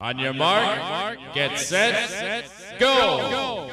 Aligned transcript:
On 0.00 0.16
your 0.16 0.32
mark, 0.32 1.18
get 1.34 1.58
set, 1.58 2.46
go. 2.78 3.68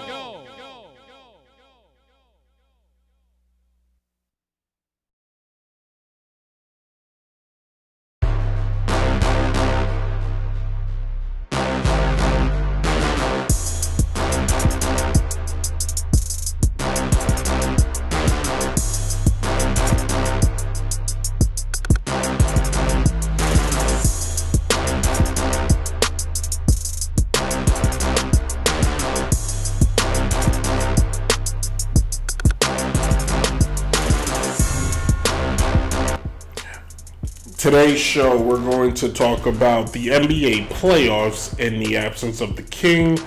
Today's 37.75 37.99
show, 37.99 38.41
we're 38.41 38.61
going 38.61 38.93
to 38.93 39.11
talk 39.11 39.47
about 39.47 39.91
the 39.91 40.07
NBA 40.07 40.69
playoffs 40.69 41.59
in 41.59 41.77
the 41.77 41.97
absence 41.97 42.39
of 42.39 42.55
the 42.55 42.63
King, 42.63 43.19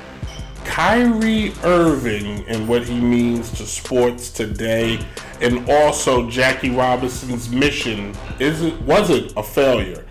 Kyrie 0.65 1.52
Irving, 1.65 2.47
and 2.48 2.66
what 2.66 2.83
he 2.83 2.98
means 2.98 3.51
to 3.59 3.66
sports 3.66 4.30
today, 4.30 5.01
and 5.43 5.69
also 5.69 6.30
Jackie 6.30 6.71
Robinson's 6.71 7.51
mission. 7.51 8.15
Is 8.41 8.62
it 8.62 8.80
was 8.84 9.11
it 9.11 9.34
a 9.37 9.43
failure? 9.43 10.07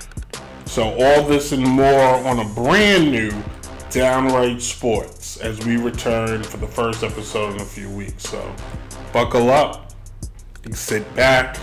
So 0.65 0.83
all 0.83 1.23
this 1.23 1.51
and 1.51 1.67
more 1.67 2.23
on 2.27 2.37
a 2.37 2.47
brand 2.53 3.11
new 3.11 3.31
Downright 3.89 4.61
Sports 4.61 5.37
as 5.37 5.65
we 5.65 5.77
return 5.77 6.43
for 6.43 6.57
the 6.57 6.67
first 6.67 7.03
episode 7.03 7.55
in 7.55 7.61
a 7.61 7.65
few 7.65 7.89
weeks. 7.89 8.29
So 8.29 8.55
buckle 9.11 9.49
up, 9.49 9.93
sit 10.73 11.11
back, 11.15 11.57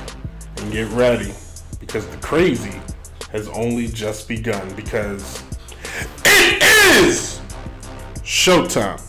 and 0.56 0.72
get 0.72 0.88
ready 0.88 1.33
because 1.86 2.06
the 2.08 2.16
crazy 2.18 2.80
has 3.30 3.46
only 3.48 3.86
just 3.86 4.27
begun 4.27 4.74
because 4.74 5.42
it 6.24 6.62
is 7.02 7.41
showtime. 8.22 9.00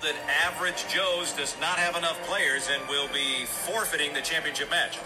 that 0.00 0.14
average 0.46 0.86
Joe's 0.88 1.32
does 1.32 1.56
not 1.60 1.78
have 1.78 1.96
enough 1.96 2.22
players 2.26 2.68
and 2.72 2.88
will 2.88 3.08
be 3.08 3.44
forfeiting 3.44 4.14
the 4.14 4.20
championship 4.20 4.70
match. 4.70 4.98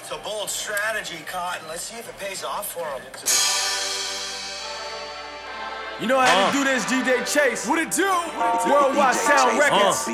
It's 0.00 0.10
a 0.10 0.18
bold 0.18 0.48
strategy, 0.48 1.22
Cotton. 1.26 1.66
Let's 1.68 1.82
see 1.82 1.98
if 1.98 2.08
it 2.08 2.18
pays 2.18 2.44
off 2.44 2.72
for 2.72 2.86
him. 2.86 4.31
You 6.02 6.08
know 6.08 6.18
how 6.18 6.50
to 6.50 6.58
uh. 6.58 6.64
do 6.64 6.64
this, 6.64 6.84
DJ 6.86 7.24
Chase. 7.32 7.64
What 7.64 7.78
it 7.78 7.92
do? 7.92 8.02
Worldwide 8.68 9.14
Sound 9.14 9.56
Records. 9.56 10.08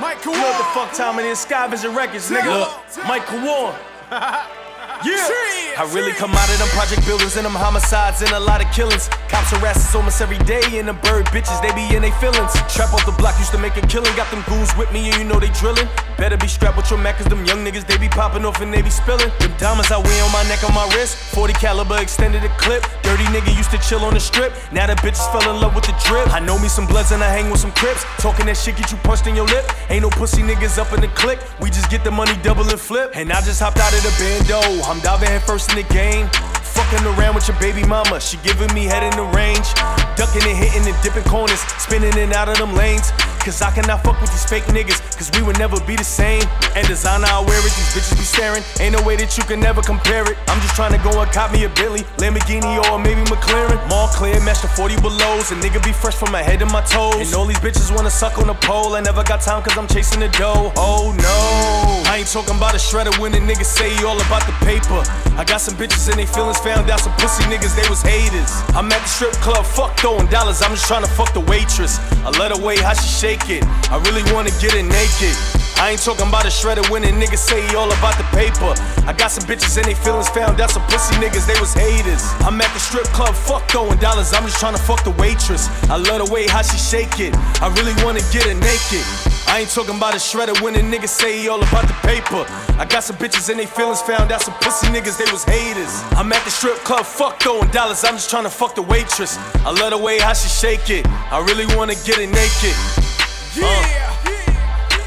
Michael 0.00 0.32
You 0.32 0.38
know 0.40 0.48
what 0.48 0.58
the 0.58 0.64
fuck 0.74 0.92
time 0.92 1.20
it 1.20 1.26
is? 1.26 1.38
Sky 1.38 1.68
Vision 1.68 1.94
Records, 1.94 2.28
nigga. 2.28 3.06
Mike 3.06 3.30
Warren. 3.30 3.78
Yeah. 5.04 5.48
I 5.78 5.86
really 5.94 6.10
come 6.10 6.34
out 6.34 6.50
of 6.50 6.58
them 6.58 6.66
project 6.74 7.06
buildings 7.06 7.36
and 7.36 7.46
them 7.46 7.54
homicides 7.54 8.20
and 8.22 8.32
a 8.32 8.40
lot 8.40 8.58
of 8.58 8.66
killings. 8.74 9.06
Cops 9.30 9.54
harass 9.54 9.78
us 9.78 9.94
almost 9.94 10.20
every 10.20 10.38
day 10.38 10.58
and 10.74 10.88
the 10.88 10.98
bird 11.06 11.26
bitches, 11.30 11.54
they 11.62 11.70
be 11.70 11.94
in 11.94 12.02
they 12.02 12.10
feelings. 12.18 12.50
Trap 12.66 12.90
off 12.90 13.06
the 13.06 13.14
block 13.14 13.38
used 13.38 13.52
to 13.52 13.58
make 13.58 13.76
a 13.76 13.84
killing. 13.86 14.10
Got 14.18 14.26
them 14.34 14.42
goons 14.50 14.74
with 14.74 14.90
me 14.90 15.06
and 15.06 15.14
you 15.14 15.24
know 15.24 15.38
they 15.38 15.54
drilling. 15.54 15.86
Better 16.18 16.36
be 16.36 16.48
strapped 16.48 16.76
with 16.76 16.90
your 16.90 16.98
Mac 16.98 17.18
cause 17.18 17.30
them 17.30 17.46
young 17.46 17.62
niggas, 17.62 17.86
they 17.86 17.96
be 17.96 18.08
popping 18.08 18.44
off 18.44 18.60
and 18.60 18.74
they 18.74 18.82
be 18.82 18.90
spilling. 18.90 19.30
Them 19.38 19.54
diamonds 19.58 19.92
I 19.92 20.02
wear 20.02 20.18
on 20.24 20.32
my 20.32 20.42
neck, 20.50 20.66
on 20.66 20.74
my 20.74 20.82
wrist. 20.96 21.14
40 21.30 21.52
caliber 21.54 22.02
extended 22.02 22.42
a 22.42 22.50
clip. 22.58 22.82
Dirty 23.06 23.22
nigga 23.30 23.54
used 23.56 23.70
to 23.70 23.78
chill 23.78 24.02
on 24.02 24.14
the 24.14 24.20
strip. 24.20 24.50
Now 24.72 24.88
the 24.88 24.98
bitches 24.98 25.30
fell 25.30 25.46
in 25.54 25.62
love 25.62 25.76
with 25.76 25.86
the 25.86 25.94
drip. 26.02 26.26
I 26.34 26.40
know 26.40 26.58
me 26.58 26.66
some 26.66 26.88
bloods 26.88 27.12
and 27.12 27.22
I 27.22 27.30
hang 27.30 27.50
with 27.50 27.60
some 27.60 27.70
crips. 27.78 28.02
Talking 28.18 28.46
that 28.46 28.56
shit 28.56 28.74
get 28.74 28.90
you 28.90 28.98
punched 29.06 29.28
in 29.28 29.36
your 29.36 29.46
lip. 29.46 29.62
Ain't 29.90 30.02
no 30.02 30.10
pussy 30.10 30.42
niggas 30.42 30.76
up 30.76 30.92
in 30.92 31.00
the 31.00 31.12
click. 31.14 31.38
We 31.62 31.70
just 31.70 31.88
get 31.88 32.02
the 32.02 32.10
money 32.10 32.34
double 32.42 32.68
and 32.68 32.80
flip. 32.80 33.12
And 33.14 33.30
I 33.30 33.40
just 33.42 33.62
hopped 33.62 33.78
out 33.78 33.94
of 33.94 34.02
the 34.02 34.10
bando. 34.18 34.87
I'm 34.88 35.00
diving 35.00 35.28
head 35.28 35.42
first 35.42 35.68
in 35.68 35.76
the 35.76 35.82
game. 35.92 36.28
Fucking 36.64 37.04
around 37.04 37.34
with 37.34 37.46
your 37.46 37.60
baby 37.60 37.84
mama. 37.84 38.18
She 38.20 38.38
giving 38.38 38.72
me 38.72 38.84
head 38.84 39.02
in 39.02 39.12
the 39.20 39.28
range. 39.36 39.68
Ducking 40.16 40.40
and 40.48 40.56
hitting 40.56 40.88
and 40.88 40.96
dipping 41.02 41.24
corners. 41.24 41.60
Spinning 41.76 42.16
in 42.16 42.32
out 42.32 42.48
of 42.48 42.56
them 42.56 42.74
lanes. 42.74 43.12
Cause 43.48 43.62
I 43.62 43.70
cannot 43.70 44.04
fuck 44.04 44.20
with 44.20 44.28
these 44.28 44.44
fake 44.44 44.68
niggas. 44.68 45.00
Cause 45.16 45.32
we 45.32 45.40
would 45.40 45.58
never 45.58 45.80
be 45.88 45.96
the 45.96 46.04
same. 46.04 46.44
And 46.76 46.86
designer 46.86 47.24
I 47.32 47.40
wear 47.40 47.56
it, 47.56 47.72
these 47.72 47.96
bitches 47.96 48.12
be 48.12 48.28
staring. 48.28 48.62
Ain't 48.76 48.92
no 48.92 49.00
way 49.08 49.16
that 49.16 49.38
you 49.38 49.44
can 49.48 49.58
never 49.58 49.80
compare 49.80 50.20
it. 50.30 50.36
I'm 50.52 50.60
just 50.60 50.76
trying 50.76 50.92
to 50.92 51.00
go 51.00 51.16
and 51.16 51.32
cop 51.32 51.50
me 51.50 51.64
a 51.64 51.70
Billy, 51.72 52.04
Lamborghini, 52.20 52.76
or 52.92 53.00
maybe 53.00 53.24
McLaren. 53.24 53.80
Mall 53.88 54.08
clear, 54.08 54.36
match 54.44 54.60
the 54.60 54.68
40 54.68 55.00
belows. 55.00 55.48
A 55.48 55.56
nigga 55.64 55.80
be 55.80 55.96
fresh 55.96 56.14
from 56.14 56.30
my 56.30 56.42
head 56.42 56.60
to 56.60 56.66
my 56.66 56.84
toes. 56.84 57.24
And 57.24 57.32
all 57.32 57.46
these 57.46 57.56
bitches 57.64 57.88
wanna 57.88 58.10
suck 58.10 58.36
on 58.36 58.48
the 58.48 58.58
pole. 58.68 58.92
I 58.92 59.00
never 59.00 59.24
got 59.24 59.40
time 59.40 59.62
cause 59.62 59.78
I'm 59.78 59.88
chasing 59.88 60.20
the 60.20 60.28
dough. 60.36 60.70
Oh 60.76 61.16
no. 61.16 62.04
I 62.12 62.20
ain't 62.20 62.28
talking 62.28 62.56
about 62.56 62.74
a 62.74 62.78
shredder 62.78 63.16
when 63.16 63.32
the 63.32 63.40
niggas 63.40 63.64
say 63.64 63.88
he 63.96 64.04
all 64.04 64.20
about 64.28 64.44
the 64.44 64.52
paper. 64.60 65.00
I 65.40 65.44
got 65.48 65.64
some 65.64 65.72
bitches 65.80 66.04
and 66.12 66.20
they 66.20 66.26
feelings 66.26 66.58
found 66.58 66.90
out 66.90 67.00
some 67.00 67.16
pussy 67.16 67.44
niggas, 67.48 67.72
they 67.80 67.88
was 67.88 68.02
haters. 68.02 68.52
I'm 68.76 68.92
at 68.92 69.00
the 69.00 69.08
strip 69.08 69.32
club, 69.40 69.64
fuck 69.64 69.96
throwing 69.96 70.26
dollars, 70.28 70.60
I'm 70.60 70.72
just 70.76 70.84
trying 70.84 71.04
to 71.04 71.10
fuck 71.16 71.32
the 71.32 71.40
waitress. 71.40 71.96
I 72.26 72.30
let 72.36 72.52
her 72.52 72.60
wait 72.60 72.80
how 72.80 72.92
she 72.92 73.08
shake 73.08 73.37
I 73.48 74.02
really 74.04 74.22
wanna 74.32 74.50
get 74.60 74.74
it 74.74 74.84
naked. 74.84 75.36
I 75.78 75.90
ain't 75.94 76.02
talking 76.02 76.26
about 76.26 76.44
a 76.44 76.50
shredder 76.50 76.82
when 76.90 77.04
a 77.04 77.12
nigga 77.14 77.38
say 77.38 77.62
he 77.66 77.76
all 77.76 77.86
about 77.86 78.18
the 78.18 78.24
paper. 78.34 78.74
I 79.06 79.14
got 79.14 79.30
some 79.30 79.46
bitches 79.48 79.76
and 79.78 79.86
they 79.86 79.94
feelings 79.94 80.28
found 80.28 80.60
out 80.60 80.70
some 80.70 80.82
pussy 80.90 81.14
niggas, 81.22 81.46
they 81.46 81.58
was 81.60 81.72
haters. 81.72 82.20
I'm 82.42 82.60
at 82.60 82.72
the 82.74 82.80
strip 82.80 83.06
club, 83.14 83.34
fuck 83.34 83.70
throwing 83.70 83.96
dollars, 83.98 84.34
I'm 84.34 84.42
just 84.42 84.58
trying 84.58 84.74
to 84.74 84.82
fuck 84.82 85.04
the 85.04 85.12
waitress. 85.12 85.70
I 85.88 85.96
love 85.96 86.26
the 86.26 86.32
way 86.32 86.48
how 86.48 86.62
she 86.62 86.76
shake 86.76 87.20
it. 87.20 87.32
I 87.62 87.72
really 87.78 87.94
wanna 88.02 88.20
get 88.34 88.44
it 88.50 88.58
naked. 88.58 89.06
I 89.46 89.60
ain't 89.60 89.70
talking 89.70 89.96
about 89.96 90.14
a 90.14 90.20
shredder 90.20 90.60
when 90.60 90.74
a 90.74 90.82
nigga 90.82 91.08
say 91.08 91.38
he 91.40 91.48
all 91.48 91.62
about 91.62 91.86
the 91.86 91.96
paper. 92.02 92.44
I 92.76 92.84
got 92.84 93.04
some 93.04 93.16
bitches 93.16 93.48
and 93.48 93.58
they 93.58 93.66
feelings 93.66 94.02
found 94.02 94.32
out 94.32 94.42
some 94.42 94.54
pussy 94.60 94.88
niggas, 94.88 95.16
they 95.16 95.30
was 95.30 95.44
haters. 95.44 96.02
I'm 96.18 96.32
at 96.32 96.44
the 96.44 96.50
strip 96.50 96.78
club, 96.82 97.06
fuck 97.06 97.40
throwing 97.40 97.70
dollars, 97.70 98.04
I'm 98.04 98.14
just 98.14 98.30
trying 98.30 98.44
to 98.44 98.50
fuck 98.50 98.74
the 98.74 98.82
waitress. 98.82 99.38
I 99.64 99.70
love 99.70 99.90
the 99.90 99.98
way 99.98 100.18
how 100.18 100.34
she 100.34 100.48
shake 100.48 100.90
it. 100.90 101.06
I 101.30 101.38
really 101.38 101.66
wanna 101.76 101.94
get 102.04 102.18
it 102.18 102.28
naked. 102.34 103.17
Yeah, 103.60 104.14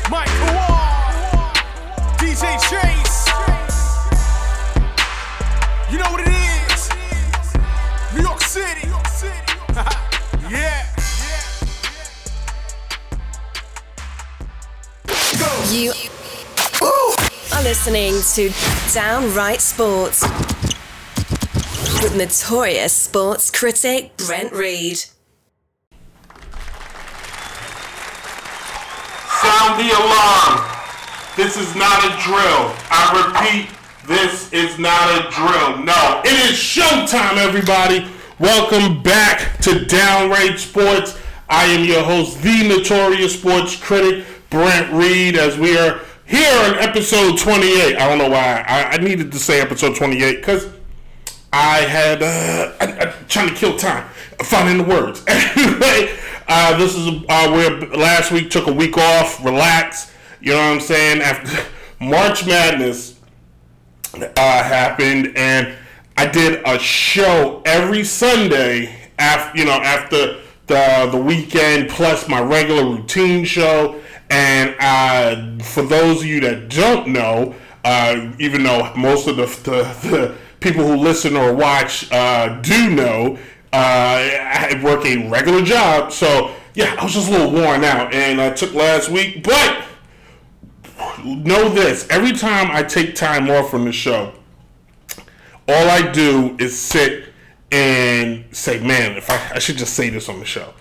Michael 0.10 0.54
Wall, 0.54 1.54
DJ 2.18 2.60
Chase. 2.70 3.28
You 5.90 5.98
know 5.98 6.12
what 6.12 6.20
it 6.20 6.28
is? 6.28 6.90
New 8.14 8.22
York 8.22 8.42
City. 8.42 8.90
yeah. 10.52 10.86
You 15.72 15.94
are 17.54 17.64
listening 17.64 18.14
to 18.34 18.52
Downright 18.94 19.62
Sports 19.62 20.24
with 22.04 22.16
notorious 22.18 22.92
sports 22.92 23.50
critic 23.50 24.18
Brent 24.18 24.52
Reed. 24.52 25.06
Sound 29.42 29.80
the 29.80 29.90
alarm. 29.90 30.70
This 31.36 31.58
is 31.58 31.76
not 31.76 32.06
a 32.06 32.10
drill. 32.22 32.76
I 32.92 33.10
repeat, 33.26 33.72
this 34.06 34.54
is 34.54 34.78
not 34.78 35.10
a 35.18 35.32
drill. 35.32 35.84
No, 35.84 36.22
it 36.24 36.52
is 36.52 36.60
showtime, 36.60 37.38
everybody. 37.38 38.06
Welcome 38.38 39.02
back 39.02 39.58
to 39.62 39.84
Downright 39.86 40.60
Sports. 40.60 41.20
I 41.50 41.66
am 41.66 41.86
your 41.86 42.04
host, 42.04 42.40
the 42.44 42.68
notorious 42.68 43.34
sports 43.34 43.76
critic, 43.76 44.28
Brent 44.52 44.94
Reed, 44.94 45.36
as 45.36 45.58
we 45.58 45.76
are 45.76 46.02
here 46.28 46.54
on 46.66 46.76
episode 46.76 47.40
28. 47.40 47.96
I 47.98 48.08
don't 48.08 48.20
know 48.20 48.30
why 48.30 48.64
I, 48.68 48.92
I 48.92 48.98
needed 48.98 49.32
to 49.32 49.40
say 49.40 49.60
episode 49.60 49.96
28 49.96 50.36
because 50.36 50.68
I 51.52 51.80
had 51.80 52.22
uh, 52.22 52.74
I, 52.80 53.08
I, 53.08 53.14
trying 53.28 53.50
to 53.50 53.56
kill 53.56 53.76
time 53.76 54.08
finding 54.44 54.78
the 54.78 54.84
words. 54.84 55.24
anyway, 55.28 56.16
uh, 56.54 56.78
this 56.78 56.98
is 56.98 57.08
uh, 57.30 57.50
where 57.50 57.80
last 57.98 58.30
week 58.34 58.50
took 58.50 58.68
a 58.68 58.74
week 58.74 58.98
off, 58.98 59.44
relax. 59.44 60.14
You 60.42 60.52
know 60.52 60.58
what 60.58 60.74
I'm 60.74 60.80
saying? 60.82 61.22
After 61.22 61.72
March 62.04 62.46
Madness 62.46 63.18
uh, 64.14 64.30
happened, 64.36 65.32
and 65.38 65.74
I 66.18 66.28
did 66.28 66.62
a 66.66 66.78
show 66.78 67.62
every 67.66 68.04
Sunday 68.04 69.12
after 69.18 69.58
you 69.58 69.64
know 69.64 69.72
after 69.72 70.42
the 70.68 71.10
the 71.10 71.18
weekend 71.18 71.90
plus 71.90 72.28
my 72.28 72.42
regular 72.42 72.84
routine 72.84 73.46
show. 73.46 74.02
And 74.30 74.76
uh, 74.80 75.64
for 75.64 75.84
those 75.84 76.22
of 76.22 76.26
you 76.26 76.42
that 76.42 76.68
don't 76.68 77.08
know, 77.08 77.56
uh, 77.86 78.32
even 78.40 78.64
though 78.64 78.94
most 78.96 79.28
of 79.28 79.38
the, 79.38 79.46
the, 79.46 80.10
the 80.10 80.38
people 80.60 80.86
who 80.86 80.96
listen 80.96 81.38
or 81.38 81.54
watch 81.54 82.12
uh, 82.12 82.60
do 82.62 82.90
know, 82.90 83.38
I 83.74 84.82
work 84.84 85.06
a 85.06 85.30
regular 85.30 85.62
job. 85.62 86.12
So 86.12 86.54
yeah, 86.74 86.96
I 87.00 87.04
was 87.04 87.14
just 87.14 87.30
a 87.30 87.32
little 87.32 87.52
worn 87.52 87.84
out, 87.84 88.14
and 88.14 88.42
I 88.42 88.52
took 88.52 88.74
last 88.74 89.10
week, 89.10 89.44
but 89.44 89.84
know 91.24 91.70
this: 91.70 92.08
every 92.10 92.34
time 92.34 92.72
I 92.72 92.84
take 92.84 93.16
time 93.16 93.50
off 93.50 93.70
from 93.70 93.86
the 93.86 93.92
show, 93.92 94.34
all 95.68 95.90
I 95.90 96.12
do 96.12 96.56
is 96.60 96.78
sit 96.78 97.26
and 97.72 98.46
say, 98.52 98.80
"Man, 98.80 99.18
if 99.18 99.30
I, 99.30 99.56
I 99.56 99.60
should 99.60 99.78
just 99.78 99.94
say 99.94 100.10
this 100.10 100.30
on 100.30 100.40
the 100.40 100.46
show." 100.46 100.74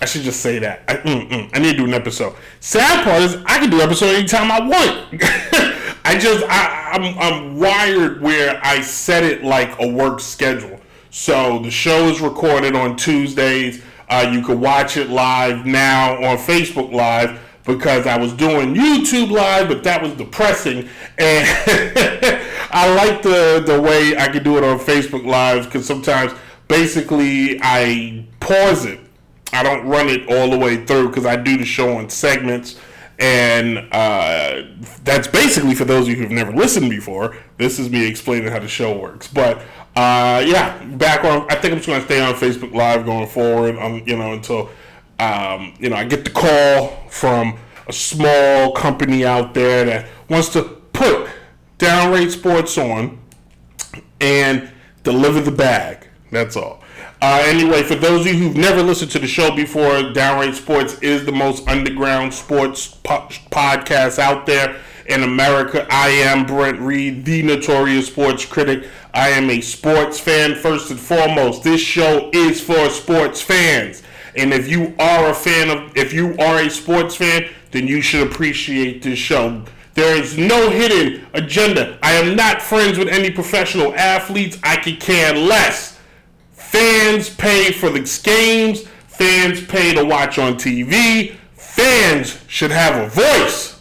I 0.00 0.04
should 0.04 0.22
just 0.22 0.40
say 0.40 0.58
that. 0.58 0.82
I, 0.88 0.96
mm, 0.96 1.30
mm, 1.30 1.50
I 1.54 1.60
need 1.60 1.72
to 1.72 1.76
do 1.76 1.84
an 1.84 1.94
episode. 1.94 2.34
Sad 2.58 3.04
part 3.04 3.22
is 3.22 3.36
I 3.46 3.60
can 3.60 3.70
do 3.70 3.76
an 3.76 3.82
episode 3.82 4.16
anytime 4.16 4.50
I 4.50 4.58
want. 4.58 5.22
I 6.04 6.18
just 6.18 6.44
I, 6.48 6.90
I'm 6.92 7.18
I'm 7.18 7.56
wired 7.56 8.20
where 8.20 8.60
I 8.64 8.80
set 8.80 9.22
it 9.22 9.44
like 9.44 9.80
a 9.80 9.86
work 9.86 10.18
schedule. 10.18 10.80
So 11.12 11.58
the 11.58 11.70
show 11.70 12.08
is 12.08 12.22
recorded 12.22 12.74
on 12.74 12.96
Tuesdays. 12.96 13.82
Uh, 14.08 14.30
you 14.32 14.40
can 14.42 14.60
watch 14.60 14.96
it 14.96 15.10
live 15.10 15.66
now 15.66 16.14
on 16.14 16.38
Facebook 16.38 16.90
Live 16.90 17.38
because 17.66 18.06
I 18.06 18.16
was 18.16 18.32
doing 18.32 18.74
YouTube 18.74 19.30
Live, 19.30 19.68
but 19.68 19.84
that 19.84 20.02
was 20.02 20.14
depressing. 20.14 20.88
And 21.18 21.46
I 22.70 22.94
like 22.96 23.22
the 23.22 23.62
the 23.64 23.78
way 23.78 24.16
I 24.16 24.28
can 24.28 24.42
do 24.42 24.56
it 24.56 24.64
on 24.64 24.78
Facebook 24.78 25.26
Live 25.26 25.66
because 25.66 25.86
sometimes 25.86 26.32
basically 26.66 27.60
I 27.62 28.24
pause 28.40 28.86
it 28.86 28.98
I 29.52 29.62
don't 29.62 29.86
run 29.86 30.08
it 30.08 30.28
all 30.30 30.50
the 30.50 30.56
way 30.56 30.84
through 30.86 31.08
because 31.08 31.26
I 31.26 31.36
do 31.36 31.58
the 31.58 31.64
show 31.64 31.98
in 32.00 32.08
segments. 32.08 32.78
And 33.18 33.88
uh, 33.92 34.62
that's 35.04 35.28
basically 35.28 35.74
for 35.74 35.84
those 35.84 36.08
of 36.08 36.08
you 36.08 36.16
who've 36.16 36.30
never 36.30 36.52
listened 36.52 36.90
before. 36.90 37.36
This 37.56 37.78
is 37.78 37.90
me 37.90 38.06
explaining 38.06 38.50
how 38.50 38.58
the 38.58 38.68
show 38.68 38.98
works. 38.98 39.28
But 39.28 39.58
uh, 39.94 40.42
yeah, 40.46 40.82
back 40.96 41.24
on. 41.24 41.50
I 41.50 41.54
think 41.56 41.72
I'm 41.72 41.78
just 41.78 41.86
going 41.86 42.00
to 42.00 42.06
stay 42.06 42.20
on 42.20 42.34
Facebook 42.34 42.74
Live 42.74 43.04
going 43.04 43.28
forward. 43.28 43.76
Um, 43.78 44.02
you 44.06 44.16
know, 44.16 44.32
until 44.32 44.70
um, 45.18 45.74
you 45.78 45.88
know 45.90 45.96
I 45.96 46.04
get 46.04 46.24
the 46.24 46.30
call 46.30 46.88
from 47.08 47.58
a 47.86 47.92
small 47.92 48.72
company 48.72 49.24
out 49.24 49.54
there 49.54 49.84
that 49.84 50.08
wants 50.28 50.48
to 50.50 50.62
put 50.62 51.28
downright 51.78 52.30
sports 52.30 52.78
on 52.78 53.18
and 54.20 54.70
deliver 55.02 55.40
the 55.40 55.50
bag. 55.50 56.08
That's 56.30 56.56
all. 56.56 56.81
Uh, 57.22 57.40
anyway, 57.44 57.84
for 57.84 57.94
those 57.94 58.26
of 58.26 58.26
you 58.26 58.34
who've 58.34 58.56
never 58.56 58.82
listened 58.82 59.08
to 59.12 59.18
the 59.20 59.28
show 59.28 59.54
before, 59.54 60.12
Downright 60.12 60.56
Sports 60.56 60.94
is 61.02 61.24
the 61.24 61.30
most 61.30 61.68
underground 61.68 62.34
sports 62.34 62.88
po- 62.88 63.28
podcast 63.52 64.18
out 64.18 64.44
there 64.44 64.80
in 65.06 65.22
America. 65.22 65.86
I 65.88 66.08
am 66.08 66.44
Brent 66.44 66.80
Reed, 66.80 67.24
the 67.24 67.44
notorious 67.44 68.08
sports 68.08 68.44
critic. 68.44 68.88
I 69.14 69.28
am 69.28 69.50
a 69.50 69.60
sports 69.60 70.18
fan 70.18 70.56
first 70.56 70.90
and 70.90 70.98
foremost. 70.98 71.62
This 71.62 71.80
show 71.80 72.28
is 72.32 72.60
for 72.60 72.90
sports 72.90 73.40
fans. 73.40 74.02
And 74.34 74.52
if 74.52 74.68
you 74.68 74.92
are 74.98 75.30
a 75.30 75.34
fan 75.34 75.70
of, 75.70 75.96
if 75.96 76.12
you 76.12 76.36
are 76.38 76.58
a 76.58 76.70
sports 76.70 77.14
fan, 77.14 77.48
then 77.70 77.86
you 77.86 78.00
should 78.00 78.26
appreciate 78.26 79.00
this 79.00 79.20
show. 79.20 79.62
There 79.94 80.20
is 80.20 80.36
no 80.36 80.70
hidden 80.70 81.24
agenda. 81.34 82.00
I 82.02 82.14
am 82.14 82.34
not 82.34 82.60
friends 82.60 82.98
with 82.98 83.06
any 83.06 83.30
professional 83.30 83.94
athletes. 83.94 84.58
I 84.64 84.74
could 84.74 84.98
care 84.98 85.32
less. 85.36 85.91
Fans 86.72 87.28
pay 87.28 87.70
for 87.70 87.90
the 87.90 88.00
games. 88.24 88.88
Fans 89.06 89.62
pay 89.66 89.92
to 89.92 90.06
watch 90.06 90.38
on 90.38 90.54
TV. 90.54 91.36
Fans 91.52 92.42
should 92.46 92.70
have 92.70 92.96
a 92.96 93.10
voice, 93.10 93.78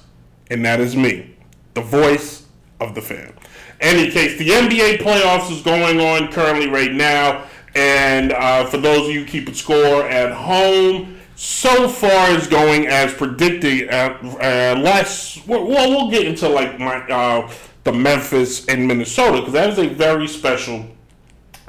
and 0.50 0.66
that 0.66 0.82
is 0.82 0.94
me, 0.94 1.38
the 1.74 1.82
voice 1.82 2.48
of 2.82 2.94
the 2.94 3.02
fan. 3.02 3.32
Any 3.80 4.12
case, 4.12 4.38
the 4.38 4.50
NBA 4.50 4.98
playoffs 4.98 5.50
is 5.50 5.62
going 5.62 6.02
on 6.02 6.34
currently 6.34 6.68
right 6.68 6.92
now, 6.92 7.48
and 7.76 8.34
uh, 8.34 8.66
for 8.66 8.76
those 8.76 9.08
of 9.08 9.14
you 9.16 9.24
keeping 9.24 9.54
score 9.54 10.04
at 10.04 10.34
home, 10.34 11.18
so 11.38 11.88
far 11.88 12.32
is 12.32 12.46
going 12.46 12.88
as 12.88 13.14
predicted. 13.14 13.90
Uh, 13.90 14.18
uh, 14.22 14.78
less, 14.78 15.40
well, 15.48 15.66
we'll 15.66 16.12
get 16.12 16.28
into 16.28 16.50
like 16.50 16.78
my 16.78 16.98
uh, 17.08 17.50
the 17.86 17.94
Memphis 17.94 18.66
and 18.68 18.86
Minnesota 18.86 19.38
because 19.38 19.54
that 19.54 19.70
is 19.70 19.80
a 19.80 19.88
very 19.88 20.28
special 20.28 20.86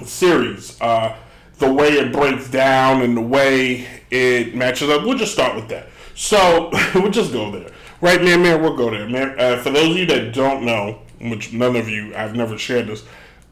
series. 0.05 0.81
Uh, 0.81 1.17
the 1.59 1.73
way 1.73 1.91
it 1.93 2.13
breaks 2.13 2.51
down 2.51 3.03
and 3.03 3.17
the 3.17 3.23
way 3.23 3.87
it 4.11 4.55
matches 4.55 4.91
up. 4.91 5.05
We'll 5.05 5.17
just 5.17 5.33
start 5.33 5.55
with 5.55 5.69
that. 5.69 5.89
So 6.15 6.71
we'll 6.95 7.11
just 7.11 7.33
go 7.33 7.51
there. 7.51 7.71
Right, 8.01 8.23
man, 8.23 8.43
man, 8.43 8.61
we'll 8.61 8.77
go 8.77 8.91
there. 8.91 9.09
Man, 9.09 9.39
uh, 9.39 9.63
for 9.63 9.71
those 9.71 9.91
of 9.93 9.97
you 9.97 10.07
that 10.07 10.35
don't 10.35 10.65
know, 10.65 11.01
which 11.21 11.53
none 11.53 11.77
of 11.77 11.89
you, 11.89 12.15
I've 12.17 12.35
never 12.35 12.59
shared 12.59 12.89
this. 12.89 13.05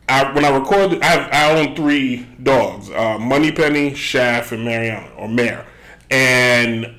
I, 0.08 0.32
when 0.32 0.44
I 0.44 0.50
record, 0.50 1.00
I, 1.00 1.06
have, 1.06 1.32
I 1.32 1.60
own 1.60 1.76
three 1.76 2.26
dogs: 2.42 2.90
uh, 2.90 3.16
Moneypenny, 3.18 3.94
Shaft, 3.94 4.50
and 4.50 4.64
Mariana, 4.64 5.08
or 5.16 5.28
Mare. 5.28 5.64
And 6.10 6.96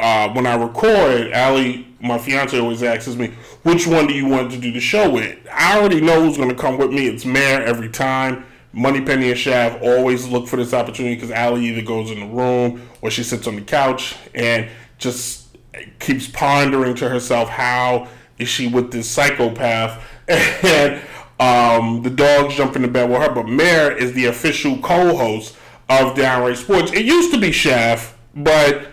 uh, 0.00 0.30
when 0.30 0.46
I 0.46 0.54
record, 0.54 1.30
Allie, 1.32 1.86
my 2.00 2.16
fiance, 2.16 2.58
always 2.58 2.82
asks 2.82 3.14
me, 3.16 3.34
"Which 3.64 3.86
one 3.86 4.06
do 4.06 4.14
you 4.14 4.26
want 4.26 4.50
to 4.52 4.58
do 4.58 4.72
the 4.72 4.80
show 4.80 5.10
with?" 5.10 5.38
I 5.52 5.78
already 5.78 6.00
know 6.00 6.24
who's 6.24 6.38
going 6.38 6.48
to 6.48 6.54
come 6.54 6.78
with 6.78 6.90
me. 6.90 7.06
It's 7.06 7.26
Mare 7.26 7.62
every 7.62 7.90
time. 7.90 8.46
Moneypenny 8.72 9.30
and 9.30 9.38
Shaft 9.38 9.82
always 9.82 10.28
look 10.28 10.46
for 10.46 10.56
this 10.56 10.74
opportunity 10.74 11.14
because 11.14 11.30
Allie 11.30 11.64
either 11.66 11.82
goes 11.82 12.10
in 12.10 12.20
the 12.20 12.26
room 12.26 12.88
or 13.00 13.10
she 13.10 13.22
sits 13.22 13.46
on 13.46 13.56
the 13.56 13.62
couch 13.62 14.14
and 14.34 14.68
just 14.98 15.56
keeps 15.98 16.28
pondering 16.28 16.94
to 16.96 17.08
herself 17.08 17.48
how 17.48 18.08
is 18.38 18.48
she 18.48 18.68
with 18.68 18.90
this 18.92 19.08
psychopath 19.08 20.02
and 20.28 21.00
um, 21.40 22.02
the 22.02 22.10
dogs 22.10 22.56
jump 22.56 22.76
into 22.76 22.88
bed 22.88 23.08
with 23.08 23.22
her. 23.22 23.32
But 23.32 23.46
Mare 23.46 23.96
is 23.96 24.12
the 24.12 24.26
official 24.26 24.78
co-host 24.78 25.56
of 25.88 26.16
Downright 26.16 26.58
Sports. 26.58 26.92
It 26.92 27.04
used 27.04 27.32
to 27.32 27.40
be 27.40 27.52
Shaft, 27.52 28.14
but 28.34 28.88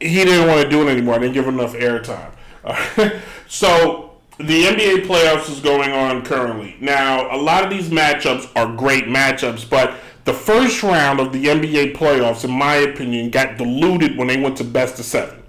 he 0.00 0.24
didn't 0.24 0.48
want 0.48 0.62
to 0.62 0.68
do 0.68 0.86
it 0.86 0.90
anymore. 0.90 1.14
I 1.14 1.18
didn't 1.18 1.34
give 1.34 1.46
him 1.46 1.58
enough 1.58 1.74
airtime. 1.74 2.32
so 3.48 4.13
the 4.38 4.64
NBA 4.64 5.06
playoffs 5.06 5.48
is 5.48 5.60
going 5.60 5.92
on 5.92 6.24
currently. 6.24 6.76
Now, 6.80 7.34
a 7.34 7.38
lot 7.38 7.62
of 7.62 7.70
these 7.70 7.88
matchups 7.88 8.50
are 8.56 8.74
great 8.74 9.04
matchups, 9.04 9.68
but 9.68 9.94
the 10.24 10.34
first 10.34 10.82
round 10.82 11.20
of 11.20 11.32
the 11.32 11.44
NBA 11.44 11.94
playoffs, 11.94 12.44
in 12.44 12.50
my 12.50 12.76
opinion, 12.76 13.30
got 13.30 13.58
diluted 13.58 14.16
when 14.16 14.26
they 14.26 14.40
went 14.40 14.56
to 14.56 14.64
best 14.64 14.98
of 14.98 15.04
seven. 15.04 15.40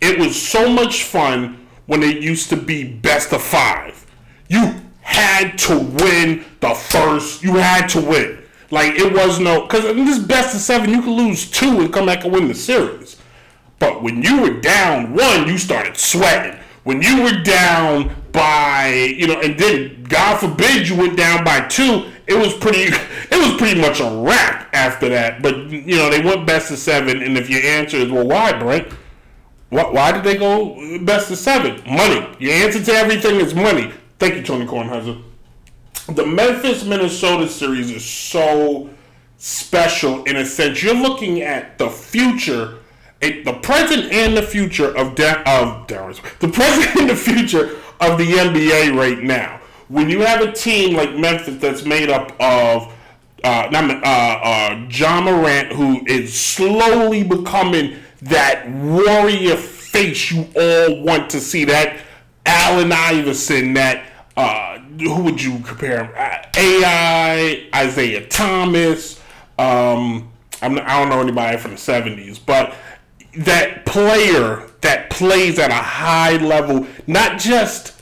It 0.00 0.18
was 0.18 0.40
so 0.40 0.70
much 0.70 1.04
fun 1.04 1.66
when 1.86 2.02
it 2.02 2.22
used 2.22 2.48
to 2.50 2.56
be 2.56 2.84
best 2.84 3.32
of 3.32 3.42
five. 3.42 4.06
You 4.48 4.74
had 5.02 5.58
to 5.58 5.78
win 5.78 6.44
the 6.60 6.74
first, 6.74 7.42
you 7.42 7.54
had 7.54 7.88
to 7.88 8.00
win. 8.00 8.38
Like, 8.70 8.94
it 8.94 9.12
was 9.12 9.40
no, 9.40 9.62
because 9.62 9.84
in 9.84 10.04
this 10.04 10.18
best 10.18 10.54
of 10.54 10.60
seven, 10.60 10.90
you 10.90 11.02
could 11.02 11.16
lose 11.16 11.50
two 11.50 11.80
and 11.80 11.92
come 11.92 12.06
back 12.06 12.24
and 12.24 12.32
win 12.32 12.48
the 12.48 12.54
series. 12.54 13.16
But 13.78 14.02
when 14.02 14.22
you 14.22 14.40
were 14.40 14.60
down 14.60 15.14
one, 15.14 15.48
you 15.48 15.58
started 15.58 15.96
sweating 15.96 16.58
when 16.84 17.02
you 17.02 17.22
were 17.22 17.42
down 17.42 18.14
by 18.32 18.88
you 19.16 19.26
know, 19.26 19.40
and 19.40 19.58
then 19.58 20.04
God 20.04 20.38
forbid 20.38 20.88
you 20.88 20.96
went 20.96 21.16
down 21.16 21.44
by 21.44 21.60
two, 21.68 22.10
it 22.26 22.34
was 22.34 22.54
pretty 22.54 22.82
it 23.30 23.38
was 23.38 23.56
pretty 23.58 23.80
much 23.80 24.00
a 24.00 24.10
wrap 24.22 24.68
after 24.72 25.08
that. 25.08 25.42
But 25.42 25.70
you 25.70 25.96
know, 25.96 26.10
they 26.10 26.20
went 26.20 26.46
best 26.46 26.70
of 26.70 26.78
seven, 26.78 27.22
and 27.22 27.36
if 27.36 27.50
your 27.50 27.62
answer 27.62 27.96
is 27.96 28.10
well, 28.10 28.26
why, 28.26 28.52
Brent? 28.58 28.92
Why, 29.70 29.84
why 29.90 30.12
did 30.12 30.24
they 30.24 30.36
go 30.36 30.98
best 31.04 31.30
of 31.30 31.38
seven? 31.38 31.82
Money. 31.86 32.26
Your 32.38 32.54
answer 32.54 32.82
to 32.82 32.92
everything 32.92 33.36
is 33.36 33.54
money. 33.54 33.92
Thank 34.18 34.34
you, 34.34 34.42
Tony 34.42 34.66
Kornheiser. 34.66 35.22
The 36.08 36.24
Memphis 36.24 36.84
Minnesota 36.84 37.48
series 37.48 37.90
is 37.90 38.04
so 38.04 38.88
special 39.36 40.24
in 40.24 40.36
a 40.36 40.46
sense. 40.46 40.82
You're 40.82 40.94
looking 40.94 41.42
at 41.42 41.76
the 41.76 41.90
future 41.90 42.78
it, 43.20 43.44
the 43.44 43.54
present 43.54 44.12
and 44.12 44.36
the 44.36 44.42
future 44.42 44.96
of 44.96 45.14
da- 45.14 45.42
of 45.46 45.86
the 45.88 46.48
present 46.52 46.96
and 47.00 47.10
the 47.10 47.16
future 47.16 47.76
of 48.00 48.18
the 48.18 48.26
NBA 48.26 48.96
right 48.96 49.18
now. 49.22 49.60
When 49.88 50.08
you 50.08 50.20
have 50.20 50.42
a 50.42 50.52
team 50.52 50.96
like 50.96 51.14
Memphis 51.14 51.56
that's 51.56 51.84
made 51.84 52.10
up 52.10 52.32
of 52.40 52.92
uh, 53.44 53.68
not, 53.70 53.90
uh, 53.90 54.06
uh, 54.06 54.86
Ja 54.90 55.20
Morant, 55.20 55.72
who 55.72 56.04
is 56.06 56.38
slowly 56.38 57.24
becoming 57.24 57.96
that 58.22 58.68
warrior 58.70 59.56
face 59.56 60.30
you 60.30 60.46
all 60.56 61.02
want 61.02 61.30
to 61.30 61.40
see, 61.40 61.64
that 61.64 62.00
Allen 62.44 62.92
Iverson, 62.92 63.74
that 63.74 64.04
uh, 64.36 64.78
who 64.78 65.22
would 65.22 65.42
you 65.42 65.58
compare 65.60 66.04
him? 66.04 66.12
AI, 66.56 67.68
Isaiah 67.74 68.26
Thomas. 68.26 69.20
Um, 69.58 70.30
I'm, 70.60 70.78
I 70.78 70.98
don't 70.98 71.08
know 71.08 71.20
anybody 71.20 71.56
from 71.58 71.72
the 71.72 71.76
'70s, 71.76 72.40
but 72.44 72.74
that 73.38 73.86
player 73.86 74.68
that 74.80 75.10
plays 75.10 75.58
at 75.58 75.70
a 75.70 75.74
high 75.74 76.36
level, 76.36 76.86
not 77.06 77.38
just 77.38 77.94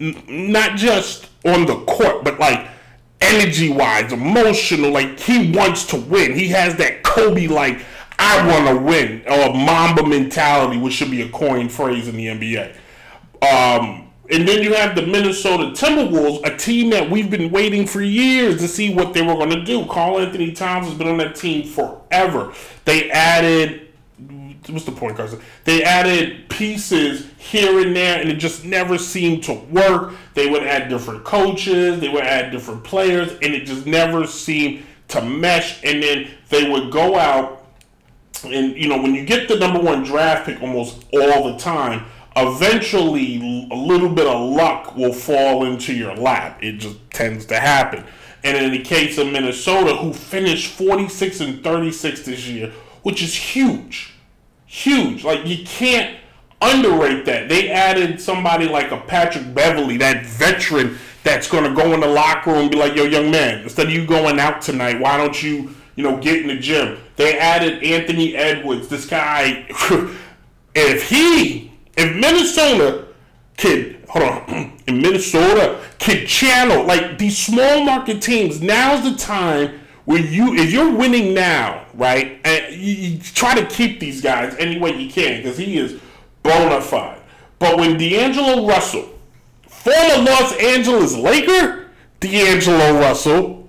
not 0.00 0.76
just 0.76 1.28
on 1.44 1.66
the 1.66 1.76
court, 1.84 2.24
but 2.24 2.38
like 2.38 2.68
energy 3.20 3.70
wise, 3.70 4.12
emotional, 4.12 4.90
like 4.90 5.18
he 5.18 5.50
wants 5.52 5.84
to 5.86 5.96
win. 5.96 6.34
He 6.34 6.48
has 6.48 6.76
that 6.76 7.02
Kobe 7.02 7.48
like 7.48 7.80
I 8.18 8.46
want 8.46 8.68
to 8.68 8.84
win 8.84 9.22
or 9.26 9.54
Mamba 9.54 10.06
mentality, 10.06 10.78
which 10.78 10.94
should 10.94 11.10
be 11.10 11.22
a 11.22 11.28
coin 11.28 11.68
phrase 11.68 12.08
in 12.08 12.16
the 12.16 12.26
NBA. 12.26 12.74
Um, 13.42 14.10
and 14.30 14.46
then 14.46 14.62
you 14.62 14.74
have 14.74 14.94
the 14.94 15.06
Minnesota 15.06 15.70
Timberwolves, 15.70 16.46
a 16.46 16.56
team 16.56 16.90
that 16.90 17.10
we've 17.10 17.30
been 17.30 17.50
waiting 17.50 17.86
for 17.86 18.02
years 18.02 18.60
to 18.60 18.68
see 18.68 18.94
what 18.94 19.14
they 19.14 19.22
were 19.22 19.34
going 19.34 19.50
to 19.50 19.64
do. 19.64 19.86
Karl-Anthony 19.86 20.52
Towns 20.52 20.86
has 20.86 20.98
been 20.98 21.08
on 21.08 21.16
that 21.18 21.34
team 21.34 21.66
forever. 21.66 22.52
They 22.84 23.10
added 23.10 23.87
what's 24.68 24.84
the 24.84 24.92
point, 24.92 25.16
Carson? 25.16 25.40
They 25.64 25.82
added 25.82 26.48
pieces 26.48 27.26
here 27.38 27.80
and 27.80 27.94
there, 27.94 28.20
and 28.20 28.28
it 28.30 28.36
just 28.36 28.64
never 28.64 28.98
seemed 28.98 29.44
to 29.44 29.54
work. 29.54 30.14
They 30.34 30.48
would 30.48 30.62
add 30.62 30.88
different 30.88 31.24
coaches, 31.24 32.00
they 32.00 32.08
would 32.08 32.24
add 32.24 32.50
different 32.50 32.84
players, 32.84 33.32
and 33.42 33.54
it 33.54 33.64
just 33.64 33.86
never 33.86 34.26
seemed 34.26 34.84
to 35.08 35.22
mesh. 35.22 35.82
And 35.84 36.02
then 36.02 36.30
they 36.48 36.70
would 36.70 36.92
go 36.92 37.18
out, 37.18 37.66
and 38.44 38.76
you 38.76 38.88
know, 38.88 39.00
when 39.00 39.14
you 39.14 39.24
get 39.24 39.48
the 39.48 39.56
number 39.56 39.80
one 39.80 40.02
draft 40.02 40.46
pick 40.46 40.60
almost 40.62 41.04
all 41.12 41.52
the 41.52 41.58
time, 41.58 42.04
eventually 42.36 43.68
a 43.70 43.74
little 43.74 44.08
bit 44.08 44.26
of 44.26 44.40
luck 44.50 44.96
will 44.96 45.12
fall 45.12 45.64
into 45.64 45.92
your 45.94 46.14
lap. 46.14 46.62
It 46.62 46.78
just 46.78 46.98
tends 47.10 47.46
to 47.46 47.58
happen. 47.58 48.04
And 48.44 48.56
in 48.56 48.70
the 48.70 48.82
case 48.82 49.18
of 49.18 49.26
Minnesota, 49.26 49.96
who 49.96 50.12
finished 50.12 50.72
46 50.72 51.40
and 51.40 51.64
36 51.64 52.22
this 52.22 52.46
year, 52.46 52.72
which 53.02 53.22
is 53.22 53.34
huge. 53.34 54.12
Huge. 54.68 55.24
Like, 55.24 55.46
you 55.46 55.64
can't 55.64 56.18
underrate 56.60 57.24
that. 57.24 57.48
They 57.48 57.70
added 57.70 58.20
somebody 58.20 58.68
like 58.68 58.90
a 58.90 58.98
Patrick 58.98 59.54
Beverley, 59.54 59.96
that 59.96 60.26
veteran 60.26 60.98
that's 61.24 61.48
going 61.48 61.64
to 61.64 61.74
go 61.74 61.94
in 61.94 62.00
the 62.00 62.06
locker 62.06 62.50
room 62.50 62.62
and 62.62 62.70
be 62.70 62.76
like, 62.76 62.94
yo, 62.94 63.04
young 63.04 63.30
man, 63.30 63.62
instead 63.62 63.86
of 63.86 63.92
you 63.92 64.06
going 64.06 64.38
out 64.38 64.60
tonight, 64.60 65.00
why 65.00 65.16
don't 65.16 65.42
you, 65.42 65.74
you 65.96 66.04
know, 66.04 66.18
get 66.18 66.42
in 66.42 66.48
the 66.48 66.56
gym? 66.56 66.98
They 67.16 67.38
added 67.38 67.82
Anthony 67.82 68.36
Edwards, 68.36 68.88
this 68.88 69.06
guy. 69.06 69.66
if 70.74 71.08
he, 71.08 71.72
if 71.96 72.14
Minnesota 72.14 73.08
could, 73.56 74.04
hold 74.08 74.24
on, 74.24 74.78
in 74.86 75.00
Minnesota 75.00 75.80
could 75.98 76.26
channel, 76.26 76.84
like 76.84 77.16
these 77.16 77.38
small 77.38 77.84
market 77.84 78.20
teams, 78.20 78.60
now's 78.60 79.02
the 79.02 79.16
time 79.16 79.80
where 80.08 80.22
you, 80.22 80.54
if 80.54 80.72
you're 80.72 80.90
winning 80.90 81.34
now, 81.34 81.84
right, 81.92 82.40
and 82.42 82.74
you, 82.74 82.94
you 82.94 83.18
try 83.18 83.54
to 83.54 83.66
keep 83.66 84.00
these 84.00 84.22
guys 84.22 84.56
any 84.58 84.78
way 84.78 84.98
you 84.98 85.10
can 85.10 85.42
because 85.42 85.58
he 85.58 85.76
is 85.76 86.00
bona 86.42 86.80
fide. 86.80 87.20
But 87.58 87.76
when 87.76 87.98
D'Angelo 87.98 88.66
Russell, 88.66 89.06
former 89.68 90.24
Los 90.24 90.56
Angeles 90.56 91.14
Laker, 91.14 91.90
D'Angelo 92.20 92.98
Russell, 92.98 93.68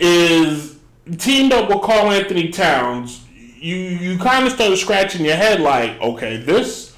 is 0.00 0.78
teamed 1.18 1.52
up 1.52 1.68
with 1.68 1.82
Karl-Anthony 1.82 2.48
Towns, 2.48 3.26
you 3.36 3.76
you 3.76 4.18
kind 4.18 4.46
of 4.46 4.54
start 4.54 4.78
scratching 4.78 5.26
your 5.26 5.36
head 5.36 5.60
like, 5.60 6.00
okay, 6.00 6.38
this 6.38 6.96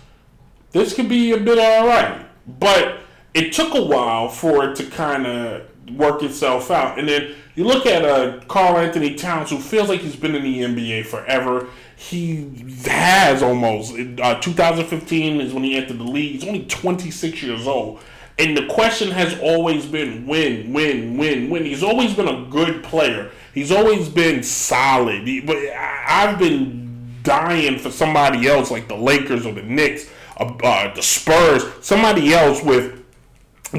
this 0.70 0.94
could 0.94 1.08
be 1.08 1.32
a 1.32 1.38
bit 1.38 1.58
all 1.58 1.88
right. 1.88 2.24
But 2.46 3.00
it 3.34 3.52
took 3.52 3.74
a 3.74 3.82
while 3.82 4.28
for 4.28 4.70
it 4.70 4.76
to 4.76 4.84
kind 4.84 5.26
of 5.26 5.73
work 5.92 6.22
itself 6.22 6.70
out. 6.70 6.98
And 6.98 7.08
then 7.08 7.34
you 7.54 7.64
look 7.64 7.86
at 7.86 8.04
uh, 8.04 8.40
Karl-Anthony 8.48 9.14
Towns, 9.14 9.50
who 9.50 9.58
feels 9.58 9.88
like 9.88 10.00
he's 10.00 10.16
been 10.16 10.34
in 10.34 10.42
the 10.42 10.60
NBA 10.60 11.06
forever. 11.06 11.68
He 11.96 12.64
has 12.84 13.42
almost. 13.42 13.92
Uh, 13.92 14.40
2015 14.40 15.40
is 15.40 15.52
when 15.52 15.64
he 15.64 15.76
entered 15.76 15.98
the 15.98 16.04
league. 16.04 16.32
He's 16.32 16.44
only 16.44 16.66
26 16.66 17.42
years 17.42 17.66
old. 17.66 18.00
And 18.38 18.56
the 18.56 18.66
question 18.66 19.12
has 19.12 19.38
always 19.38 19.86
been 19.86 20.26
win, 20.26 20.72
win, 20.72 21.16
win, 21.16 21.48
win. 21.50 21.64
He's 21.64 21.84
always 21.84 22.14
been 22.14 22.26
a 22.26 22.50
good 22.50 22.82
player. 22.82 23.30
He's 23.52 23.70
always 23.70 24.08
been 24.08 24.42
solid. 24.42 25.26
He, 25.26 25.40
but 25.40 25.56
I've 25.56 26.38
been 26.38 27.20
dying 27.22 27.78
for 27.78 27.92
somebody 27.92 28.48
else 28.48 28.72
like 28.72 28.88
the 28.88 28.96
Lakers 28.96 29.46
or 29.46 29.54
the 29.54 29.62
Knicks, 29.62 30.10
uh, 30.36 30.52
uh, 30.64 30.94
the 30.94 31.02
Spurs, 31.02 31.64
somebody 31.80 32.34
else 32.34 32.60
with 32.62 33.03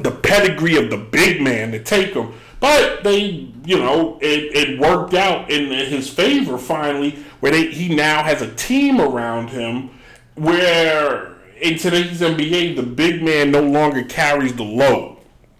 the 0.03 0.11
pedigree 0.11 0.77
of 0.77 0.89
the 0.89 0.97
big 0.97 1.41
man 1.41 1.71
to 1.71 1.83
take 1.83 2.13
him. 2.13 2.33
But 2.59 3.03
they, 3.03 3.49
you 3.65 3.77
know, 3.77 4.17
it, 4.21 4.55
it 4.55 4.79
worked 4.79 5.13
out 5.13 5.51
in 5.51 5.69
his 5.69 6.09
favor 6.09 6.57
finally, 6.57 7.11
where 7.39 7.51
they, 7.51 7.69
he 7.69 7.93
now 7.93 8.23
has 8.23 8.41
a 8.41 8.53
team 8.55 8.99
around 8.99 9.49
him 9.49 9.91
where 10.35 11.35
in 11.61 11.77
today's 11.77 12.21
NBA, 12.21 12.75
the 12.75 12.83
big 12.83 13.23
man 13.23 13.51
no 13.51 13.61
longer 13.61 14.03
carries 14.03 14.55
the 14.55 14.63
load. 14.63 15.17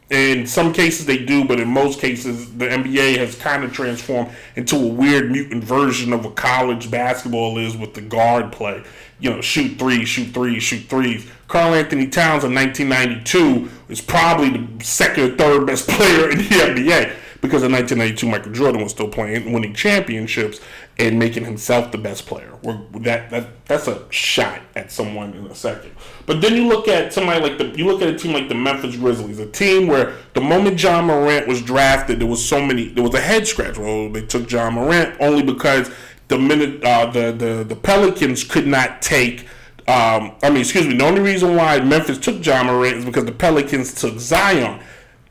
In 0.10 0.46
some 0.46 0.72
cases 0.72 1.08
they 1.08 1.25
do, 1.25 1.46
but 1.46 1.60
in 1.60 1.68
most 1.68 2.00
cases 2.00 2.56
the 2.58 2.65
NBA 2.65 3.18
has 3.18 3.36
kind 3.36 3.63
of 3.63 3.74
transformed 3.74 4.32
into 4.56 4.75
a 4.75 4.88
weird 4.88 5.32
mutant 5.32 5.63
version 5.63 6.13
of 6.13 6.24
what 6.24 6.36
college 6.36 6.92
basketball 6.92 7.58
is 7.58 7.75
with 7.75 7.96
the 7.96 8.01
guard 8.01 8.51
play. 8.51 8.84
You 9.20 9.32
know, 9.32 9.42
shoot 9.42 9.80
threes, 9.80 10.08
shoot 10.08 10.32
threes, 10.32 10.62
shoot 10.62 10.88
threes. 10.89 11.27
Karl-Anthony 11.48 12.08
Towns 12.08 12.44
in 12.44 12.54
1992 12.54 13.70
is 13.90 14.02
probably 14.02 14.50
the 14.50 14.84
second 14.84 15.32
or 15.32 15.38
third 15.38 15.68
best 15.68 15.88
player 15.90 16.30
in 16.30 16.38
the 16.38 16.44
NBA 16.44 17.16
because 17.46 17.64
in 17.64 17.72
1992 17.72 18.28
Michael 18.28 18.52
Jordan 18.52 18.82
was 18.82 18.92
still 18.92 19.08
playing, 19.08 19.52
winning 19.54 19.74
championships, 19.74 20.60
and 20.98 21.20
making 21.20 21.46
himself 21.46 21.92
the 21.92 21.98
best 21.98 22.25
player. 22.25 22.52
We're, 22.64 22.80
that 23.02 23.30
that 23.30 23.66
that's 23.66 23.88
a 23.88 24.06
shot 24.12 24.62
at 24.75 24.92
someone 24.92 25.34
in 25.34 25.46
a 25.46 25.56
second. 25.56 25.92
But 26.25 26.42
then 26.42 26.56
you 26.56 26.68
look 26.68 26.88
at 26.88 27.14
somebody 27.14 27.42
like 27.42 27.58
the 27.58 27.78
you 27.78 27.86
look 27.86 28.02
at 28.02 28.10
a 28.10 28.18
team 28.18 28.34
like 28.34 28.50
the 28.50 28.56
Memphis 28.56 28.96
Grizzlies, 28.96 29.40
a 29.40 29.46
team 29.46 29.88
where 29.88 30.16
the 30.34 30.42
moment 30.42 30.82
Ja 30.82 31.02
Morant 31.02 31.48
was 31.48 31.62
drafted, 31.62 32.20
there 32.20 32.28
was 32.28 32.44
so 32.44 32.62
many 32.62 32.90
there 32.90 33.04
was 33.04 33.14
a 33.14 33.22
head 33.22 33.48
scratch. 33.48 33.78
Well, 33.78 34.10
they 34.10 34.25
took 34.25 34.50
Ja 34.50 34.70
Morant 34.70 35.16
only 35.20 35.44
because 35.44 35.92
the 36.28 36.38
minute 36.38 36.84
uh, 36.84 37.06
the, 37.12 37.32
the 37.32 37.64
the 37.64 37.75
Pelicans 37.75 38.44
could 38.44 38.68
not 38.68 39.02
take. 39.02 39.48
Um, 39.88 40.36
I 40.42 40.50
mean, 40.50 40.62
excuse 40.62 40.88
me. 40.88 40.96
The 40.98 41.06
only 41.06 41.22
reason 41.22 41.56
why 41.56 41.80
Memphis 41.80 42.18
took 42.18 42.44
Ja 42.44 42.63
Morant 42.63 42.98
is 42.98 43.06
because 43.06 43.25
the 43.25 43.32
Pelicans 43.32 43.94
took 43.94 44.20
Zion. 44.20 44.82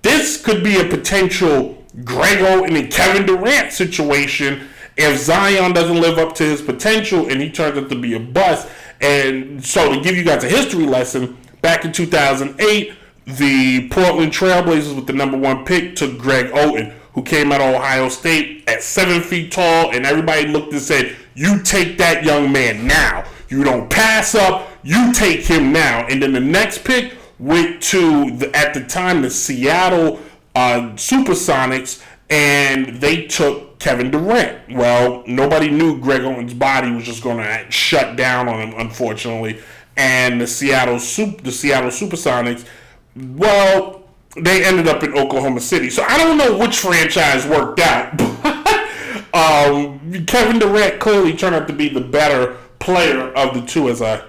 This 0.02 0.40
could 0.40 0.62
be 0.62 0.80
a 0.80 0.84
potential 0.84 1.82
Greg 2.04 2.38
Oden 2.38 2.78
and 2.78 2.90
Kevin 2.90 3.26
Durant 3.26 3.72
situation 3.72 4.68
if 4.96 5.18
Zion 5.18 5.72
doesn't 5.72 6.00
live 6.00 6.18
up 6.18 6.34
to 6.36 6.44
his 6.44 6.62
potential 6.62 7.28
and 7.28 7.40
he 7.40 7.50
turns 7.50 7.78
out 7.78 7.88
to 7.88 7.98
be 7.98 8.14
a 8.14 8.20
bust. 8.20 8.68
And 9.00 9.64
so, 9.64 9.92
to 9.92 10.00
give 10.00 10.16
you 10.16 10.24
guys 10.24 10.44
a 10.44 10.48
history 10.48 10.86
lesson, 10.86 11.36
back 11.60 11.84
in 11.84 11.92
2008, 11.92 12.94
the 13.26 13.88
Portland 13.88 14.32
Trailblazers 14.32 14.94
with 14.94 15.06
the 15.06 15.12
number 15.12 15.36
one 15.36 15.64
pick 15.64 15.96
took 15.96 16.18
Greg 16.18 16.52
Oden, 16.52 16.92
who 17.14 17.22
came 17.22 17.50
out 17.52 17.60
of 17.60 17.74
Ohio 17.74 18.08
State 18.08 18.64
at 18.68 18.82
seven 18.82 19.20
feet 19.20 19.50
tall, 19.50 19.90
and 19.92 20.06
everybody 20.06 20.46
looked 20.46 20.72
and 20.72 20.82
said, 20.82 21.16
"You 21.34 21.60
take 21.62 21.98
that 21.98 22.24
young 22.24 22.52
man 22.52 22.86
now. 22.86 23.24
You 23.48 23.64
don't 23.64 23.88
pass 23.90 24.34
up. 24.34 24.68
You 24.82 25.12
take 25.12 25.40
him 25.40 25.72
now." 25.72 26.06
And 26.06 26.22
then 26.22 26.32
the 26.32 26.40
next 26.40 26.84
pick 26.84 27.14
went 27.38 27.82
to 27.82 28.30
the, 28.36 28.54
at 28.56 28.74
the 28.74 28.84
time 28.84 29.22
the 29.22 29.30
Seattle 29.30 30.20
uh, 30.54 30.92
Supersonics, 30.94 32.02
and 32.30 33.00
they 33.00 33.26
took 33.26 33.78
Kevin 33.78 34.10
Durant. 34.10 34.74
Well, 34.74 35.24
nobody 35.26 35.70
knew 35.70 36.00
Greg 36.00 36.22
Oden's 36.22 36.54
body 36.54 36.90
was 36.90 37.04
just 37.04 37.22
going 37.22 37.38
to 37.38 37.70
shut 37.70 38.16
down 38.16 38.48
on 38.48 38.60
him, 38.60 38.74
unfortunately. 38.78 39.60
And 39.96 40.40
the 40.40 40.46
Seattle 40.46 40.94
the 40.94 41.52
Seattle 41.52 41.90
Supersonics, 41.90 42.66
well, 43.14 44.04
they 44.36 44.64
ended 44.64 44.88
up 44.88 45.02
in 45.02 45.16
Oklahoma 45.16 45.60
City. 45.60 45.90
So 45.90 46.02
I 46.02 46.18
don't 46.18 46.36
know 46.36 46.58
which 46.58 46.78
franchise 46.78 47.46
worked 47.46 47.80
out. 47.80 48.20
um, 49.34 50.24
Kevin 50.26 50.58
Durant 50.58 50.98
clearly 51.00 51.36
turned 51.36 51.54
out 51.54 51.68
to 51.68 51.74
be 51.74 51.88
the 51.88 52.00
better 52.00 52.56
player 52.84 53.32
of 53.32 53.54
the 53.54 53.62
two, 53.62 53.88
as 53.88 54.02
I 54.02 54.22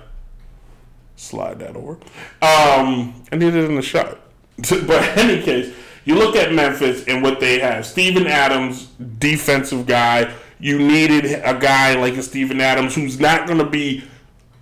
slide 1.17 1.59
that 1.59 1.75
over. 1.75 1.93
Um, 2.41 3.21
I 3.31 3.35
needed 3.35 3.55
it 3.55 3.69
in 3.69 3.75
the 3.75 3.81
shot. 3.81 4.17
but 4.57 5.17
in 5.17 5.19
any 5.19 5.41
case, 5.43 5.75
you 6.05 6.15
look 6.15 6.35
at 6.35 6.53
Memphis 6.53 7.03
and 7.07 7.21
what 7.21 7.39
they 7.39 7.59
have. 7.59 7.85
Steven 7.85 8.25
Adams, 8.27 8.87
defensive 9.19 9.85
guy. 9.85 10.33
You 10.59 10.79
needed 10.79 11.25
a 11.25 11.59
guy 11.59 11.95
like 11.95 12.13
a 12.13 12.23
Steven 12.23 12.61
Adams 12.61 12.95
who's 12.95 13.19
not 13.19 13.45
going 13.45 13.59
to 13.59 13.69
be 13.69 14.05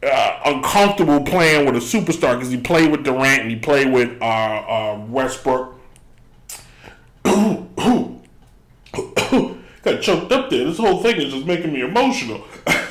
uh, 0.01 0.39
uncomfortable 0.45 1.21
playing 1.21 1.65
with 1.65 1.75
a 1.75 1.79
superstar 1.79 2.35
because 2.35 2.49
he 2.49 2.57
played 2.57 2.89
with 2.91 3.03
Durant 3.03 3.43
and 3.43 3.51
he 3.51 3.57
played 3.57 3.93
with 3.93 4.19
uh, 4.21 4.25
uh, 4.25 5.05
Westbrook. 5.07 5.79
Got 9.83 10.01
choked 10.01 10.31
up 10.31 10.49
there. 10.49 10.65
This 10.65 10.77
whole 10.77 11.03
thing 11.03 11.17
is 11.17 11.33
just 11.33 11.45
making 11.45 11.73
me 11.73 11.81
emotional. 11.81 12.45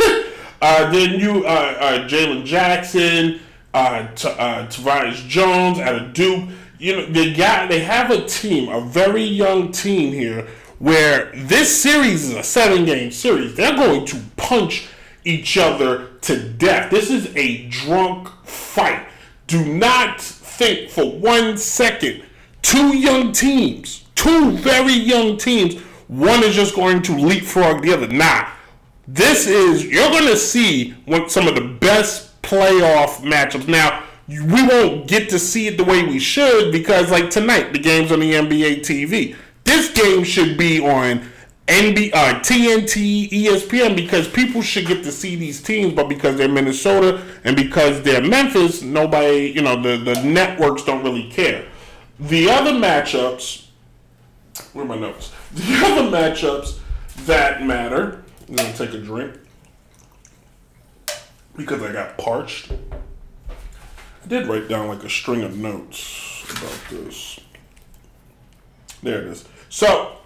Uh, 0.63 0.91
then 0.91 1.21
you, 1.21 1.45
uh, 1.45 1.77
uh, 1.79 2.09
Jaren 2.09 2.47
Jackson, 2.47 3.41
uh, 3.75 4.07
T- 4.15 4.29
uh, 4.29 4.67
Tyus 4.69 5.29
Jones 5.29 5.79
out 5.79 5.97
of 5.97 6.15
Duke 6.15 6.49
you 6.83 6.97
know 6.97 7.07
they 7.07 7.33
got 7.33 7.69
they 7.69 7.79
have 7.79 8.11
a 8.11 8.27
team, 8.27 8.69
a 8.69 8.81
very 8.81 9.23
young 9.23 9.71
team 9.71 10.13
here, 10.13 10.49
where 10.81 11.31
this 11.33 11.81
series 11.81 12.25
is 12.25 12.35
a 12.35 12.43
seven 12.43 12.85
game 12.85 13.13
series. 13.13 13.55
They're 13.55 13.77
going 13.77 14.05
to 14.07 14.21
punch 14.37 14.89
each 15.25 15.57
other 15.57 16.09
to 16.23 16.49
death. 16.49 16.91
This 16.91 17.09
is 17.09 17.35
a 17.37 17.69
drunk 17.69 18.29
fight. 18.45 19.07
Do 19.47 19.65
not 19.65 20.21
think 20.21 20.91
for 20.91 21.05
one 21.05 21.57
second 21.57 22.25
two 22.63 22.97
young 22.97 23.31
teams, 23.31 24.05
two 24.17 24.51
very 24.57 24.95
young 24.95 25.37
teams, 25.37 25.79
one 26.09 26.43
is 26.43 26.57
just 26.57 26.75
going 26.75 27.03
to 27.03 27.17
leapfrog 27.17 27.83
the 27.83 27.93
other. 27.93 28.09
Nah. 28.09 28.49
This 29.07 29.47
is 29.47 29.85
you're 29.85 30.11
gonna 30.11 30.37
see 30.37 30.93
what 31.07 31.31
some 31.31 31.49
of 31.49 31.55
the 31.55 31.77
best 31.81 32.41
playoff 32.43 33.17
matchups. 33.23 33.69
Now, 33.69 34.05
we 34.29 34.67
won't 34.67 35.09
get 35.09 35.29
to 35.31 35.39
see 35.39 35.67
it 35.67 35.77
the 35.77 35.85
way 35.85 36.05
we 36.05 36.19
should 36.19 36.71
because 36.71 37.11
like 37.11 37.31
tonight 37.31 37.73
the 37.73 37.79
game's 37.79 38.13
on 38.13 38.21
the 38.21 38.33
NBA 38.33 38.81
TV. 38.81 39.37
This 39.65 39.93
game 39.93 40.25
should 40.25 40.57
be 40.57 40.81
on 40.81 41.23
NB, 41.69 42.11
uh, 42.13 42.41
TNT, 42.41 43.31
ESPN 43.31 43.95
because 43.95 44.29
people 44.29 44.63
should 44.63 44.87
get 44.87 45.05
to 45.05 45.13
see 45.13 45.37
these 45.37 45.63
teams, 45.63 45.95
but 45.95 46.09
because 46.09 46.37
they're 46.37 46.49
Minnesota 46.49 47.23
and 47.45 47.55
because 47.55 48.03
they're 48.03 48.23
Memphis, 48.23 48.83
nobody, 48.83 49.53
you 49.55 49.63
know, 49.63 49.81
the, 49.81 49.97
the 49.97 50.21
networks 50.23 50.85
don't 50.85 51.05
really 51.05 51.31
care. 51.31 51.65
The 52.19 52.51
other 52.51 52.73
matchups, 52.73 53.67
where 54.73 54.85
are 54.85 54.89
my 54.89 54.99
notes? 54.99 55.33
The 55.53 55.85
other 55.85 56.11
matchups 56.11 56.79
that 57.27 57.63
matter, 57.63 58.22
I'm 58.49 58.57
to 58.57 58.73
take 58.73 58.95
a 58.95 58.99
drink 58.99 59.35
because 61.57 61.83
I 61.83 61.93
got 61.93 62.19
parched. 62.19 62.73
I 62.73 64.27
did 64.29 64.47
write 64.47 64.69
down 64.69 64.89
like 64.89 65.03
a 65.05 65.11
string 65.11 65.43
of 65.43 65.57
notes 65.57 66.45
about 66.51 66.79
this. 66.91 67.41
There 69.03 69.21
it 69.23 69.27
is. 69.29 69.45
So, 69.69 70.17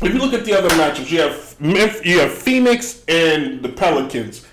if 0.00 0.12
you 0.12 0.18
look 0.20 0.32
at 0.32 0.44
the 0.44 0.56
other 0.56 0.68
matchups, 0.70 1.10
you 1.10 1.20
have 1.20 2.06
you 2.06 2.20
have 2.20 2.32
Phoenix 2.32 3.04
and 3.08 3.62
the 3.62 3.68
Pelicans. 3.68 4.46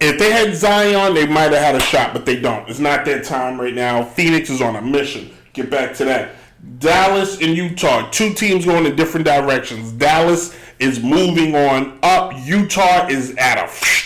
If 0.00 0.18
they 0.18 0.30
had 0.30 0.54
Zion, 0.54 1.14
they 1.14 1.26
might 1.26 1.52
have 1.52 1.54
had 1.54 1.74
a 1.74 1.80
shot, 1.80 2.12
but 2.12 2.24
they 2.24 2.40
don't. 2.40 2.68
It's 2.68 2.78
not 2.78 3.04
their 3.04 3.20
time 3.20 3.60
right 3.60 3.74
now. 3.74 4.04
Phoenix 4.04 4.48
is 4.48 4.62
on 4.62 4.76
a 4.76 4.82
mission. 4.82 5.30
Get 5.52 5.70
back 5.70 5.94
to 5.94 6.04
that. 6.04 6.36
Dallas 6.78 7.40
and 7.40 7.56
Utah, 7.56 8.08
two 8.10 8.32
teams 8.32 8.64
going 8.64 8.86
in 8.86 8.94
different 8.94 9.26
directions. 9.26 9.92
Dallas 9.92 10.56
is 10.80 11.02
moving 11.02 11.54
on 11.54 11.98
up. 12.02 12.32
Utah 12.44 13.06
is 13.08 13.34
at 13.36 13.58
a. 13.58 13.70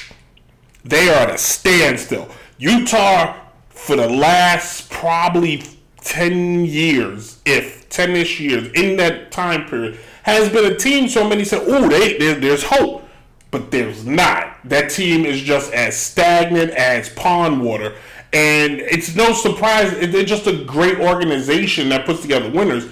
They 0.85 1.09
are 1.09 1.29
at 1.29 1.31
a 1.31 1.38
standstill. 1.38 2.29
Utah, 2.59 3.37
for 3.69 3.95
the 3.95 4.09
last 4.09 4.91
probably 4.91 5.62
10 6.00 6.64
years, 6.64 7.41
if 7.45 7.88
10 7.88 8.17
ish 8.17 8.41
years, 8.41 8.67
in 8.73 8.97
that 8.97 9.31
time 9.31 9.69
period, 9.69 9.99
has 10.25 10.49
been 10.49 10.73
a 10.73 10.76
team 10.76 11.09
so 11.09 11.29
many 11.29 11.45
said, 11.45 11.62
oh, 11.67 11.88
they, 11.88 12.19
there, 12.19 12.35
there's 12.35 12.64
hope. 12.64 13.09
But 13.50 13.71
there's 13.71 14.07
not. 14.07 14.57
That 14.64 14.91
team 14.91 15.26
is 15.26 15.41
just 15.41 15.73
as 15.73 15.97
stagnant 15.97 16.71
as 16.71 17.11
pond 17.11 17.62
water. 17.62 17.95
And 18.33 18.81
it's 18.81 19.14
no 19.14 19.35
surprise. 19.35 19.91
They're 20.11 20.25
just 20.25 20.47
a 20.47 20.64
great 20.64 20.99
organization 20.99 21.91
that 21.91 22.07
puts 22.07 22.23
together 22.23 22.50
winners. 22.50 22.88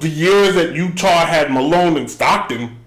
The 0.00 0.08
years 0.08 0.56
that 0.56 0.74
Utah 0.74 1.24
had 1.24 1.52
Malone 1.52 1.96
and 1.96 2.10
Stockton, 2.10 2.78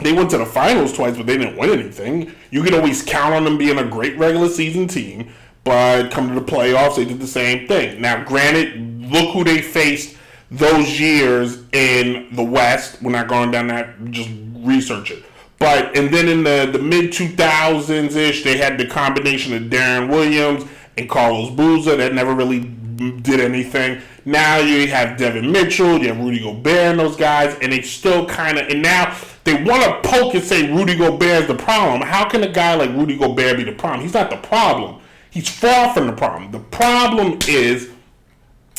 they 0.00 0.12
went 0.12 0.30
to 0.30 0.38
the 0.38 0.46
finals 0.46 0.92
twice, 0.92 1.16
but 1.16 1.26
they 1.26 1.38
didn't 1.38 1.56
win 1.56 1.70
anything. 1.70 2.34
You 2.50 2.62
can 2.62 2.74
always 2.74 3.02
count 3.02 3.34
on 3.34 3.44
them 3.44 3.56
being 3.56 3.78
a 3.78 3.84
great 3.84 4.16
regular 4.18 4.48
season 4.48 4.88
team, 4.88 5.32
but 5.64 6.10
come 6.10 6.28
to 6.28 6.34
the 6.34 6.44
playoffs, 6.44 6.96
they 6.96 7.04
did 7.04 7.20
the 7.20 7.26
same 7.26 7.66
thing. 7.66 8.00
Now, 8.00 8.22
granted, 8.22 9.10
look 9.10 9.32
who 9.32 9.44
they 9.44 9.62
faced 9.62 10.16
those 10.50 11.00
years 11.00 11.62
in 11.72 12.28
the 12.34 12.44
West. 12.44 13.02
We're 13.02 13.12
not 13.12 13.28
going 13.28 13.50
down 13.50 13.68
that, 13.68 14.10
just 14.10 14.30
research 14.56 15.10
it. 15.10 15.24
But, 15.58 15.96
and 15.96 16.12
then 16.12 16.28
in 16.28 16.44
the, 16.44 16.68
the 16.70 16.78
mid 16.78 17.12
2000s 17.12 18.14
ish, 18.14 18.44
they 18.44 18.58
had 18.58 18.76
the 18.78 18.86
combination 18.86 19.54
of 19.54 19.64
Deron 19.64 20.10
Williams 20.10 20.64
and 20.98 21.08
Carlos 21.08 21.50
Boozer 21.50 21.96
that 21.96 22.12
never 22.12 22.34
really 22.34 22.60
did 22.60 23.40
anything. 23.40 24.02
Now 24.24 24.58
you 24.58 24.88
have 24.88 25.16
Devin 25.16 25.50
Mitchell, 25.50 25.98
you 25.98 26.08
have 26.08 26.18
Rudy 26.18 26.40
Gobert 26.40 26.66
and 26.66 26.98
those 26.98 27.16
guys, 27.16 27.56
and 27.62 27.72
they 27.72 27.80
still 27.82 28.26
kind 28.26 28.58
of, 28.58 28.68
and 28.68 28.82
now 28.82 29.16
they 29.46 29.62
want 29.62 29.82
to 29.82 30.08
poke 30.08 30.34
and 30.34 30.44
say 30.44 30.70
Rudy 30.70 30.96
Gobert 30.96 31.42
is 31.42 31.46
the 31.48 31.54
problem. 31.54 32.02
How 32.02 32.28
can 32.28 32.42
a 32.42 32.48
guy 32.48 32.74
like 32.74 32.90
Rudy 32.90 33.16
Gobert 33.16 33.56
be 33.56 33.64
the 33.64 33.72
problem? 33.72 34.02
He's 34.02 34.14
not 34.14 34.30
the 34.30 34.36
problem. 34.36 35.00
He's 35.30 35.48
far 35.48 35.94
from 35.94 36.06
the 36.06 36.12
problem. 36.12 36.50
The 36.50 36.60
problem 36.60 37.38
is 37.48 37.90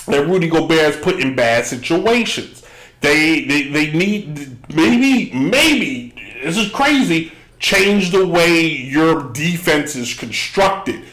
that 0.05 0.27
Rudy 0.27 0.47
Gobert 0.47 0.95
is 0.95 0.97
put 0.97 1.19
in 1.19 1.35
bad 1.35 1.65
situations. 1.65 2.63
They, 3.01 3.45
they, 3.45 3.69
they 3.69 3.91
need, 3.91 4.57
maybe, 4.73 5.31
maybe, 5.33 6.13
this 6.43 6.57
is 6.57 6.71
crazy, 6.71 7.31
change 7.59 8.11
the 8.11 8.27
way 8.27 8.61
your 8.61 9.31
defense 9.33 9.95
is 9.95 10.13
constructed 10.13 11.03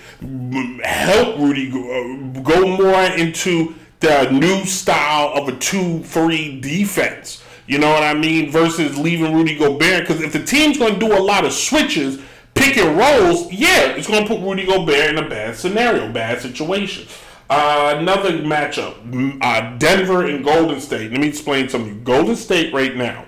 help 0.82 1.38
Rudy 1.38 1.70
go, 1.70 2.42
go 2.42 2.76
more 2.76 3.02
into 3.16 3.74
the 4.00 4.30
new 4.30 4.64
style 4.64 5.32
of 5.34 5.48
a 5.48 5.52
2-3 5.52 6.60
defense. 6.60 7.42
You 7.66 7.78
know 7.78 7.90
what 7.90 8.02
I 8.02 8.14
mean? 8.14 8.50
Versus 8.50 8.98
leaving 8.98 9.34
Rudy 9.34 9.56
Gobert. 9.56 10.06
Because 10.06 10.20
if 10.20 10.32
the 10.32 10.44
team's 10.44 10.78
going 10.78 10.94
to 10.94 11.00
do 11.00 11.16
a 11.16 11.18
lot 11.18 11.44
of 11.44 11.52
switches, 11.52 12.20
pick 12.54 12.76
and 12.76 12.96
rolls, 12.96 13.52
yeah, 13.52 13.92
it's 13.92 14.06
going 14.06 14.22
to 14.22 14.28
put 14.28 14.40
Rudy 14.40 14.66
Gobert 14.66 15.10
in 15.10 15.18
a 15.18 15.28
bad 15.28 15.56
scenario, 15.56 16.12
bad 16.12 16.40
situation. 16.40 17.08
Uh, 17.48 17.96
another 17.98 18.30
matchup 18.38 18.94
uh, 19.42 19.76
Denver 19.78 20.26
and 20.26 20.44
Golden 20.44 20.80
State. 20.80 21.10
Let 21.10 21.20
me 21.20 21.28
explain 21.28 21.68
something. 21.68 22.02
Golden 22.02 22.36
State 22.36 22.72
right 22.72 22.96
now, 22.96 23.26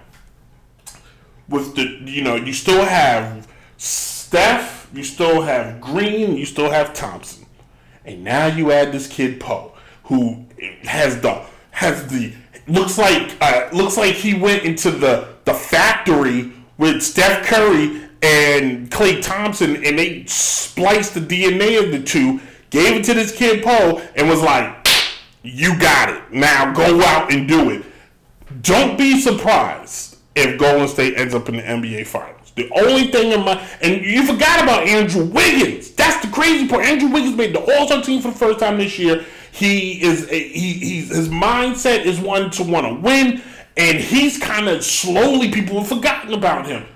with 1.49 1.77
the, 1.77 1.83
you 2.11 2.23
know, 2.23 2.37
you 2.37 2.53
still 2.53 2.85
have 2.85 3.47
Steph 3.77 4.77
you 4.97 5.05
still 5.05 5.43
have 5.43 5.81
Green, 5.81 6.37
you 6.37 6.47
still 6.47 6.71
have 6.71 6.95
Thompson, 6.95 7.47
and 8.05 8.25
now 8.25 8.47
you 8.47 8.73
add 8.73 8.93
this 8.93 9.07
kid 9.07 9.41
Poole, 9.41 9.77
who 10.05 10.47
has 10.85 11.21
the 11.21 11.45
has 11.73 12.07
the 12.09 12.33
looks 12.69 12.99
like 12.99 13.37
uh, 13.41 13.69
looks 13.73 13.97
like 13.97 14.15
he 14.15 14.35
went 14.35 14.65
into 14.65 14.91
the 14.91 15.29
the 15.45 15.55
factory 15.55 16.53
with 16.79 17.03
Steph 17.03 17.47
Curry 17.47 18.03
and 18.23 18.91
Klay 18.91 19.23
Thompson, 19.23 19.85
and 19.85 19.99
they 19.99 20.25
spliced 20.27 21.15
the 21.15 21.21
DNA 21.21 21.83
of 21.83 21.93
the 21.93 22.03
two, 22.03 22.41
gave 22.71 23.01
it 23.01 23.05
to 23.05 23.15
this 23.15 23.35
kid 23.35 23.63
Poole, 23.65 24.03
and 24.17 24.29
was 24.29 24.43
like, 24.43 24.87
"You 25.43 25.79
got 25.79 26.11
it. 26.11 26.33
Now 26.33 26.73
go 26.73 27.03
out 27.03 27.33
and 27.33 27.49
do 27.49 27.71
it." 27.71 27.85
Don't 28.63 28.97
be 28.97 29.21
surprised 29.21 30.19
if 30.35 30.59
Golden 30.59 30.89
State 30.89 31.17
ends 31.17 31.35
up 31.35 31.49
in 31.49 31.57
the 31.57 31.63
NBA 31.63 32.07
Finals. 32.07 32.53
The 32.57 32.71
only 32.75 33.09
thing 33.09 33.33
in 33.33 33.45
my 33.45 33.63
and 33.83 34.05
you 34.05 34.25
forgot 34.25 34.63
about 34.63 34.89
Andrew 34.89 35.25
Wiggins. 35.25 35.91
That's 35.91 36.25
the 36.25 36.33
crazy 36.33 36.67
part. 36.67 36.85
Andrew 36.85 37.11
Wiggins 37.11 37.37
made 37.37 37.55
the 37.55 37.61
All 37.61 37.87
Star 37.87 38.03
team 38.03 38.23
for 38.23 38.31
the 38.31 38.39
first 38.39 38.59
time 38.59 38.79
this 38.79 38.99
year. 38.99 39.25
He 39.57 40.03
is 40.03 40.29
a, 40.31 40.49
he 40.49 40.73
he's 40.75 41.09
his 41.09 41.29
mindset 41.29 42.05
is 42.05 42.21
one 42.21 42.51
to 42.53 42.63
want 42.63 42.87
to 42.87 42.95
win, 42.95 43.43
and 43.77 43.99
he's 43.99 44.39
kind 44.39 44.69
of 44.69 44.85
slowly 44.85 45.51
people 45.51 45.79
have 45.79 45.89
forgotten 45.89 46.35
about 46.35 46.67
him. 46.67 46.87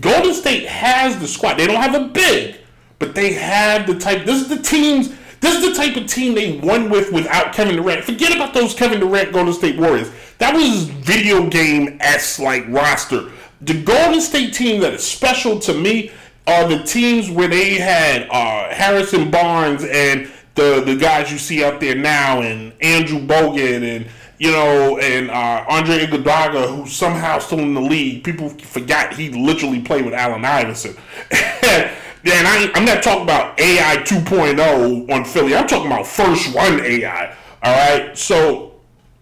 Golden 0.00 0.34
State 0.34 0.66
has 0.66 1.18
the 1.18 1.26
squad. 1.26 1.54
They 1.54 1.66
don't 1.66 1.82
have 1.82 1.94
a 1.94 2.08
big, 2.08 2.56
but 2.98 3.14
they 3.14 3.32
have 3.34 3.86
the 3.86 3.98
type. 3.98 4.24
This 4.24 4.42
is 4.42 4.48
the 4.48 4.62
teams. 4.62 5.14
This 5.40 5.56
is 5.56 5.70
the 5.70 5.74
type 5.74 5.96
of 5.96 6.06
team 6.06 6.34
they 6.34 6.58
won 6.58 6.90
with 6.90 7.12
without 7.12 7.54
Kevin 7.54 7.76
Durant. 7.76 8.04
Forget 8.04 8.34
about 8.34 8.52
those 8.52 8.74
Kevin 8.74 9.00
Durant 9.00 9.32
Golden 9.32 9.54
State 9.54 9.78
Warriors. 9.78 10.10
That 10.38 10.54
was 10.54 10.84
video 10.84 11.48
game 11.48 11.98
s 12.00 12.38
like 12.38 12.68
roster 12.68 13.30
the 13.60 13.82
Golden 13.82 14.20
State 14.20 14.54
team 14.54 14.80
that 14.80 14.94
is 14.94 15.06
special 15.06 15.58
to 15.60 15.74
me 15.74 16.10
are 16.46 16.68
the 16.68 16.82
teams 16.82 17.30
where 17.30 17.48
they 17.48 17.74
had 17.74 18.26
uh, 18.30 18.74
Harrison 18.74 19.30
Barnes 19.30 19.84
and 19.84 20.30
the 20.54 20.82
the 20.84 20.96
guys 20.96 21.30
you 21.30 21.38
see 21.38 21.64
out 21.64 21.80
there 21.80 21.94
now, 21.94 22.40
and 22.42 22.72
Andrew 22.80 23.18
Bogut 23.18 23.82
and 23.82 24.06
you 24.40 24.50
know, 24.50 24.98
and 24.98 25.30
uh, 25.30 25.64
Andre 25.68 25.98
Iguodala, 26.06 26.74
who's 26.74 26.94
somehow 26.94 27.38
still 27.38 27.58
in 27.58 27.74
the 27.74 27.80
league. 27.80 28.24
People 28.24 28.48
forgot 28.48 29.12
he 29.12 29.28
literally 29.28 29.82
played 29.82 30.06
with 30.06 30.14
Allen 30.14 30.46
Iverson. 30.46 30.96
and 31.30 31.92
I, 32.24 32.70
I'm 32.74 32.86
not 32.86 33.02
talking 33.02 33.22
about 33.22 33.60
AI 33.60 33.96
2.0 33.98 35.12
on 35.12 35.24
Philly. 35.26 35.54
I'm 35.54 35.68
talking 35.68 35.88
about 35.88 36.06
first 36.06 36.54
one 36.54 36.80
AI. 36.80 37.36
All 37.62 37.72
right, 37.72 38.16
so 38.16 38.80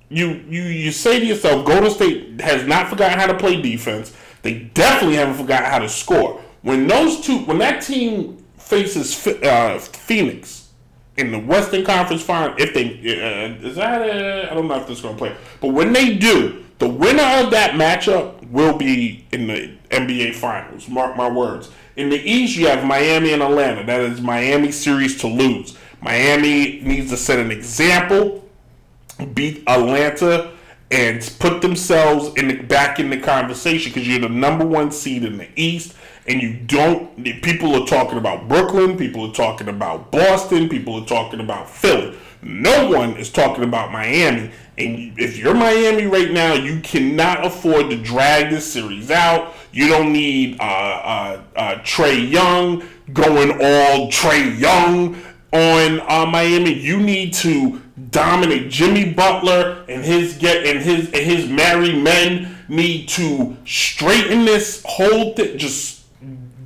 you 0.08 0.44
you 0.48 0.62
you 0.62 0.92
say 0.92 1.18
to 1.18 1.26
yourself, 1.26 1.66
Golden 1.66 1.90
State 1.90 2.40
has 2.40 2.64
not 2.64 2.88
forgotten 2.88 3.18
how 3.18 3.26
to 3.26 3.36
play 3.36 3.60
defense. 3.60 4.16
They 4.42 4.70
definitely 4.74 5.16
haven't 5.16 5.34
forgotten 5.34 5.68
how 5.68 5.80
to 5.80 5.88
score. 5.88 6.40
When 6.62 6.86
those 6.86 7.20
two, 7.20 7.38
when 7.38 7.58
that 7.58 7.82
team 7.82 8.44
faces 8.56 9.26
uh, 9.26 9.80
Phoenix 9.80 10.67
in 11.18 11.32
the 11.32 11.38
Western 11.38 11.84
Conference 11.84 12.22
Final, 12.22 12.54
if 12.58 12.72
they 12.72 12.86
uh, 12.86 13.68
is 13.68 13.76
that 13.76 14.02
I 14.50 14.54
don't 14.54 14.68
know 14.68 14.76
if 14.76 14.86
this 14.86 14.98
is 14.98 15.02
going 15.02 15.16
to 15.16 15.18
play, 15.18 15.36
but 15.60 15.68
when 15.68 15.92
they 15.92 16.16
do, 16.16 16.64
the 16.78 16.88
winner 16.88 17.24
of 17.44 17.50
that 17.50 17.72
matchup 17.72 18.48
will 18.50 18.78
be 18.78 19.26
in 19.32 19.48
the 19.48 19.76
NBA 19.90 20.36
Finals. 20.36 20.88
Mark 20.88 21.16
my 21.16 21.28
words. 21.28 21.70
In 21.96 22.08
the 22.08 22.18
East, 22.18 22.56
you 22.56 22.68
have 22.68 22.84
Miami 22.84 23.32
and 23.32 23.42
Atlanta. 23.42 23.84
That 23.84 24.00
is 24.02 24.20
Miami 24.20 24.70
series 24.70 25.20
to 25.20 25.26
lose. 25.26 25.76
Miami 26.00 26.80
needs 26.80 27.10
to 27.10 27.16
set 27.16 27.40
an 27.40 27.50
example, 27.50 28.48
beat 29.34 29.64
Atlanta 29.66 30.52
and 30.90 31.20
put 31.40 31.60
themselves 31.60 32.32
in 32.36 32.48
the, 32.48 32.62
back 32.62 33.00
in 33.00 33.10
the 33.10 33.18
conversation 33.18 33.92
because 33.92 34.08
you're 34.08 34.20
the 34.20 34.28
number 34.28 34.64
one 34.64 34.92
seed 34.92 35.24
in 35.24 35.36
the 35.36 35.48
East, 35.56 35.94
and 36.28 36.42
you 36.42 36.54
don't. 36.54 37.24
People 37.42 37.74
are 37.74 37.86
talking 37.86 38.18
about 38.18 38.48
Brooklyn, 38.48 38.96
people 38.96 39.28
are 39.28 39.32
talking 39.32 39.68
about 39.68 40.12
Boston, 40.12 40.68
people 40.68 41.02
are 41.02 41.06
talking 41.06 41.40
about 41.40 41.68
Philly. 41.68 42.16
No 42.42 42.90
one 42.90 43.16
is 43.16 43.30
talking 43.30 43.64
about 43.64 43.90
Miami. 43.90 44.50
And 44.76 45.18
if 45.18 45.36
you're 45.36 45.54
Miami 45.54 46.06
right 46.06 46.30
now, 46.30 46.52
you 46.54 46.80
cannot 46.80 47.44
afford 47.44 47.90
to 47.90 47.96
drag 47.96 48.50
this 48.50 48.72
series 48.72 49.10
out. 49.10 49.54
You 49.72 49.88
don't 49.88 50.12
need 50.12 50.60
uh, 50.60 50.62
uh, 50.62 51.42
uh, 51.56 51.74
Trae 51.82 52.30
Young 52.30 52.84
going 53.12 53.50
all 53.52 54.08
Trae 54.08 54.56
Young 54.58 55.16
on 55.52 56.00
uh, 56.08 56.26
Miami. 56.26 56.74
You 56.74 57.00
need 57.00 57.32
to 57.34 57.80
dominate 58.10 58.70
Jimmy 58.70 59.12
Butler 59.12 59.84
and 59.88 60.04
his 60.04 60.36
get 60.38 60.64
and 60.64 60.78
his 60.80 61.06
and 61.06 61.24
his 61.24 61.48
married 61.48 62.02
men 62.02 62.56
need 62.68 63.08
to 63.08 63.56
straighten 63.64 64.44
this 64.44 64.82
whole 64.86 65.34
thing. 65.34 65.58
Just 65.58 65.97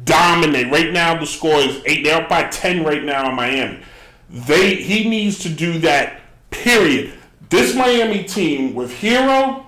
dominate. 0.04 0.70
Right 0.70 0.92
now, 0.92 1.18
the 1.18 1.26
score 1.26 1.58
is 1.58 1.82
eight. 1.86 2.04
They're 2.04 2.22
up 2.22 2.28
by 2.28 2.44
ten 2.44 2.84
right 2.84 3.02
now 3.02 3.30
in 3.30 3.36
Miami. 3.36 3.80
They 4.28 4.76
he 4.76 5.08
needs 5.08 5.40
to 5.40 5.48
do 5.48 5.78
that. 5.80 6.20
Period. 6.50 7.12
This 7.50 7.74
Miami 7.74 8.24
team 8.24 8.74
with 8.74 8.90
Herro, 8.92 9.66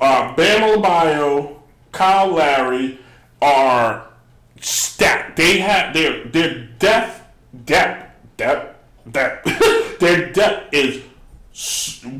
uh, 0.00 0.34
Bam 0.34 0.80
Adebayo, 0.82 1.56
Kyle 1.92 2.34
Lowry 2.34 2.98
are 3.40 4.06
stacked. 4.60 5.36
They 5.36 5.58
have 5.58 5.94
their 5.94 6.24
their 6.24 6.66
depth 6.78 7.22
depth 7.64 8.12
depth 8.36 8.76
depth. 9.10 9.98
their 10.00 10.30
depth 10.32 10.74
is 10.74 11.02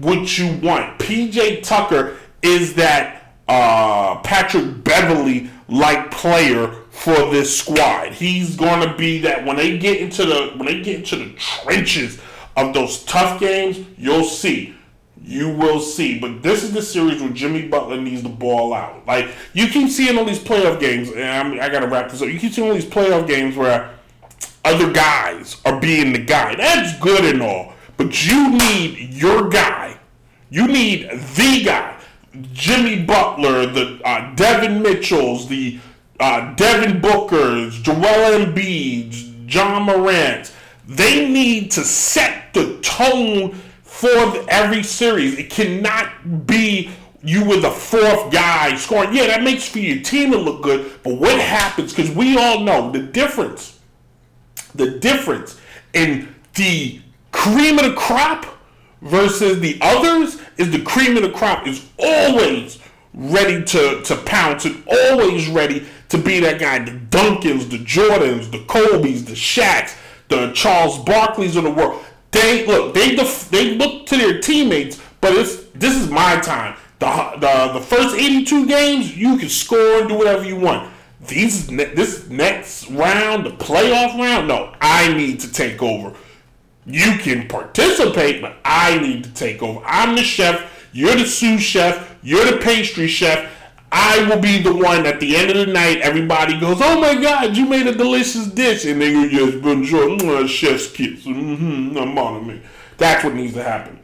what 0.01 0.39
you 0.39 0.57
want. 0.67 0.99
PJ 0.99 1.63
Tucker 1.63 2.17
is 2.43 2.75
that 2.75 3.35
uh, 3.49 4.17
Patrick 4.21 4.83
Beverley 4.83 5.51
like 5.69 6.11
player 6.11 6.69
for 6.91 7.31
this 7.31 7.59
squad. 7.59 8.13
He's 8.13 8.57
going 8.57 8.87
to 8.87 8.97
be 8.97 9.21
that 9.21 9.45
when 9.45 9.57
they 9.57 9.79
get 9.79 10.01
into 10.01 10.25
the 10.25 10.53
when 10.57 10.67
they 10.67 10.81
get 10.83 10.97
into 10.97 11.17
the 11.17 11.31
trenches 11.37 12.21
of 12.57 12.73
those 12.73 13.05
tough 13.05 13.41
games, 13.41 13.85
you'll 13.99 14.25
see. 14.25 14.75
You 15.23 15.51
will 15.51 15.81
see. 15.81 16.21
But 16.21 16.43
this 16.43 16.63
is 16.63 16.73
the 16.73 16.83
series 16.83 17.21
where 17.21 17.31
Jimmy 17.31 17.69
Butler 17.69 18.01
needs 18.01 18.23
the 18.23 18.29
ball 18.29 18.73
out. 18.73 19.07
Like 19.07 19.29
you 19.55 19.69
keep 19.69 19.91
seeing 19.91 20.17
all 20.17 20.25
these 20.25 20.39
playoff 20.39 20.79
games, 20.79 21.11
and 21.11 21.25
I'm, 21.25 21.61
I 21.61 21.69
gotta 21.69 21.89
wrap 21.89 22.11
this 22.11 22.23
up. 22.23 22.29
You 22.29 22.39
keep 22.39 22.53
seeing 22.53 22.69
all 22.69 22.75
these 22.75 22.85
playoff 22.85 23.27
games 23.27 23.57
where 23.57 23.91
other 24.65 24.93
guys 24.93 25.61
are 25.65 25.81
being 25.81 26.13
the 26.13 26.19
guy. 26.19 26.55
That's 26.55 26.99
good 27.01 27.25
and 27.25 27.43
all, 27.43 27.75
but 27.97 28.27
you 28.27 28.51
need 28.57 29.15
your 29.15 29.49
guy. 29.49 29.99
You 30.49 30.69
need 30.69 31.11
the 31.11 31.63
guy. 31.65 31.96
Jimmy 32.53 33.05
Butler, 33.05 33.67
the 33.67 34.01
uh, 34.05 34.35
Devin 34.35 34.83
Mitchells, 34.83 35.49
the 35.49 35.79
uh, 36.21 36.55
Devin 36.55 37.01
Bookers, 37.01 37.83
Joel 37.83 38.47
Embiid, 38.47 39.53
Ja 39.53 39.81
Morant. 39.81 40.53
They 40.87 41.29
need 41.29 41.71
to 41.73 41.81
set 41.83 42.55
the 42.55 42.79
tone 42.81 43.53
for 43.83 44.09
the, 44.09 44.47
every 44.49 44.83
series. 44.83 45.39
It 45.39 45.51
cannot 45.51 46.47
be 46.47 46.91
you 47.23 47.45
were 47.45 47.59
the 47.59 47.71
fourth 47.71 48.31
guy 48.31 48.77
scoring. 48.77 49.13
Yeah, 49.13 49.27
that 49.27 49.43
makes 49.43 49.69
for 49.69 49.81
your 49.81 50.01
team 50.03 50.31
to 50.31 50.39
look 50.39 50.63
good, 50.63 51.03
but 51.03 51.15
what 51.15 51.41
happens? 51.41 51.93
Because 51.93 52.11
we 52.15 52.39
all 52.39 52.61
know 52.61 52.91
the 52.91 53.03
difference 53.03 53.77
the 54.77 54.99
difference 54.99 55.59
in 55.93 56.35
the 56.55 57.01
cream 57.33 57.79
of 57.79 57.85
the 57.85 57.95
crop 57.95 58.47
versus 59.03 59.61
the 59.61 59.79
others 59.81 60.41
is 60.57 60.71
the 60.71 60.83
cream 60.83 61.17
of 61.17 61.23
the 61.23 61.31
crop 61.31 61.67
is 61.67 61.87
always 61.99 62.79
ready 63.15 63.65
to, 63.65 64.03
to 64.03 64.17
pounce 64.25 64.65
and 64.65 64.83
always 64.87 65.49
ready 65.49 65.87
to 66.09 66.19
be 66.19 66.41
that 66.41 66.61
guy. 66.61 66.79
The 66.81 66.93
Duncans, 66.93 67.71
the 67.71 67.79
Jordans, 67.79 68.51
the 68.51 68.65
Kobe's, 68.67 69.25
the 69.25 69.33
Shaqs, 69.33 69.97
the 70.29 70.53
Charles 70.53 70.99
Barkleys 70.99 71.57
of 71.57 71.65
the 71.65 71.71
world. 71.71 72.05
They 72.31 72.67
look, 72.67 72.95
they 72.95 73.15
def, 73.15 73.49
they 73.51 73.75
look 73.75 74.07
to 74.07 74.17
their 74.17 74.41
teammates, 74.41 75.01
but 75.21 75.33
it's 75.35 75.65
this 75.75 75.97
is 75.97 76.11
my 76.11 76.39
time. 76.41 76.77
The, 76.99 77.07
the 77.39 77.79
the 77.79 77.81
first 77.81 78.15
82 78.15 78.67
games, 78.67 79.17
you 79.17 79.39
can 79.39 79.49
score 79.49 80.01
and 80.01 80.09
do 80.09 80.17
whatever 80.17 80.45
you 80.45 80.57
want 80.57 80.93
these 81.27 81.67
this 81.67 82.29
next 82.29 82.91
round, 82.91 83.47
the 83.47 83.51
playoff 83.51 84.19
round, 84.19 84.49
no, 84.49 84.73
I 84.81 85.13
need 85.13 85.41
to 85.41 85.53
take 85.53 85.83
over. 85.83 86.17
You 86.87 87.19
can 87.19 87.49
participate, 87.49 88.41
but 88.41 88.57
I 88.65 88.99
need 88.99 89.25
to 89.25 89.31
take 89.33 89.63
over. 89.63 89.85
I'm 89.85 90.15
the 90.15 90.23
chef. 90.23 90.89
You're 90.93 91.17
the 91.17 91.27
sous 91.27 91.61
chef. 91.61 92.17
You're 92.23 92.45
the 92.45 92.59
pastry 92.59 93.09
chef. 93.09 93.53
I 93.91 94.29
will 94.29 94.41
be 94.41 94.63
the 94.63 94.75
one 94.75 95.07
at 95.07 95.21
the 95.21 95.37
end 95.37 95.51
of 95.51 95.57
the 95.57 95.73
night. 95.73 96.01
Everybody 96.01 96.59
goes, 96.59 96.79
"Oh 96.81 97.01
my 97.01 97.15
God, 97.21 97.57
you 97.57 97.67
made 97.67 97.87
a 97.87 97.95
delicious 97.95 98.47
dish," 98.47 98.85
and 98.85 99.01
they 99.01 99.13
go, 99.13 99.25
"Yes, 99.25 99.55
bonjour, 99.55 100.47
chef's 100.47 100.91
kiss." 100.91 101.25
Mm-hmm, 101.25 101.97
I'm 101.97 102.19
on 102.19 102.47
me. 102.47 102.61
That's 102.99 103.25
what 103.25 103.35
needs 103.35 103.55
to 103.55 103.63
happen. 103.63 103.99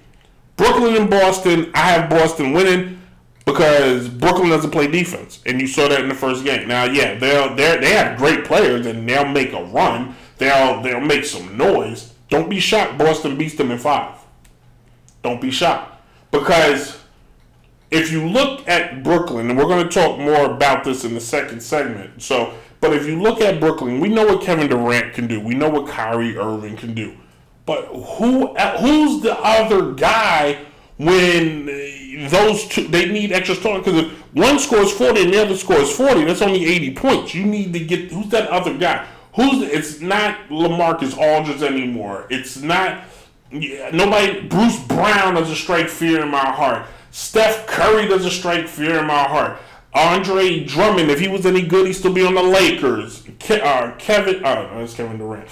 Brooklyn 0.57 0.97
and 0.97 1.11
Boston. 1.11 1.71
I 1.75 1.91
have 1.93 2.11
Boston 2.11 2.53
winning 2.53 3.01
because 3.45 4.09
Brooklyn 4.09 4.51
doesn't 4.51 4.71
play 4.71 4.87
defense, 4.87 5.41
and 5.47 5.61
you 5.61 5.67
saw 5.67 5.89
that 5.89 6.01
in 6.01 6.09
the 6.09 6.15
first 6.15 6.45
game. 6.45 6.69
Now, 6.69 6.85
yeah, 6.85 7.19
they'll 7.19 7.55
they 7.55 7.79
they 7.79 7.91
have 7.93 8.19
great 8.19 8.45
players, 8.45 8.87
and 8.87 9.09
they'll 9.09 9.25
make 9.25 9.53
a 9.53 9.65
run. 9.65 10.15
They'll 10.39 10.81
they'll 10.83 11.01
make 11.01 11.25
some 11.25 11.57
noise. 11.57 12.12
Don't 12.33 12.49
be 12.49 12.61
shocked. 12.61 12.97
Boston 12.97 13.37
beats 13.37 13.57
them 13.57 13.71
in 13.71 13.77
five. 13.77 14.17
Don't 15.23 15.39
be 15.39 15.51
shocked 15.51 16.03
because 16.31 16.99
if 17.91 18.11
you 18.11 18.27
look 18.27 18.67
at 18.67 19.03
Brooklyn, 19.03 19.51
and 19.51 19.59
we're 19.59 19.67
going 19.67 19.87
to 19.87 19.93
talk 19.93 20.19
more 20.19 20.47
about 20.47 20.83
this 20.83 21.05
in 21.05 21.13
the 21.13 21.21
second 21.21 21.63
segment. 21.63 22.23
So, 22.23 22.55
but 22.81 22.95
if 22.95 23.07
you 23.07 23.21
look 23.21 23.43
at 23.43 23.61
Brooklyn, 23.61 24.01
we 24.01 24.09
know 24.09 24.25
what 24.25 24.41
Kevin 24.41 24.67
Durant 24.71 25.13
can 25.13 25.27
do. 25.27 25.41
We 25.41 25.55
know 25.55 25.69
what 25.69 25.89
Kyrie 25.89 26.39
Irving 26.39 26.75
can 26.75 26.95
do. 26.95 27.15
But 27.67 27.85
who 27.89 28.47
uh, 28.57 28.81
who's 28.81 29.21
the 29.21 29.39
other 29.39 29.93
guy 29.93 30.65
when 30.97 31.67
those 32.31 32.67
two 32.67 32.89
they 32.89 33.11
need 33.11 33.31
extra 33.31 33.57
starting 33.57 33.83
because 33.83 34.07
if 34.07 34.13
one 34.33 34.59
scores 34.59 34.91
40 34.91 35.25
and 35.25 35.35
the 35.35 35.43
other 35.43 35.57
scores 35.57 35.95
40 35.95 36.25
that's 36.25 36.43
only 36.43 36.65
80 36.65 36.95
points 36.95 37.35
you 37.35 37.45
need 37.45 37.73
to 37.73 37.81
get 37.81 38.13
who's 38.13 38.29
that 38.29 38.49
other 38.49 38.77
guy 38.77 39.07
who's 39.35 39.63
it's 39.63 40.01
not 40.01 40.49
lamarcus 40.49 41.17
aldridge 41.17 41.63
anymore. 41.63 42.27
It's 42.31 42.61
not 42.61 43.05
nobody 43.51 44.47
bruce 44.49 44.79
brown 44.85 45.35
doesn't 45.35 45.57
strike 45.57 45.89
fear 45.89 46.23
in 46.23 46.31
my 46.31 46.51
heart. 46.51 46.87
Seth 47.11 47.67
curry 47.67 48.09
doesn't 48.09 48.31
strike 48.31 48.69
fear 48.69 48.99
in 49.01 49.07
my 49.07 49.25
heart. 49.25 49.59
Andre 49.95 50.65
drummond 50.65 51.11
if 51.11 51.21
he 51.21 51.29
was 51.29 51.45
any 51.45 51.63
good 51.67 51.87
he'd 51.87 51.93
still 51.93 52.13
be 52.13 52.25
on 52.25 52.35
the 52.35 52.43
lakers. 52.43 53.23
Ke- 53.41 53.63
uh, 53.63 53.95
kevin 53.99 54.45
uh, 54.45 54.79
that's 54.79 54.95
kevin 54.95 55.19
durant. 55.19 55.47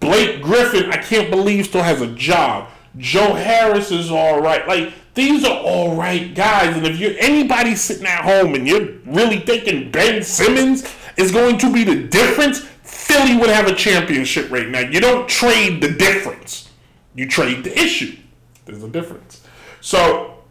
Blake 0.00 0.42
griffin 0.42 0.90
i 0.92 0.96
can't 0.96 1.30
believe 1.30 1.66
still 1.66 1.82
has 1.82 2.00
a 2.00 2.08
job. 2.14 2.68
Joe 2.98 3.34
harris 3.34 3.90
is 3.90 4.10
all 4.10 4.40
right. 4.40 4.66
Like 4.66 4.92
these 5.16 5.46
are 5.46 5.58
all 5.60 5.96
right 5.96 6.34
guys, 6.34 6.76
and 6.76 6.86
if 6.86 6.98
you're 6.98 7.14
anybody 7.18 7.74
sitting 7.74 8.06
at 8.06 8.22
home 8.22 8.54
and 8.54 8.68
you're 8.68 8.98
really 9.06 9.38
thinking 9.38 9.90
Ben 9.90 10.22
Simmons 10.22 10.86
is 11.16 11.32
going 11.32 11.56
to 11.56 11.72
be 11.72 11.84
the 11.84 12.02
difference, 12.08 12.68
Philly 13.06 13.36
would 13.36 13.50
have 13.50 13.66
a 13.66 13.74
championship 13.74 14.50
right 14.50 14.68
now. 14.68 14.80
You 14.80 15.00
don't 15.00 15.28
trade 15.28 15.80
the 15.80 15.90
difference; 15.90 16.70
you 17.14 17.28
trade 17.28 17.64
the 17.64 17.78
issue. 17.78 18.16
There's 18.64 18.82
a 18.82 18.88
difference. 18.88 19.46
So 19.80 20.42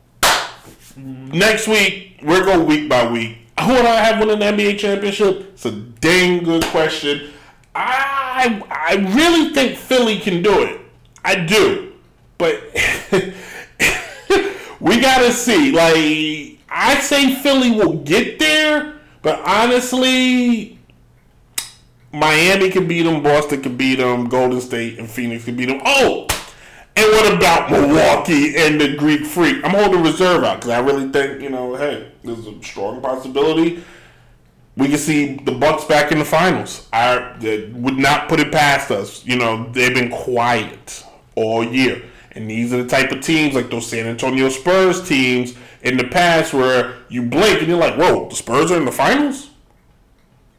next 0.96 1.68
week 1.68 2.20
we're 2.24 2.46
going 2.46 2.66
week 2.66 2.90
by 2.90 3.12
week. 3.12 3.38
Who 3.62 3.74
would 3.74 3.86
I 3.86 4.04
have 4.04 4.20
winning 4.20 4.40
the 4.40 4.46
NBA 4.46 4.80
championship? 4.80 5.52
It's 5.54 5.66
a 5.66 5.72
dang 5.72 6.44
good 6.44 6.64
question. 6.66 7.32
I 7.74 8.64
I 8.70 8.96
really 9.16 9.54
think 9.54 9.78
Philly 9.78 10.20
can 10.20 10.42
do 10.42 10.64
it. 10.64 10.82
I 11.24 11.36
do, 11.36 11.94
but. 12.38 12.62
we 14.80 15.02
gotta 15.02 15.32
see. 15.32 15.72
Like 15.72 16.60
I 16.70 17.00
say, 17.02 17.36
Philly 17.36 17.72
will 17.72 17.98
get 18.04 18.40
there, 18.40 18.96
but 19.22 19.40
honestly, 19.40 20.75
Miami 22.16 22.70
can 22.70 22.88
beat 22.88 23.04
them, 23.04 23.22
Boston 23.22 23.62
can 23.62 23.78
beat 23.78 23.96
them, 23.96 24.30
Golden 24.30 24.62
State 24.62 25.00
and 25.00 25.10
Phoenix 25.10 25.46
can 25.46 25.56
beat 25.56 25.68
them. 25.68 25.82
Oh, 25.86 26.28
and 26.96 27.12
what 27.12 27.34
about 27.34 27.70
Milwaukee 27.70 28.56
and 28.58 28.80
the 28.80 28.96
Greek 28.96 29.26
Freak? 29.26 29.64
I'm 29.66 29.72
holding 29.72 30.02
reserve 30.02 30.44
out 30.44 30.62
because 30.62 30.72
I 30.72 30.80
really 30.80 31.10
think 31.10 31.42
you 31.42 31.50
know, 31.50 31.76
hey, 31.76 32.12
there's 32.24 32.48
a 32.48 32.64
strong 32.64 33.02
possibility 33.02 33.84
we 34.78 34.90
can 34.90 34.98
see 34.98 35.36
the 35.36 35.54
Bucks 35.54 35.86
back 35.86 36.12
in 36.12 36.20
the 36.20 36.26
finals. 36.26 36.88
I 36.92 37.36
would 37.74 37.98
not 37.98 38.28
put 38.28 38.40
it 38.40 38.52
past 38.52 38.92
us. 38.92 39.26
You 39.26 39.38
know, 39.38 39.70
they've 39.72 39.94
been 39.94 40.12
quiet 40.12 41.06
all 41.36 41.64
year. 41.64 42.04
And 42.32 42.50
these 42.50 42.74
are 42.74 42.84
the 42.84 42.90
type 42.90 43.12
of 43.12 43.22
teams 43.22 43.56
like 43.56 43.70
those 43.70 43.88
San 43.88 44.06
Antonio 44.06 44.50
Spurs 44.50 45.08
teams 45.08 45.56
in 45.84 45.96
the 45.96 46.04
past 46.04 46.54
where 46.54 46.96
you 47.08 47.24
blink 47.24 47.60
and 47.60 47.68
you're 47.70 47.78
like, 47.78 47.96
whoa, 47.96 48.28
the 48.28 48.36
Spurs 48.36 48.72
are 48.72 48.78
in 48.78 48.86
the 48.86 48.92
finals? 48.92 49.52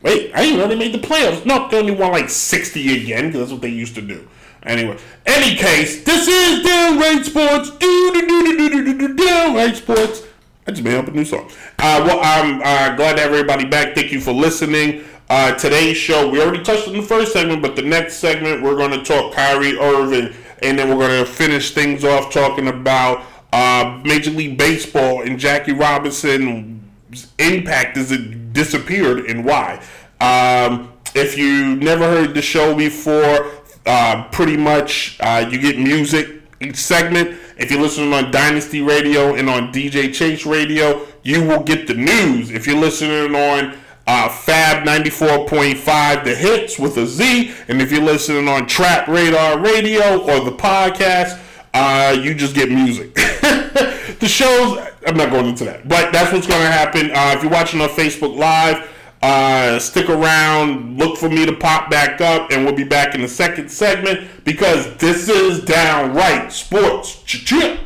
Wait, 0.07 0.33
I 0.35 0.43
didn't 0.43 0.61
know 0.61 0.69
they 0.69 0.77
made 0.77 0.95
the 0.95 1.05
playoffs. 1.05 1.45
No, 1.45 1.69
they 1.69 1.81
only 1.81 1.93
won 1.93 2.13
like 2.13 2.31
60 2.31 3.03
again 3.03 3.27
because 3.27 3.41
that's 3.41 3.53
what 3.53 3.61
they 3.61 3.69
used 3.69 3.97
to 3.97 4.03
do. 4.03 4.29
Anyway, 4.63 4.97
any 5.27 5.57
case, 5.57 6.05
this 6.05 6.29
is 6.29 6.63
Downright 6.65 7.25
Sports. 7.25 7.71
Do 7.71 8.13
do 8.13 8.27
do 8.29 8.57
do 8.57 8.71
do 8.71 8.85
do 8.85 9.09
do 9.09 9.15
Downright 9.27 9.75
Sports. 9.75 10.23
I 10.65 10.71
just 10.71 10.85
made 10.85 10.95
up 10.95 11.09
a 11.09 11.11
new 11.11 11.25
song. 11.25 11.51
Uh, 11.81 12.05
well, 12.07 12.21
I'm 12.23 12.61
uh, 12.61 12.95
glad 12.95 13.17
to 13.17 13.23
have 13.23 13.33
everybody 13.33 13.65
back. 13.65 13.97
Thank 13.97 14.13
you 14.13 14.21
for 14.21 14.33
listening. 14.33 15.03
Uh, 15.29 15.57
today's 15.57 15.97
show, 15.97 16.31
we 16.31 16.41
already 16.41 16.63
touched 16.63 16.87
on 16.87 16.95
the 16.95 17.03
first 17.03 17.33
segment, 17.33 17.61
but 17.61 17.75
the 17.75 17.83
next 17.83 18.19
segment, 18.19 18.63
we're 18.63 18.77
going 18.77 18.93
to 18.93 19.03
talk 19.03 19.35
Kyrie 19.35 19.77
Irving 19.77 20.33
and 20.63 20.79
then 20.79 20.89
we're 20.89 21.09
going 21.09 21.25
to 21.25 21.31
finish 21.31 21.75
things 21.75 22.05
off 22.05 22.33
talking 22.33 22.69
about 22.69 23.25
uh, 23.53 24.01
Major 24.05 24.31
League 24.31 24.57
Baseball 24.57 25.23
and 25.23 25.39
Jackie 25.39 25.73
Robinson's 25.73 27.33
impact 27.39 27.97
Is 27.97 28.13
it 28.13 28.46
disappeared 28.57 29.27
and 29.27 29.45
why. 29.45 29.81
Um, 30.21 30.93
if 31.15 31.37
you 31.37 31.77
never 31.77 32.05
heard 32.05 32.35
the 32.35 32.43
show 32.43 32.75
before, 32.75 33.53
uh, 33.85 34.25
pretty 34.33 34.57
much 34.57 35.19
uh, 35.21 35.47
you 35.49 35.59
get 35.59 35.79
music 35.79 36.43
each 36.61 36.77
segment. 36.77 37.39
If 37.59 37.71
you're 37.71 37.81
listening 37.81 38.13
on 38.15 38.31
Dynasty 38.31 38.81
Radio 38.81 39.35
and 39.35 39.49
on 39.49 39.73
DJ 39.73 40.13
Chase 40.13 40.47
Radio, 40.47 41.07
you 41.23 41.45
will 41.45 41.63
get 41.63 41.87
the 41.87 41.95
news. 41.95 42.51
If 42.51 42.67
you're 42.67 42.81
listening 42.81 43.35
on 43.35 43.77
uh, 44.07 44.29
Fab 44.31 44.87
94.5, 44.87 46.25
the 46.25 46.35
hits 46.35 46.79
with 46.79 46.97
a 46.97 47.07
Z, 47.07 47.53
and 47.69 47.83
if 47.83 47.93
you're 47.93 48.03
listening 48.03 48.49
on 48.49 48.67
Trap 48.67 49.07
Radar 49.07 49.59
Radio 49.59 50.23
or 50.23 50.45
the 50.45 50.57
podcast, 50.57 51.39
uh, 51.75 52.17
you 52.19 52.35
just 52.35 52.55
get 52.55 52.71
music. 52.71 53.17
the 54.21 54.29
show's. 54.29 54.79
I'm 55.07 55.17
not 55.17 55.31
going 55.31 55.47
into 55.47 55.65
that, 55.65 55.87
but 55.87 56.13
that's 56.13 56.33
what's 56.33 56.47
going 56.47 56.63
to 56.63 56.71
happen. 56.73 57.11
Uh, 57.11 57.35
if 57.37 57.43
you're 57.43 57.53
watching 57.53 57.81
on 57.83 57.91
Facebook 57.91 58.35
Live, 58.37 58.89
uh, 59.23 59.79
stick 59.79 60.09
around. 60.09 60.99
Look 60.99 61.19
for 61.19 61.29
me 61.29 61.45
to 61.45 61.53
pop 61.53 61.91
back 61.91 62.23
up, 62.23 62.51
and 62.53 62.65
we'll 62.65 62.75
be 62.75 62.85
back 62.85 63.15
in 63.15 63.21
the 63.21 63.29
second 63.29 63.71
segment 63.71 64.45
because 64.45 64.97
this 64.97 65.29
is 65.29 65.63
downright 65.65 66.53
sports. 66.53 67.23
Oh, 67.23 67.83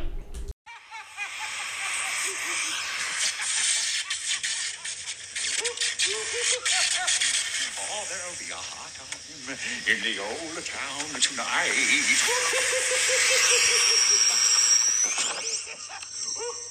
in 9.87 9.99
the 10.03 10.19
old 10.19 10.63
town 10.63 11.19
tonight. 11.19 11.73
Woo! 16.35 16.70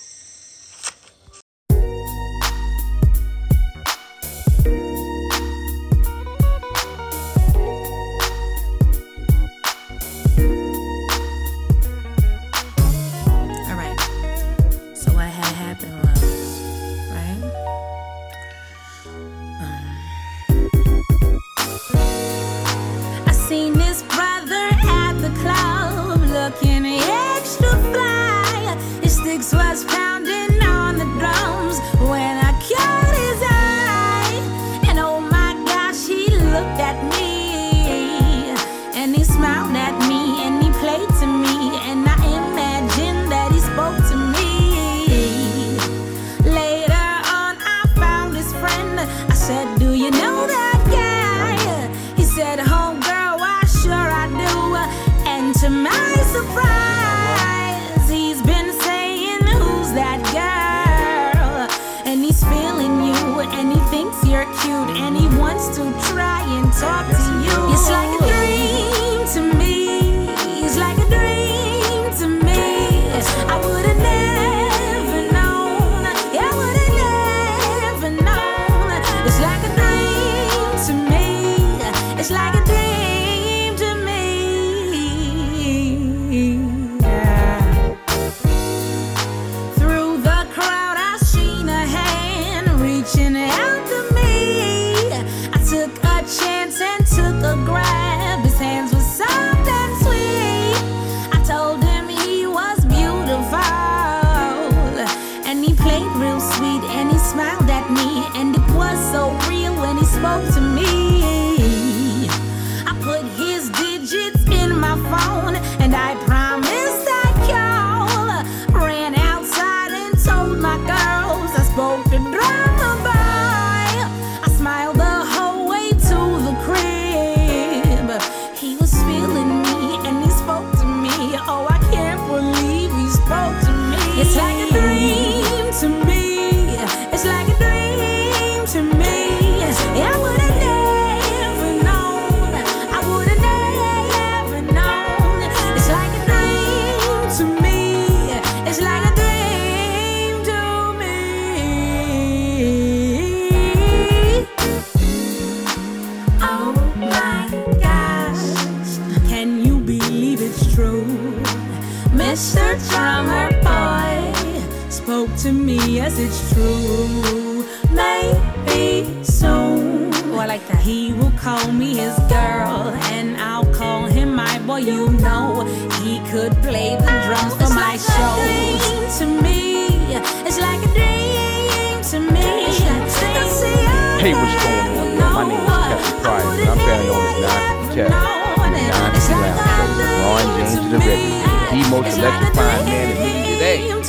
Hey, 184.20 184.34
what's 184.34 184.52
going 184.62 184.98
on, 184.98 185.16
yo? 185.16 185.24
My 185.32 185.48
name 185.48 185.64
is 185.64 185.72
Kevin 185.88 186.20
Pryor, 186.20 186.44
and 186.60 186.68
I'm 186.68 186.76
better 186.76 187.04
known 187.08 187.24
as 187.24 187.40
Nine 187.40 187.88
Kevin. 187.94 188.12
Nine 188.12 189.16
Lounge, 189.16 189.96
LeBron 189.96 190.44
James 190.58 190.74
of 190.76 190.90
the 190.90 190.98
record, 190.98 191.72
the 191.72 191.80
most 191.88 192.18
electrifying 192.18 192.84
man 192.84 193.06
in 193.12 193.18
me 193.24 193.32
today. 193.54 193.80
I'm 193.90 194.02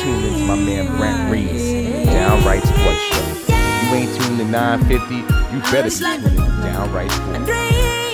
tuned 0.00 0.24
into 0.24 0.44
my 0.46 0.56
man 0.56 0.96
Brent 0.96 1.30
Reeves, 1.30 1.64
Downright 2.06 2.62
Sports 2.62 3.02
Show. 3.02 3.52
If 3.52 3.82
you 3.82 3.94
ain't 3.98 4.16
tuned 4.16 4.38
to 4.38 4.44
950, 4.46 5.14
you 5.14 5.60
better 5.70 5.90
be 5.90 5.96
tuned 5.96 6.38
to 6.38 6.62
Downright 6.62 7.10
Sports. 7.10 8.05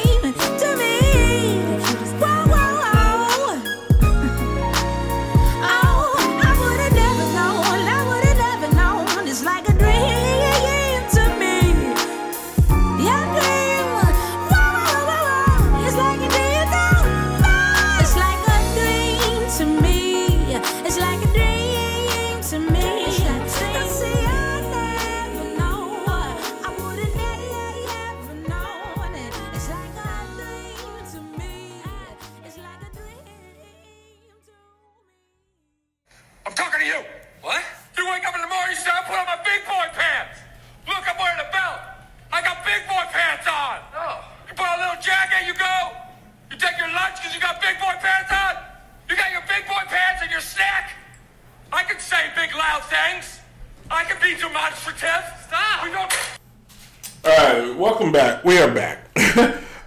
Back. 58.13 58.45
We 58.45 58.59
are 58.59 58.71
back. 58.71 59.09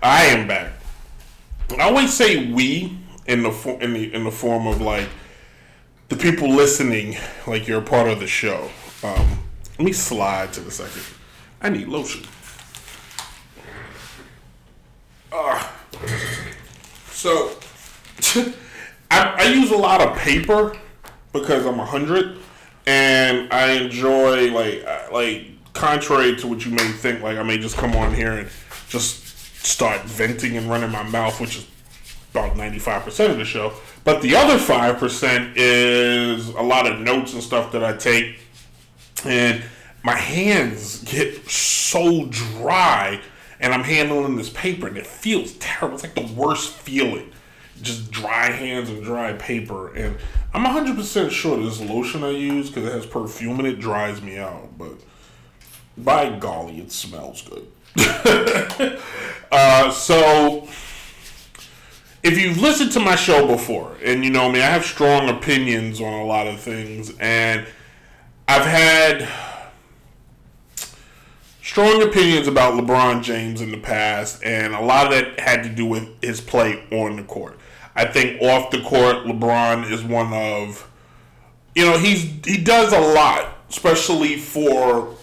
I 0.01 0.25
am 0.25 0.47
back. 0.47 0.73
I 1.79 1.83
always 1.83 2.13
say 2.13 2.51
we 2.51 2.97
in 3.27 3.43
the 3.43 3.51
fo- 3.51 3.77
in 3.77 3.93
the 3.93 4.13
in 4.13 4.23
the 4.23 4.31
form 4.31 4.67
of 4.67 4.81
like 4.81 5.07
the 6.09 6.15
people 6.15 6.49
listening, 6.49 7.17
like 7.47 7.67
you're 7.67 7.79
a 7.79 7.85
part 7.85 8.09
of 8.09 8.19
the 8.19 8.27
show. 8.27 8.69
Um, 9.03 9.39
let 9.77 9.85
me 9.85 9.91
slide 9.93 10.53
to 10.53 10.61
the 10.61 10.71
second. 10.71 11.03
I 11.61 11.69
need 11.69 11.87
lotion. 11.87 12.23
Uh, 15.31 15.67
so 17.09 17.51
I, 19.11 19.35
I 19.37 19.43
use 19.53 19.71
a 19.71 19.77
lot 19.77 20.01
of 20.01 20.17
paper 20.17 20.75
because 21.33 21.65
I'm 21.65 21.79
a 21.79 21.85
hundred, 21.85 22.37
and 22.85 23.51
I 23.51 23.71
enjoy 23.73 24.51
like 24.51 25.11
like 25.11 25.54
contrary 25.75 26.35
to 26.37 26.47
what 26.47 26.65
you 26.65 26.71
may 26.71 26.87
think, 26.87 27.21
like 27.21 27.37
I 27.37 27.43
may 27.43 27.57
just 27.57 27.77
come 27.77 27.95
on 27.95 28.13
here 28.13 28.31
and 28.31 28.49
just 28.89 29.23
start 29.65 30.01
venting 30.03 30.57
and 30.57 30.69
running 30.69 30.91
my 30.91 31.03
mouth, 31.03 31.39
which 31.39 31.57
is 31.57 31.67
about 32.31 32.57
ninety 32.57 32.79
five 32.79 33.03
percent 33.03 33.31
of 33.31 33.37
the 33.37 33.45
show. 33.45 33.73
But 34.03 34.21
the 34.21 34.35
other 34.35 34.57
five 34.57 34.97
percent 34.97 35.57
is 35.57 36.47
a 36.49 36.61
lot 36.61 36.89
of 36.89 36.99
notes 36.99 37.33
and 37.33 37.43
stuff 37.43 37.71
that 37.73 37.83
I 37.83 37.95
take, 37.95 38.39
and 39.23 39.63
my 40.03 40.15
hands 40.15 41.03
get 41.03 41.49
so 41.49 42.25
dry, 42.25 43.21
and 43.59 43.73
I'm 43.73 43.83
handling 43.83 44.35
this 44.35 44.49
paper, 44.49 44.87
and 44.87 44.97
it 44.97 45.07
feels 45.07 45.53
terrible. 45.53 45.95
It's 45.95 46.03
like 46.03 46.15
the 46.15 46.33
worst 46.33 46.73
feeling 46.73 47.31
just 47.81 48.11
dry 48.11 48.51
hands 48.51 48.89
and 48.89 49.03
dry 49.03 49.33
paper. 49.33 49.93
And 49.95 50.17
I'm 50.53 50.65
100% 50.65 51.29
sure 51.29 51.61
this 51.61 51.81
lotion 51.81 52.23
I 52.23 52.29
use, 52.29 52.69
because 52.69 52.85
it 52.85 52.93
has 52.93 53.05
perfume 53.05 53.59
in 53.59 53.65
it, 53.65 53.79
dries 53.79 54.21
me 54.21 54.37
out. 54.37 54.77
But 54.77 54.93
by 55.97 56.37
golly, 56.37 56.79
it 56.79 56.91
smells 56.91 57.41
good. 57.41 57.67
uh, 59.51 59.91
so, 59.91 60.67
if 62.23 62.37
you've 62.37 62.57
listened 62.57 62.91
to 62.93 62.99
my 62.99 63.15
show 63.15 63.47
before, 63.47 63.95
and 64.03 64.23
you 64.23 64.31
know 64.31 64.51
me, 64.51 64.61
I 64.61 64.65
have 64.65 64.85
strong 64.85 65.29
opinions 65.29 66.01
on 66.01 66.13
a 66.13 66.25
lot 66.25 66.47
of 66.47 66.59
things, 66.59 67.13
and 67.19 67.65
I've 68.47 68.65
had 68.65 69.29
strong 71.61 72.03
opinions 72.03 72.47
about 72.47 72.73
LeBron 72.73 73.23
James 73.23 73.61
in 73.61 73.71
the 73.71 73.77
past, 73.77 74.43
and 74.43 74.73
a 74.73 74.81
lot 74.81 75.07
of 75.07 75.11
that 75.11 75.39
had 75.39 75.63
to 75.63 75.69
do 75.69 75.85
with 75.85 76.21
his 76.21 76.41
play 76.41 76.83
on 76.91 77.15
the 77.15 77.23
court. 77.23 77.57
I 77.95 78.05
think 78.05 78.41
off 78.41 78.71
the 78.71 78.81
court, 78.81 79.25
LeBron 79.25 79.89
is 79.89 80.03
one 80.03 80.33
of, 80.33 80.89
you 81.73 81.85
know, 81.85 81.97
he's 81.97 82.23
he 82.45 82.61
does 82.61 82.91
a 82.91 82.99
lot, 82.99 83.57
especially 83.69 84.37
for 84.37 85.14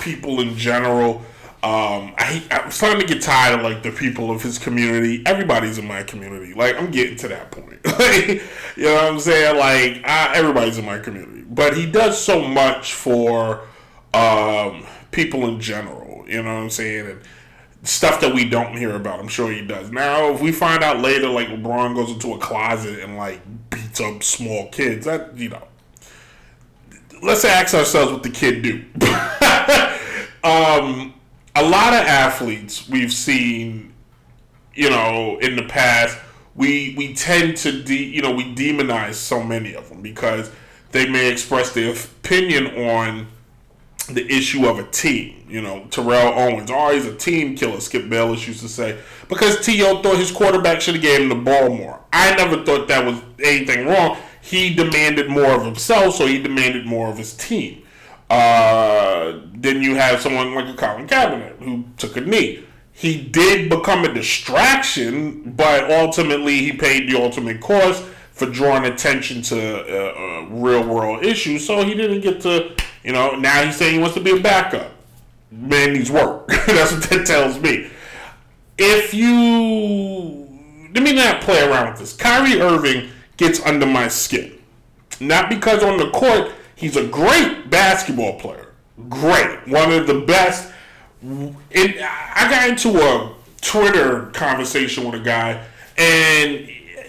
people 0.00 0.40
in 0.40 0.56
general. 0.56 1.22
Um, 1.60 2.14
I, 2.16 2.44
I'm 2.52 2.70
starting 2.70 3.00
to 3.00 3.06
get 3.06 3.20
tired 3.20 3.58
of 3.58 3.64
like 3.64 3.82
the 3.82 3.90
people 3.90 4.30
of 4.30 4.42
his 4.42 4.58
community. 4.58 5.22
Everybody's 5.26 5.78
in 5.78 5.86
my 5.86 6.04
community. 6.04 6.54
Like 6.54 6.76
I'm 6.76 6.90
getting 6.90 7.16
to 7.18 7.28
that 7.28 7.50
point. 7.50 7.80
You 8.76 8.84
know 8.84 8.94
what 8.94 9.04
I'm 9.06 9.18
saying? 9.18 9.56
Like 9.56 10.08
I, 10.08 10.36
everybody's 10.36 10.78
in 10.78 10.84
my 10.84 11.00
community, 11.00 11.42
but 11.42 11.76
he 11.76 11.84
does 11.84 12.16
so 12.16 12.46
much 12.46 12.94
for 12.94 13.62
um, 14.14 14.86
people 15.10 15.48
in 15.48 15.58
general. 15.58 16.24
You 16.28 16.44
know 16.44 16.54
what 16.54 16.62
I'm 16.62 16.70
saying? 16.70 17.10
And 17.10 17.20
stuff 17.82 18.20
that 18.20 18.34
we 18.34 18.48
don't 18.48 18.76
hear 18.76 18.94
about. 18.94 19.18
I'm 19.18 19.28
sure 19.28 19.50
he 19.50 19.62
does. 19.62 19.90
Now, 19.90 20.32
if 20.32 20.40
we 20.40 20.52
find 20.52 20.84
out 20.84 21.00
later, 21.00 21.28
like 21.28 21.48
LeBron 21.48 21.94
goes 21.94 22.10
into 22.10 22.34
a 22.34 22.38
closet 22.38 23.00
and 23.00 23.16
like 23.16 23.40
beats 23.70 24.00
up 24.00 24.22
small 24.22 24.68
kids, 24.68 25.06
that 25.06 25.36
you 25.36 25.48
know, 25.48 25.66
let's 27.22 27.44
ask 27.44 27.74
ourselves 27.74 28.12
what 28.12 28.22
the 28.22 28.30
kid 28.30 28.62
do. 28.62 28.84
um, 30.44 31.14
a 31.54 31.62
lot 31.62 31.92
of 31.92 32.00
athletes 32.00 32.88
we've 32.88 33.12
seen, 33.12 33.92
you 34.74 34.90
know, 34.90 35.38
in 35.40 35.56
the 35.56 35.64
past, 35.64 36.18
we 36.54 36.94
we 36.96 37.14
tend 37.14 37.56
to 37.58 37.82
de- 37.82 38.04
you 38.04 38.20
know 38.20 38.32
we 38.32 38.54
demonize 38.54 39.14
so 39.14 39.42
many 39.42 39.74
of 39.74 39.88
them 39.88 40.02
because 40.02 40.50
they 40.92 41.08
may 41.08 41.30
express 41.30 41.72
their 41.72 41.92
opinion 41.92 42.66
on 42.88 43.28
the 44.08 44.26
issue 44.26 44.66
of 44.66 44.78
a 44.78 44.84
team. 44.84 45.46
You 45.48 45.62
know, 45.62 45.86
Terrell 45.90 46.32
Owens, 46.38 46.70
oh, 46.72 46.92
he's 46.92 47.06
a 47.06 47.14
team 47.14 47.56
killer. 47.56 47.80
Skip 47.80 48.08
Bayless 48.08 48.46
used 48.46 48.60
to 48.60 48.68
say 48.68 48.98
because 49.28 49.64
T.O. 49.64 50.02
thought 50.02 50.16
his 50.16 50.32
quarterback 50.32 50.80
should 50.80 50.94
have 50.94 51.02
gave 51.02 51.20
him 51.22 51.28
the 51.28 51.34
ball 51.34 51.68
more. 51.70 52.00
I 52.12 52.34
never 52.34 52.64
thought 52.64 52.88
that 52.88 53.04
was 53.04 53.20
anything 53.42 53.86
wrong. 53.86 54.16
He 54.40 54.74
demanded 54.74 55.28
more 55.28 55.52
of 55.52 55.64
himself, 55.64 56.14
so 56.16 56.26
he 56.26 56.42
demanded 56.42 56.86
more 56.86 57.08
of 57.08 57.18
his 57.18 57.34
team. 57.34 57.82
Uh, 58.30 59.40
then 59.54 59.82
you 59.82 59.94
have 59.96 60.20
someone 60.20 60.54
like 60.54 60.68
a 60.68 60.74
Colin 60.74 61.06
Kaepernick 61.06 61.58
who 61.58 61.84
took 61.96 62.16
a 62.16 62.20
knee. 62.20 62.64
He 62.92 63.22
did 63.22 63.70
become 63.70 64.04
a 64.04 64.12
distraction, 64.12 65.52
but 65.52 65.90
ultimately 65.90 66.58
he 66.58 66.72
paid 66.72 67.08
the 67.08 67.20
ultimate 67.20 67.60
cost 67.60 68.02
for 68.32 68.46
drawing 68.46 68.84
attention 68.84 69.42
to 69.42 69.56
uh, 69.58 70.12
uh, 70.12 70.46
real 70.50 70.86
world 70.86 71.24
issues. 71.24 71.66
So 71.66 71.84
he 71.84 71.94
didn't 71.94 72.20
get 72.20 72.40
to, 72.42 72.74
you 73.04 73.12
know, 73.12 73.36
now 73.36 73.64
he's 73.64 73.76
saying 73.76 73.94
he 73.94 74.00
wants 74.00 74.14
to 74.16 74.20
be 74.20 74.36
a 74.36 74.40
backup. 74.40 74.92
Man 75.50 75.94
needs 75.94 76.10
work. 76.10 76.48
That's 76.66 76.92
what 76.92 77.02
that 77.04 77.26
tells 77.26 77.58
me. 77.58 77.90
If 78.76 79.14
you, 79.14 80.48
let 80.94 81.02
me 81.02 81.14
not 81.14 81.40
play 81.40 81.68
around 81.68 81.90
with 81.90 82.00
this. 82.00 82.12
Kyrie 82.12 82.60
Irving 82.60 83.10
gets 83.36 83.60
under 83.64 83.86
my 83.86 84.08
skin. 84.08 84.58
Not 85.20 85.48
because 85.48 85.82
on 85.82 85.96
the 85.96 86.10
court, 86.10 86.52
he's 86.78 86.96
a 86.96 87.06
great 87.06 87.68
basketball 87.68 88.38
player. 88.38 88.72
Great. 89.08 89.66
One 89.68 89.92
of 89.92 90.06
the 90.06 90.20
best. 90.20 90.72
I 91.22 92.48
got 92.48 92.68
into 92.68 93.00
a 93.00 93.34
Twitter 93.60 94.26
conversation 94.26 95.04
with 95.04 95.20
a 95.20 95.24
guy, 95.24 95.64
and 95.96 96.66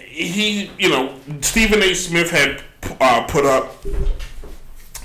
he, 0.08 0.70
you 0.78 0.88
know, 0.88 1.14
Stephen 1.40 1.82
A. 1.82 1.94
Smith 1.94 2.30
had 2.30 2.62
uh, 3.00 3.24
put 3.24 3.46
up. 3.46 3.84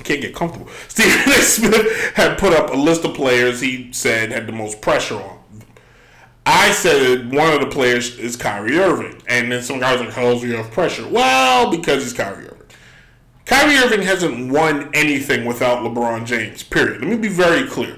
Can't 0.04 0.22
get 0.22 0.36
comfortable. 0.36 0.68
Stephen 0.88 1.32
A. 1.32 1.42
Smith 1.42 2.14
had 2.16 2.38
put 2.38 2.54
up 2.54 2.72
a 2.72 2.78
list 2.78 3.06
of 3.06 3.14
players 3.14 3.60
he 3.62 3.92
said 3.94 4.32
had 4.32 4.48
the 4.48 4.52
most 4.52 4.82
pressure 4.82 5.16
on. 5.16 5.40
I 6.48 6.72
said 6.72 7.34
one 7.34 7.54
of 7.54 7.60
the 7.60 7.68
players 7.68 8.20
is 8.20 8.36
Kyrie 8.36 8.78
Irving, 8.78 9.22
and 9.28 9.52
then 9.52 9.64
some 9.64 9.80
guys 9.80 10.00
like, 10.00 10.12
"How's 10.12 10.44
he 10.44 10.52
have 10.52 10.72
pressure?" 10.72 11.08
Well, 11.08 11.72
because 11.72 12.04
he's 12.04 12.14
Kyrie 12.14 12.46
Irving. 12.46 12.55
Kyrie 13.46 13.78
Irving 13.78 14.02
hasn't 14.02 14.52
won 14.52 14.90
anything 14.94 15.46
without 15.46 15.80
LeBron 15.80 16.26
James. 16.26 16.64
Period. 16.64 17.02
Let 17.02 17.10
me 17.10 17.18
be 17.18 17.28
very 17.28 17.68
clear. 17.68 17.98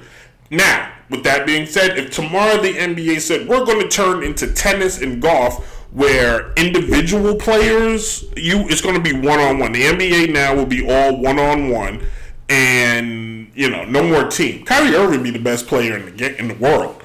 Now, 0.51 0.93
with 1.09 1.23
that 1.23 1.45
being 1.45 1.65
said, 1.65 1.97
if 1.97 2.11
tomorrow 2.11 2.61
the 2.61 2.73
NBA 2.73 3.21
said 3.21 3.47
we're 3.47 3.65
going 3.65 3.81
to 3.81 3.87
turn 3.87 4.23
into 4.23 4.51
tennis 4.51 5.01
and 5.01 5.21
golf, 5.21 5.65
where 5.91 6.53
individual 6.53 7.35
players, 7.35 8.25
you 8.35 8.67
it's 8.67 8.81
going 8.81 8.95
to 8.95 9.01
be 9.01 9.13
one 9.13 9.39
on 9.39 9.57
one. 9.59 9.71
The 9.71 9.83
NBA 9.83 10.33
now 10.33 10.53
will 10.53 10.65
be 10.65 10.87
all 10.89 11.17
one 11.17 11.39
on 11.39 11.69
one, 11.69 12.03
and 12.49 13.49
you 13.55 13.69
know 13.69 13.85
no 13.85 14.03
more 14.03 14.27
team. 14.27 14.65
Kyrie 14.65 14.95
Irving 14.95 15.23
be 15.23 15.31
the 15.31 15.39
best 15.39 15.65
player 15.67 15.97
in 15.97 16.17
the 16.17 16.39
in 16.39 16.49
the 16.49 16.55
world. 16.55 17.01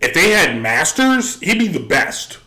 If 0.00 0.14
they 0.14 0.30
had 0.30 0.60
masters, 0.60 1.38
he'd 1.40 1.58
be 1.58 1.68
the 1.68 1.80
best. 1.80 2.38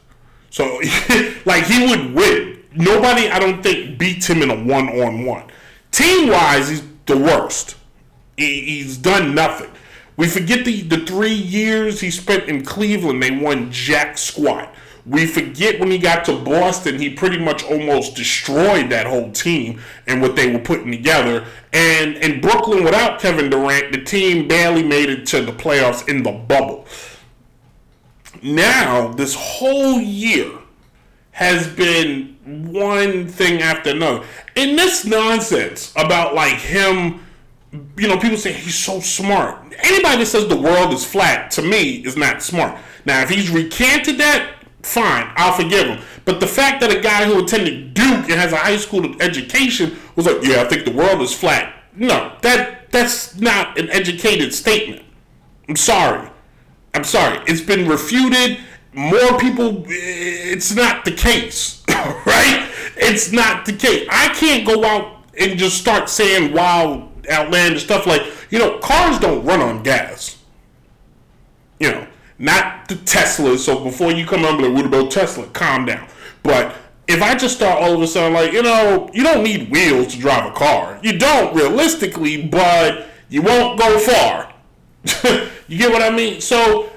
So, 0.49 0.65
like, 1.45 1.65
he 1.65 1.87
would 1.87 2.13
win. 2.13 2.62
Nobody, 2.75 3.29
I 3.29 3.39
don't 3.39 3.61
think, 3.61 3.97
beats 3.97 4.27
him 4.27 4.41
in 4.41 4.49
a 4.49 4.63
one 4.63 4.89
on 4.89 5.25
one. 5.25 5.45
Team 5.91 6.29
wise, 6.29 6.69
he's 6.69 6.83
the 7.05 7.17
worst. 7.17 7.75
He, 8.37 8.61
he's 8.61 8.97
done 8.97 9.35
nothing. 9.35 9.69
We 10.15 10.27
forget 10.27 10.65
the, 10.65 10.81
the 10.81 11.05
three 11.05 11.33
years 11.33 12.01
he 12.01 12.11
spent 12.11 12.45
in 12.45 12.63
Cleveland, 12.63 13.21
they 13.21 13.31
won 13.31 13.71
jack 13.71 14.17
squat. 14.17 14.73
We 15.05 15.25
forget 15.25 15.79
when 15.79 15.91
he 15.91 15.97
got 15.97 16.23
to 16.25 16.37
Boston, 16.37 16.97
he 16.97 17.09
pretty 17.09 17.37
much 17.37 17.63
almost 17.63 18.15
destroyed 18.15 18.89
that 18.89 19.05
whole 19.05 19.31
team 19.31 19.81
and 20.07 20.21
what 20.21 20.35
they 20.35 20.49
were 20.49 20.59
putting 20.59 20.91
together. 20.91 21.45
And 21.73 22.15
in 22.17 22.39
Brooklyn, 22.39 22.85
without 22.85 23.19
Kevin 23.19 23.49
Durant, 23.49 23.91
the 23.91 24.01
team 24.01 24.47
barely 24.47 24.83
made 24.83 25.09
it 25.09 25.25
to 25.27 25.41
the 25.41 25.51
playoffs 25.51 26.07
in 26.07 26.23
the 26.23 26.31
bubble 26.31 26.87
now 28.43 29.07
this 29.13 29.35
whole 29.35 29.99
year 29.99 30.51
has 31.31 31.67
been 31.67 32.32
one 32.45 33.27
thing 33.27 33.61
after 33.61 33.91
another. 33.91 34.25
And 34.55 34.77
this 34.77 35.05
nonsense 35.05 35.93
about 35.95 36.35
like 36.35 36.57
him, 36.57 37.25
you 37.97 38.07
know, 38.07 38.17
people 38.17 38.37
say 38.37 38.53
he's 38.53 38.77
so 38.77 38.99
smart. 38.99 39.73
Anybody 39.79 40.17
that 40.19 40.25
says 40.25 40.47
the 40.47 40.59
world 40.59 40.93
is 40.93 41.05
flat 41.05 41.51
to 41.51 41.61
me 41.61 42.05
is 42.05 42.15
not 42.15 42.41
smart. 42.41 42.77
Now, 43.05 43.21
if 43.21 43.29
he's 43.29 43.49
recanted 43.49 44.17
that, 44.19 44.55
fine, 44.83 45.31
I'll 45.35 45.53
forgive 45.53 45.87
him. 45.87 46.03
But 46.25 46.39
the 46.39 46.47
fact 46.47 46.81
that 46.81 46.95
a 46.95 47.01
guy 47.01 47.25
who 47.25 47.43
attended 47.43 47.93
Duke 47.93 48.29
and 48.29 48.33
has 48.33 48.53
a 48.53 48.57
high 48.57 48.77
school 48.77 49.21
education 49.21 49.97
was 50.15 50.25
like, 50.25 50.43
yeah, 50.43 50.61
I 50.61 50.65
think 50.65 50.85
the 50.85 50.91
world 50.91 51.21
is 51.21 51.33
flat. 51.33 51.73
No, 51.95 52.35
that 52.41 52.91
that's 52.91 53.39
not 53.39 53.77
an 53.77 53.89
educated 53.89 54.53
statement. 54.53 55.03
I'm 55.67 55.75
sorry. 55.75 56.29
I'm 56.93 57.03
sorry. 57.03 57.39
It's 57.47 57.61
been 57.61 57.87
refuted. 57.87 58.59
More 58.93 59.39
people, 59.39 59.83
it's 59.87 60.75
not 60.75 61.03
the 61.03 61.11
case, 61.11 61.83
right? 61.89 62.69
It's 62.95 63.31
not 63.31 63.65
the 63.65 63.73
case. 63.73 64.07
I 64.09 64.29
can't 64.29 64.67
go 64.67 64.85
out 64.85 65.23
and 65.39 65.57
just 65.57 65.77
start 65.79 66.09
saying 66.09 66.53
wild 66.53 67.09
outlandish 67.31 67.85
stuff 67.85 68.05
like 68.05 68.21
you 68.49 68.59
know 68.59 68.77
cars 68.79 69.17
don't 69.19 69.43
run 69.45 69.61
on 69.61 69.83
gas. 69.83 70.37
You 71.79 71.91
know, 71.91 72.07
not 72.37 72.87
the 72.87 72.95
Tesla. 72.95 73.57
So 73.57 73.83
before 73.83 74.11
you 74.11 74.25
come 74.25 74.45
on, 74.45 74.61
like, 74.61 74.73
what 74.73 74.85
about 74.85 75.11
Tesla? 75.11 75.47
Calm 75.47 75.85
down. 75.85 76.07
But 76.43 76.75
if 77.07 77.21
I 77.21 77.35
just 77.35 77.55
start 77.55 77.81
all 77.81 77.93
of 77.93 78.01
a 78.01 78.07
sudden 78.07 78.33
like, 78.33 78.53
you 78.53 78.61
know, 78.61 79.09
you 79.13 79.23
don't 79.23 79.43
need 79.43 79.71
wheels 79.71 80.13
to 80.13 80.19
drive 80.19 80.49
a 80.49 80.53
car. 80.53 80.99
You 81.01 81.17
don't 81.17 81.55
realistically, 81.55 82.45
but 82.45 83.07
you 83.29 83.41
won't 83.41 83.79
go 83.79 83.97
far. 83.99 84.53
you 85.67 85.77
get 85.77 85.91
what 85.91 86.01
I 86.01 86.09
mean? 86.15 86.39
So 86.39 86.89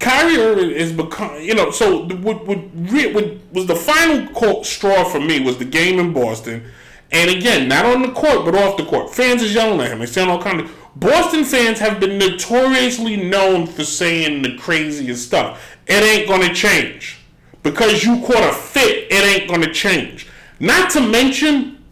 Kyrie 0.00 0.36
Irving 0.36 0.70
is 0.70 0.92
become, 0.92 1.40
you 1.40 1.54
know, 1.54 1.70
so 1.70 2.04
what, 2.04 2.46
what, 2.46 2.58
what 2.58 3.24
was 3.52 3.66
the 3.66 3.74
final 3.74 4.62
straw 4.62 5.04
for 5.04 5.18
me 5.18 5.40
was 5.40 5.56
the 5.56 5.64
game 5.64 5.98
in 5.98 6.12
Boston. 6.12 6.70
And 7.10 7.30
again, 7.30 7.68
not 7.68 7.86
on 7.86 8.02
the 8.02 8.12
court, 8.12 8.44
but 8.44 8.54
off 8.54 8.76
the 8.76 8.84
court. 8.84 9.14
Fans 9.14 9.42
is 9.42 9.54
yelling 9.54 9.80
at 9.80 9.90
him. 9.90 10.00
They 10.00 10.06
saying 10.06 10.28
all 10.28 10.42
kind 10.42 10.60
of. 10.60 10.70
Boston 10.94 11.44
fans 11.44 11.78
have 11.78 12.00
been 12.00 12.18
notoriously 12.18 13.16
known 13.16 13.66
for 13.66 13.84
saying 13.84 14.42
the 14.42 14.58
craziest 14.58 15.26
stuff. 15.26 15.76
It 15.86 16.02
ain't 16.02 16.28
gonna 16.28 16.52
change 16.52 17.18
because 17.62 18.04
you 18.04 18.20
caught 18.26 18.42
a 18.42 18.52
fit. 18.52 19.10
It 19.10 19.24
ain't 19.24 19.48
gonna 19.48 19.72
change. 19.72 20.28
Not 20.60 20.90
to 20.90 21.00
mention, 21.00 21.82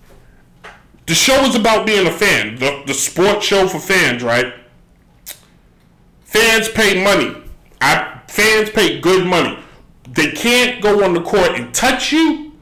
the 1.06 1.14
show 1.14 1.44
is 1.44 1.54
about 1.54 1.86
being 1.86 2.06
a 2.06 2.10
fan. 2.10 2.56
The 2.56 2.82
the 2.86 2.94
sports 2.94 3.46
show 3.46 3.66
for 3.68 3.78
fans, 3.78 4.22
right? 4.22 4.52
Fans 6.24 6.68
pay 6.68 7.02
money. 7.02 7.45
I 7.80 8.20
fans 8.28 8.70
pay 8.70 9.00
good 9.00 9.26
money. 9.26 9.58
They 10.08 10.30
can't 10.32 10.82
go 10.82 11.04
on 11.04 11.14
the 11.14 11.22
court 11.22 11.52
and 11.58 11.74
touch 11.74 12.12
you. 12.12 12.52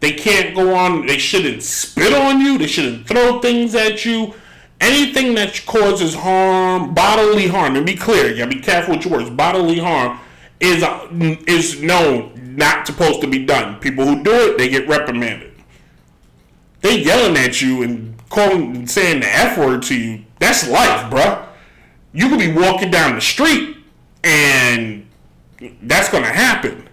They 0.00 0.12
can't 0.12 0.54
go 0.54 0.74
on. 0.74 1.06
They 1.06 1.18
shouldn't 1.18 1.62
spit 1.62 2.12
on 2.12 2.40
you. 2.40 2.58
They 2.58 2.66
shouldn't 2.66 3.06
throw 3.06 3.40
things 3.40 3.74
at 3.74 4.04
you 4.04 4.34
anything 4.82 5.34
that 5.36 5.64
causes 5.64 6.14
harm, 6.14 6.92
bodily 6.92 7.46
harm, 7.46 7.76
and 7.76 7.86
be 7.86 7.94
clear, 7.94 8.28
you 8.28 8.38
gotta 8.38 8.50
be 8.50 8.60
careful 8.60 8.96
with 8.96 9.04
your 9.04 9.18
words. 9.18 9.30
Bodily 9.30 9.78
harm 9.78 10.18
is 10.60 10.82
uh, 10.82 11.08
is 11.46 11.80
known 11.80 12.56
not 12.56 12.86
supposed 12.86 13.20
to 13.22 13.26
be 13.26 13.46
done. 13.46 13.80
People 13.80 14.04
who 14.04 14.22
do 14.22 14.32
it, 14.32 14.58
they 14.58 14.68
get 14.68 14.86
reprimanded. 14.86 15.52
They 16.82 17.00
yelling 17.00 17.36
at 17.36 17.62
you 17.62 17.82
and 17.82 18.16
calling 18.28 18.76
and 18.76 18.90
saying 18.90 19.20
the 19.20 19.28
f 19.28 19.56
word 19.56 19.82
to 19.84 19.96
you. 19.96 20.24
That's 20.40 20.68
life, 20.68 21.10
bruh. 21.10 21.46
You 22.12 22.28
could 22.28 22.40
be 22.40 22.52
walking 22.52 22.90
down 22.90 23.14
the 23.14 23.20
street 23.20 23.76
and 24.24 25.06
that's 25.82 26.10
gonna 26.10 26.26
happen. 26.26 26.88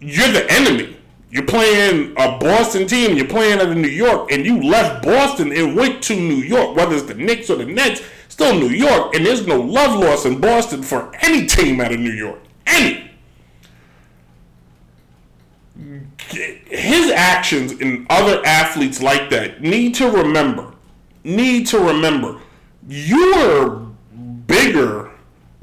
You're 0.00 0.32
the 0.32 0.50
enemy 0.52 0.94
you're 1.34 1.44
playing 1.44 2.12
a 2.16 2.38
Boston 2.38 2.86
team 2.86 3.16
you're 3.16 3.26
playing 3.26 3.58
out 3.58 3.68
of 3.68 3.76
New 3.76 3.88
York 3.88 4.30
and 4.30 4.46
you 4.46 4.62
left 4.62 5.04
Boston 5.04 5.52
and 5.52 5.74
went 5.74 6.00
to 6.04 6.14
New 6.14 6.36
York, 6.36 6.76
whether 6.76 6.94
it's 6.94 7.06
the 7.06 7.14
Knicks 7.14 7.50
or 7.50 7.56
the 7.56 7.66
Nets, 7.66 8.02
still 8.28 8.54
New 8.54 8.68
York, 8.68 9.16
and 9.16 9.26
there's 9.26 9.44
no 9.44 9.60
love 9.60 9.98
loss 9.98 10.26
in 10.26 10.40
Boston 10.40 10.80
for 10.84 11.10
any 11.22 11.44
team 11.44 11.80
out 11.80 11.92
of 11.92 11.98
New 11.98 12.12
York. 12.12 12.38
Any. 12.68 13.10
His 16.28 17.10
actions 17.10 17.72
and 17.72 18.06
other 18.10 18.40
athletes 18.46 19.02
like 19.02 19.28
that 19.30 19.60
need 19.60 19.96
to 19.96 20.08
remember, 20.08 20.72
need 21.24 21.66
to 21.66 21.80
remember, 21.80 22.38
you 22.86 23.34
are 23.34 23.70
bigger 24.46 25.03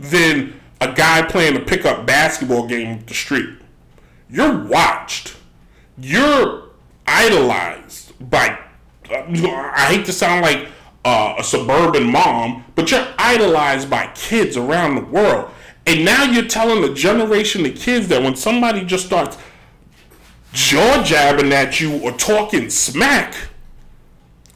than 0.02 0.60
a 0.80 0.92
guy 0.92 1.22
playing 1.22 1.56
a 1.56 1.60
pickup 1.60 2.06
basketball 2.06 2.68
game 2.68 3.00
up 3.00 3.06
the 3.06 3.14
street. 3.14 3.50
You're 4.30 4.64
watched 4.66 5.36
you're 6.02 6.70
idolized 7.08 8.30
by. 8.30 8.60
I 9.10 9.86
hate 9.90 10.06
to 10.06 10.14
sound 10.14 10.42
like 10.42 10.68
uh, 11.04 11.36
a 11.38 11.44
suburban 11.44 12.10
mom, 12.10 12.64
but 12.76 12.92
you're 12.92 13.08
idolized 13.18 13.90
by 13.90 14.08
kids 14.16 14.56
around 14.58 14.96
the 14.96 15.02
world. 15.02 15.52
And 15.86 16.06
now 16.06 16.24
you're 16.24 16.46
telling 16.46 16.90
a 16.90 16.94
generation 16.94 17.66
of 17.66 17.76
kids 17.76 18.08
that 18.08 18.22
when 18.22 18.36
somebody 18.36 18.86
just 18.86 19.06
starts 19.06 19.38
jaw 20.54 21.04
jabbing 21.04 21.52
at 21.52 21.82
you 21.82 22.00
or 22.02 22.12
talking 22.14 22.70
smack, 22.70 23.36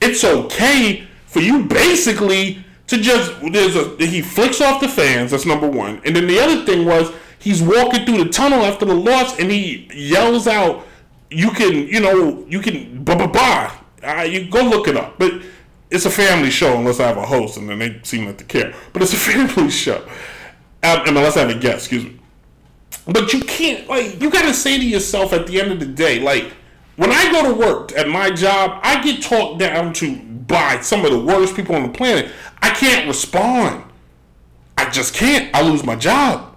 it's 0.02 0.24
okay 0.24 1.08
for 1.26 1.42
you 1.42 1.64
basically 1.66 2.64
to 2.88 2.98
just 2.98 3.34
there's 3.52 3.76
a 3.76 3.96
he 3.98 4.22
flicks 4.22 4.62
off 4.62 4.82
the 4.82 4.88
fans. 4.90 5.32
That's 5.32 5.46
number 5.46 5.70
one. 5.70 6.02
And 6.06 6.16
then 6.16 6.28
the 6.28 6.40
other 6.40 6.66
thing 6.66 6.86
was 6.86 7.12
he's 7.40 7.62
walking 7.62 8.06
through 8.06 8.24
the 8.24 8.30
tunnel 8.30 8.62
after 8.64 8.86
the 8.86 8.96
loss 8.96 9.40
and 9.40 9.52
he 9.52 9.90
yells 9.94 10.48
out 10.48 10.86
you 11.30 11.52
can, 11.52 11.88
you 11.88 12.00
know, 12.00 12.46
you 12.48 12.60
can 12.60 13.04
blah 13.04 13.16
blah 13.16 13.28
blah. 13.28 13.72
Uh, 14.04 14.22
you 14.22 14.50
go 14.50 14.62
look 14.64 14.88
it 14.88 14.96
up, 14.96 15.18
but 15.18 15.34
it's 15.90 16.06
a 16.06 16.10
family 16.12 16.50
show 16.50 16.78
unless 16.78 17.00
I 17.00 17.08
have 17.08 17.18
a 17.18 17.26
host, 17.26 17.58
and 17.58 17.70
then 17.70 17.80
they 17.80 18.00
seem 18.04 18.26
not 18.26 18.38
to 18.38 18.44
care. 18.44 18.74
But 18.94 19.02
it's 19.02 19.14
a 19.14 19.18
family 19.32 19.70
show, 19.70 19.98
um, 20.84 21.02
unless 21.08 21.38
I 21.38 21.42
have 21.42 21.50
a 21.50 21.60
guest. 21.60 21.86
Excuse 21.86 22.06
me. 22.06 22.20
But 23.08 23.34
you 23.34 23.42
can't 23.42 23.88
like 23.88 24.22
you 24.22 24.30
got 24.30 24.44
to 24.44 24.54
say 24.54 24.78
to 24.78 24.86
yourself 24.86 25.34
at 25.34 25.48
the 25.48 25.60
end 25.60 25.72
of 25.72 25.80
the 25.80 25.86
day, 25.86 26.20
like 26.20 26.54
when 26.96 27.12
I 27.12 27.32
go 27.32 27.52
to 27.52 27.54
work 27.54 27.92
at 27.94 28.08
my 28.08 28.30
job, 28.30 28.80
I 28.84 29.04
get 29.04 29.22
talked 29.22 29.60
down 29.60 29.94
to 29.94 30.16
by 30.48 30.82
some 30.82 31.06
of 31.06 31.12
the 31.12 31.20
worst 31.20 31.56
people 31.56 31.76
on 31.76 31.84
the 31.84 31.90
planet. 31.90 32.32
I 32.62 32.70
can't 32.70 33.08
respond. 33.08 33.84
I 34.78 34.90
just 34.90 35.14
can't. 35.14 35.54
I 35.56 35.62
lose 35.62 35.84
my 35.84 35.96
job. 35.96 36.56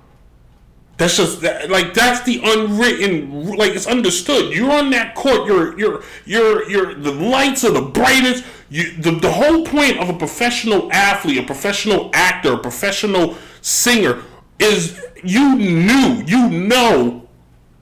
That's 0.99 1.17
just 1.17 1.43
like 1.71 1.95
that's 1.95 2.25
the 2.25 2.41
unwritten 2.43 3.57
like 3.57 3.71
it's 3.71 3.87
understood. 3.87 4.53
You're 4.53 4.73
on 4.73 4.91
that 4.91 5.15
court. 5.15 5.47
You're 5.47 5.79
you're 5.79 6.03
you're 6.25 6.69
you're 6.69 6.95
the 6.95 7.13
lights 7.13 7.65
are 7.65 7.71
the 7.71 7.83
brightest. 7.83 8.45
You 8.69 8.97
the, 8.97 9.13
the 9.13 9.31
whole 9.31 9.65
point 9.65 9.99
of 9.99 10.09
a 10.09 10.15
professional 10.15 10.93
athlete, 10.93 11.39
a 11.39 11.45
professional 11.45 12.11
actor, 12.15 12.55
a 12.55 12.59
professional 12.59 13.37
singer 13.61 14.23
is 14.59 15.01
you 15.23 15.55
knew 15.57 16.25
you 16.27 16.51
know 16.51 17.29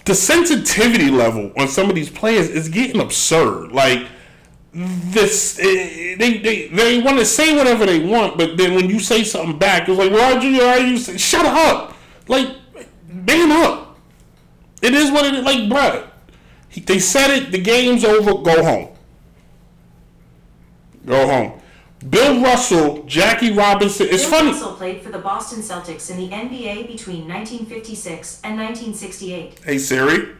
the 0.05 0.15
sensitivity 0.15 1.11
level 1.11 1.51
on 1.57 1.67
some 1.67 1.89
of 1.89 1.95
these 1.95 2.09
players 2.09 2.49
is 2.49 2.69
getting 2.69 2.99
absurd. 2.99 3.71
Like 3.71 4.07
this, 4.73 5.59
eh, 5.59 6.15
they 6.17 6.39
they 6.39 6.67
they 6.69 7.01
want 7.01 7.19
to 7.19 7.25
say 7.25 7.55
whatever 7.55 7.85
they 7.85 7.99
want, 7.99 8.39
but 8.39 8.57
then 8.57 8.73
when 8.73 8.89
you 8.89 8.99
say 8.99 9.23
something 9.23 9.59
back, 9.59 9.87
it's 9.87 9.97
like, 9.97 10.11
why'd 10.11 10.41
you? 10.41 10.59
Why 10.59 10.77
you 10.77 10.97
say? 10.97 11.17
Shut 11.17 11.45
up! 11.45 11.95
Like, 12.27 12.55
man 13.07 13.51
up. 13.51 13.86
It 14.81 14.93
is 14.93 15.11
what 15.11 15.25
it 15.25 15.35
is. 15.35 15.43
Like, 15.43 15.59
bruh, 15.61 16.07
he, 16.69 16.81
they 16.81 16.99
said 16.99 17.31
it. 17.31 17.51
The 17.51 17.59
game's 17.59 18.03
over. 18.03 18.41
Go 18.41 18.63
home. 18.63 18.89
Go 21.05 21.27
home. 21.27 21.61
Bill 22.09 22.41
Russell, 22.43 23.03
Jackie 23.03 23.51
Robinson. 23.51 24.07
It's 24.09 24.23
Bill 24.23 24.31
funny. 24.31 24.51
Russell 24.51 24.73
played 24.73 25.01
for 25.01 25.09
the 25.09 25.19
Boston 25.19 25.61
Celtics 25.61 26.11
in 26.11 26.17
the 26.17 26.29
NBA 26.29 26.87
between 26.87 27.27
1956 27.27 28.41
and 28.43 28.57
1968. 28.57 29.59
Hey 29.65 29.77
Siri, 29.77 30.35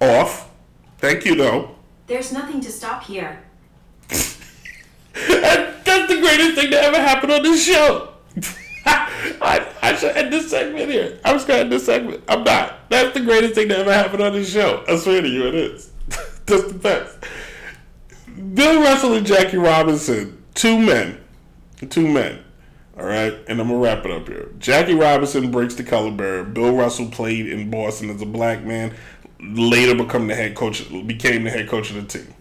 off. 0.00 0.50
Thank 0.98 1.24
you 1.24 1.36
though. 1.36 1.76
There's 2.08 2.32
nothing 2.32 2.60
to 2.62 2.72
stop 2.72 3.04
here. 3.04 3.44
That's 4.08 4.38
the 5.14 6.18
greatest 6.20 6.54
thing 6.54 6.70
to 6.70 6.80
ever 6.80 6.96
happen 6.96 7.30
on 7.30 7.42
this 7.42 7.64
show. 7.64 8.07
I, 9.40 9.66
I 9.82 9.94
should 9.96 10.16
end 10.16 10.32
this 10.32 10.50
segment 10.50 10.90
here. 10.90 11.18
I'm 11.24 11.36
just 11.36 11.46
gonna 11.46 11.60
end 11.60 11.72
this 11.72 11.86
segment. 11.86 12.22
I'm 12.28 12.44
not. 12.44 12.88
That's 12.90 13.12
the 13.14 13.20
greatest 13.20 13.54
thing 13.54 13.68
to 13.68 13.78
ever 13.78 13.92
happen 13.92 14.20
on 14.22 14.32
this 14.32 14.50
show. 14.50 14.84
I 14.88 14.96
swear 14.96 15.20
to 15.20 15.28
you, 15.28 15.46
it 15.48 15.54
is. 15.54 15.90
Just 16.46 16.68
the 16.68 16.74
best. 16.74 17.18
Bill 18.54 18.80
Russell 18.80 19.14
and 19.14 19.26
Jackie 19.26 19.58
Robinson, 19.58 20.42
two 20.54 20.78
men, 20.78 21.20
two 21.90 22.08
men. 22.08 22.42
All 22.96 23.04
right, 23.04 23.34
and 23.46 23.60
I'm 23.60 23.68
gonna 23.68 23.78
wrap 23.78 24.04
it 24.04 24.10
up 24.10 24.26
here. 24.26 24.50
Jackie 24.58 24.94
Robinson 24.94 25.50
breaks 25.50 25.74
the 25.74 25.84
color 25.84 26.10
barrier. 26.10 26.44
Bill 26.44 26.74
Russell 26.74 27.08
played 27.08 27.48
in 27.48 27.70
Boston 27.70 28.10
as 28.10 28.22
a 28.22 28.26
black 28.26 28.64
man, 28.64 28.94
later 29.40 29.94
become 29.94 30.26
the 30.26 30.34
head 30.34 30.54
coach, 30.54 30.88
became 31.06 31.44
the 31.44 31.50
head 31.50 31.68
coach 31.68 31.90
of 31.90 31.96
the 31.96 32.02
team. 32.02 32.34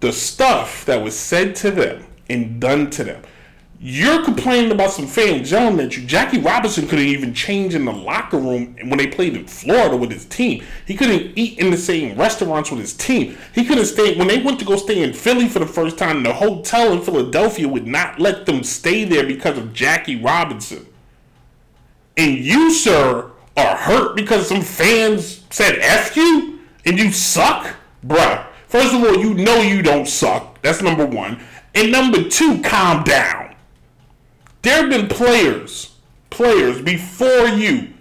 The 0.00 0.12
stuff 0.12 0.86
that 0.86 1.02
was 1.02 1.16
said 1.18 1.54
to 1.56 1.70
them 1.70 2.06
and 2.30 2.60
done 2.60 2.90
to 2.90 3.04
them. 3.04 3.22
You're 3.82 4.22
complaining 4.22 4.72
about 4.72 4.90
some 4.90 5.06
fans 5.06 5.50
yelling 5.50 5.80
at 5.80 5.96
you. 5.96 6.04
Jackie 6.04 6.38
Robinson 6.38 6.86
couldn't 6.86 7.06
even 7.06 7.32
change 7.32 7.74
in 7.74 7.86
the 7.86 7.92
locker 7.92 8.36
room 8.36 8.76
when 8.76 8.98
they 8.98 9.06
played 9.06 9.34
in 9.34 9.46
Florida 9.46 9.96
with 9.96 10.10
his 10.10 10.26
team. 10.26 10.62
He 10.86 10.94
couldn't 10.94 11.32
eat 11.34 11.58
in 11.58 11.70
the 11.70 11.78
same 11.78 12.18
restaurants 12.18 12.70
with 12.70 12.80
his 12.80 12.92
team. 12.92 13.38
He 13.54 13.64
couldn't 13.64 13.86
stay 13.86 14.18
when 14.18 14.28
they 14.28 14.42
went 14.42 14.58
to 14.58 14.66
go 14.66 14.76
stay 14.76 15.02
in 15.02 15.14
Philly 15.14 15.48
for 15.48 15.60
the 15.60 15.66
first 15.66 15.96
time. 15.96 16.22
The 16.22 16.34
hotel 16.34 16.92
in 16.92 17.00
Philadelphia 17.00 17.66
would 17.66 17.86
not 17.86 18.20
let 18.20 18.44
them 18.44 18.62
stay 18.64 19.04
there 19.04 19.26
because 19.26 19.56
of 19.56 19.72
Jackie 19.72 20.20
Robinson. 20.20 20.86
And 22.18 22.36
you, 22.36 22.70
sir, 22.70 23.30
are 23.56 23.76
hurt 23.76 24.14
because 24.14 24.46
some 24.46 24.60
fans 24.60 25.42
said 25.48 25.78
F 25.78 26.14
you 26.16 26.58
and 26.84 26.98
you 26.98 27.12
suck? 27.12 27.76
Bruh. 28.06 28.44
First 28.68 28.92
of 28.92 29.02
all, 29.02 29.16
you 29.16 29.32
know 29.32 29.62
you 29.62 29.80
don't 29.80 30.06
suck. 30.06 30.60
That's 30.60 30.82
number 30.82 31.06
one. 31.06 31.40
And 31.74 31.90
number 31.90 32.28
two, 32.28 32.60
calm 32.60 33.04
down. 33.04 33.49
There 34.62 34.76
have 34.76 34.90
been 34.90 35.08
players, 35.08 35.96
players 36.28 36.82
before 36.82 37.48
you 37.48 37.94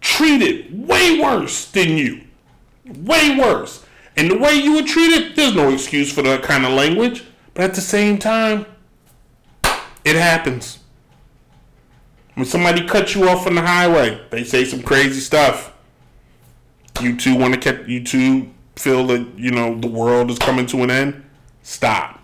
treated 0.00 0.86
way 0.86 1.20
worse 1.20 1.70
than 1.70 1.96
you. 1.96 2.22
Way 2.86 3.38
worse. 3.38 3.84
And 4.16 4.30
the 4.30 4.38
way 4.38 4.54
you 4.54 4.74
were 4.74 4.82
treated, 4.82 5.36
there's 5.36 5.54
no 5.54 5.70
excuse 5.72 6.12
for 6.12 6.22
that 6.22 6.42
kind 6.42 6.66
of 6.66 6.72
language. 6.72 7.24
But 7.54 7.64
at 7.64 7.74
the 7.74 7.80
same 7.80 8.18
time, 8.18 8.66
it 10.04 10.16
happens. 10.16 10.78
When 12.34 12.46
somebody 12.46 12.86
cuts 12.86 13.14
you 13.14 13.28
off 13.28 13.46
on 13.46 13.54
the 13.54 13.62
highway, 13.62 14.20
they 14.30 14.44
say 14.44 14.64
some 14.64 14.82
crazy 14.82 15.20
stuff. 15.20 15.72
You 17.00 17.16
two 17.16 17.36
want 17.36 17.54
to 17.54 17.60
catch, 17.60 17.86
you 17.86 18.02
two 18.02 18.50
feel 18.76 19.06
that, 19.08 19.26
you 19.36 19.50
know, 19.50 19.78
the 19.78 19.88
world 19.88 20.30
is 20.30 20.38
coming 20.38 20.66
to 20.66 20.82
an 20.82 20.90
end. 20.90 21.24
Stop. 21.62 22.18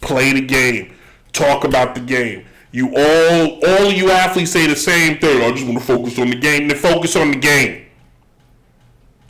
Play 0.00 0.32
the 0.32 0.40
game. 0.40 0.94
Talk 1.32 1.64
about 1.64 1.94
the 1.94 2.00
game. 2.00 2.44
You 2.72 2.88
all, 2.96 3.64
all 3.64 3.92
you 3.92 4.10
athletes 4.10 4.50
say 4.50 4.66
the 4.66 4.74
same 4.74 5.18
thing. 5.18 5.42
I 5.42 5.52
just 5.52 5.66
want 5.66 5.78
to 5.78 5.84
focus 5.84 6.18
on 6.18 6.30
the 6.30 6.36
game. 6.36 6.68
Then 6.68 6.78
focus 6.78 7.14
on 7.16 7.30
the 7.30 7.38
game. 7.38 7.86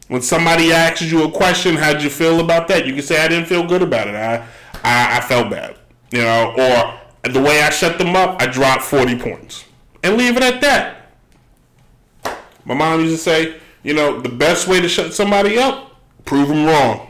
When 0.09 0.22
somebody 0.22 0.72
asks 0.72 1.03
you 1.03 1.24
a 1.24 1.30
question, 1.30 1.74
how'd 1.74 2.03
you 2.03 2.11
feel 2.11 2.40
about 2.40 2.68
that? 2.68 2.86
You 2.86 2.93
can 2.95 3.03
say 3.03 3.22
I 3.22 3.28
didn't 3.28 3.47
feel 3.47 3.66
good 3.66 3.82
about 3.82 4.09
it. 4.09 4.14
I, 4.14 4.47
I, 4.84 5.18
I 5.18 5.20
felt 5.20 5.51
bad. 5.51 5.76
You 6.12 6.20
know, 6.20 6.53
or 6.53 7.30
the 7.30 7.40
way 7.40 7.62
I 7.62 7.70
shut 7.70 7.99
them 7.99 8.14
up, 8.14 8.40
I 8.40 8.47
dropped 8.47 8.82
forty 8.82 9.18
points, 9.18 9.64
and 10.03 10.16
leave 10.16 10.36
it 10.36 10.43
at 10.43 10.61
that. 10.61 11.12
My 12.64 12.74
mom 12.74 13.01
used 13.01 13.16
to 13.16 13.22
say, 13.22 13.57
you 13.82 13.95
know, 13.95 14.20
the 14.20 14.28
best 14.28 14.68
way 14.68 14.80
to 14.80 14.88
shut 14.88 15.14
somebody 15.14 15.59
up, 15.59 15.97
prove 16.24 16.49
them 16.49 16.66
wrong. 16.66 17.09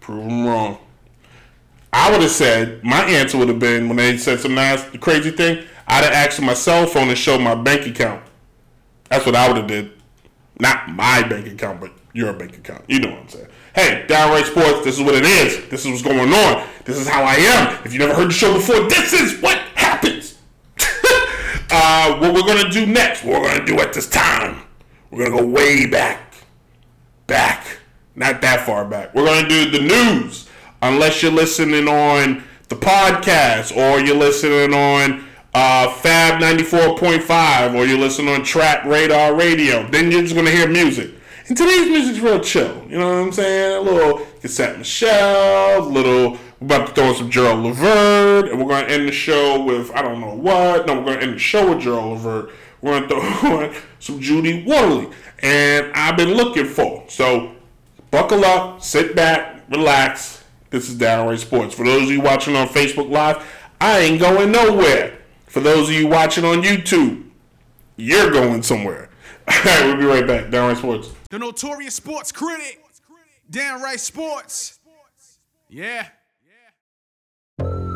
Prove 0.00 0.24
them 0.24 0.46
wrong. 0.46 0.78
I 1.96 2.10
would 2.10 2.22
have 2.22 2.30
said 2.32 2.82
my 2.82 3.04
answer 3.04 3.38
would 3.38 3.48
have 3.48 3.60
been 3.60 3.86
when 3.86 3.96
they 3.96 4.18
said 4.18 4.40
some 4.40 4.56
nice 4.56 4.84
crazy 4.98 5.30
thing. 5.30 5.64
I'd 5.86 6.02
have 6.02 6.12
asked 6.12 6.36
for 6.36 6.42
my 6.42 6.54
cell 6.54 6.86
phone 6.86 7.08
and 7.08 7.16
showed 7.16 7.40
my 7.40 7.54
bank 7.54 7.86
account. 7.86 8.20
That's 9.08 9.24
what 9.24 9.36
I 9.36 9.46
would 9.46 9.58
have 9.58 9.68
did. 9.68 9.92
Not 10.58 10.88
my 10.88 11.22
bank 11.22 11.46
account, 11.46 11.80
but 11.80 11.92
your 12.12 12.32
bank 12.32 12.58
account. 12.58 12.84
You 12.88 12.98
know 12.98 13.10
what 13.10 13.20
I'm 13.20 13.28
saying. 13.28 13.46
Hey, 13.76 14.04
downright 14.08 14.46
sports. 14.46 14.82
This 14.82 14.98
is 14.98 15.04
what 15.04 15.14
it 15.14 15.24
is. 15.24 15.68
This 15.68 15.86
is 15.86 15.92
what's 15.92 16.02
going 16.02 16.32
on. 16.32 16.66
This 16.84 16.98
is 16.98 17.06
how 17.06 17.22
I 17.22 17.34
am. 17.34 17.86
If 17.86 17.92
you 17.92 18.00
never 18.00 18.14
heard 18.14 18.28
the 18.28 18.34
show 18.34 18.52
before, 18.52 18.88
this 18.88 19.12
is 19.12 19.40
what 19.40 19.56
happens. 19.76 20.36
uh, 21.70 22.18
what 22.18 22.34
we're 22.34 22.42
gonna 22.42 22.70
do 22.70 22.86
next? 22.86 23.22
What 23.22 23.40
we're 23.40 23.52
gonna 23.52 23.66
do 23.66 23.78
at 23.78 23.92
this 23.92 24.10
time? 24.10 24.62
We're 25.12 25.26
gonna 25.26 25.42
go 25.42 25.46
way 25.46 25.86
back, 25.86 26.34
back, 27.28 27.78
not 28.16 28.40
that 28.40 28.66
far 28.66 28.84
back. 28.84 29.14
We're 29.14 29.26
gonna 29.26 29.48
do 29.48 29.70
the 29.70 29.80
news 29.80 30.48
unless 30.84 31.22
you're 31.22 31.32
listening 31.32 31.88
on 31.88 32.44
the 32.68 32.76
podcast 32.76 33.74
or 33.74 34.00
you're 34.00 34.16
listening 34.16 34.74
on 34.74 35.24
uh, 35.54 35.90
Fab 35.90 36.42
94.5 36.42 37.74
or 37.74 37.86
you're 37.86 37.98
listening 37.98 38.34
on 38.34 38.44
Trap 38.44 38.84
Radar 38.84 39.34
Radio. 39.34 39.88
Then 39.88 40.10
you're 40.10 40.20
just 40.20 40.34
going 40.34 40.44
to 40.44 40.52
hear 40.52 40.68
music. 40.68 41.10
And 41.48 41.56
today's 41.56 41.88
music's 41.88 42.20
real 42.20 42.38
chill. 42.38 42.84
You 42.88 42.98
know 42.98 43.08
what 43.08 43.16
I'm 43.16 43.32
saying? 43.32 43.78
A 43.78 43.80
little 43.80 44.18
Chrisette 44.40 44.76
Michele, 44.76 45.78
a 45.78 45.88
little, 45.88 46.32
we're 46.60 46.66
about 46.66 46.88
to 46.88 46.94
throw 46.94 47.08
in 47.10 47.14
some 47.14 47.30
Gerald 47.30 47.64
Levert, 47.64 48.50
and 48.50 48.58
we're 48.58 48.68
going 48.68 48.84
to 48.84 48.92
end 48.92 49.08
the 49.08 49.12
show 49.12 49.62
with, 49.62 49.90
I 49.92 50.02
don't 50.02 50.20
know 50.20 50.34
what. 50.34 50.86
No, 50.86 50.98
we're 50.98 51.04
going 51.04 51.18
to 51.18 51.22
end 51.24 51.34
the 51.34 51.38
show 51.38 51.70
with 51.70 51.80
Gerald 51.80 52.12
Levert. 52.12 52.50
We're 52.82 53.00
going 53.00 53.08
to 53.08 53.38
throw 53.38 53.60
in 53.64 53.74
some 54.00 54.20
Jody 54.20 54.64
Watley. 54.66 55.08
And 55.38 55.92
I've 55.94 56.18
been 56.18 56.34
looking 56.34 56.66
for. 56.66 57.04
So 57.08 57.54
buckle 58.10 58.44
up, 58.44 58.82
sit 58.82 59.16
back, 59.16 59.62
relax, 59.70 60.43
this 60.74 60.88
is 60.88 60.96
Downright 60.96 61.38
Sports. 61.38 61.72
For 61.72 61.84
those 61.84 62.02
of 62.02 62.10
you 62.10 62.20
watching 62.20 62.56
on 62.56 62.66
Facebook 62.66 63.08
Live, 63.08 63.46
I 63.80 64.00
ain't 64.00 64.18
going 64.18 64.50
nowhere. 64.50 65.18
For 65.46 65.60
those 65.60 65.88
of 65.88 65.94
you 65.94 66.08
watching 66.08 66.44
on 66.44 66.62
YouTube, 66.62 67.30
you're 67.96 68.32
going 68.32 68.60
somewhere. 68.64 69.08
All 69.48 69.54
right, 69.64 69.84
we'll 69.84 69.96
be 69.96 70.04
right 70.04 70.26
back. 70.26 70.50
Downright 70.50 70.78
Sports. 70.78 71.12
The 71.30 71.38
notorious 71.38 71.94
sports 71.94 72.32
critic, 72.32 72.82
Downright 73.48 74.00
Sports. 74.00 74.80
Yeah. 75.68 76.08
you 77.60 77.93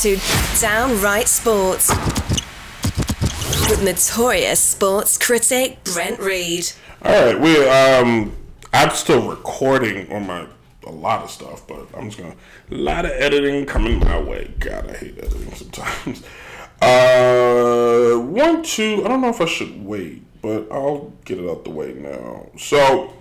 to 0.00 0.18
Downright 0.58 1.28
Sports 1.28 1.90
with 3.68 3.82
notorious 3.84 4.58
sports 4.58 5.18
critic 5.18 5.84
Brent 5.84 6.18
Reed. 6.18 6.72
All 7.02 7.12
right, 7.12 7.38
we 7.38 7.68
um, 7.68 8.34
I'm 8.72 8.88
still 8.92 9.28
recording 9.28 10.10
on 10.10 10.26
my 10.26 10.46
a 10.86 10.90
lot 10.90 11.22
of 11.22 11.30
stuff, 11.30 11.66
but 11.68 11.86
I'm 11.94 12.08
just 12.08 12.16
gonna 12.16 12.34
a 12.70 12.74
lot 12.74 13.04
of 13.04 13.10
editing 13.10 13.66
coming 13.66 13.98
my 13.98 14.18
way. 14.18 14.54
God, 14.58 14.88
I 14.88 14.94
hate 14.94 15.18
editing 15.18 15.52
sometimes. 15.52 16.22
Uh, 16.82 18.16
one, 18.16 18.62
two. 18.62 19.02
I 19.04 19.08
don't 19.08 19.20
know 19.20 19.28
if 19.28 19.42
I 19.42 19.44
should 19.44 19.84
wait, 19.84 20.22
but 20.40 20.66
I'll 20.72 21.12
get 21.26 21.38
it 21.38 21.46
out 21.46 21.64
the 21.64 21.70
way 21.70 21.92
now. 21.92 22.46
So, 22.56 23.12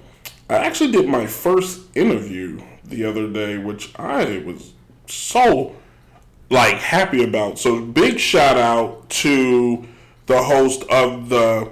I 0.50 0.56
actually 0.56 0.94
did 0.94 1.10
my 1.10 1.28
first 1.28 1.82
interview 1.94 2.62
the 2.86 3.04
other 3.04 3.28
day, 3.28 3.58
which 3.58 3.94
I 4.00 4.38
was 4.46 4.72
so 5.08 5.76
like 6.50 6.76
happy 6.76 7.24
about. 7.24 7.60
So, 7.60 7.82
big 7.82 8.20
shout 8.20 8.58
out 8.58 9.10
to 9.10 9.86
the 10.26 10.43
host 10.43 10.84
of 10.89 11.30
the 11.30 11.72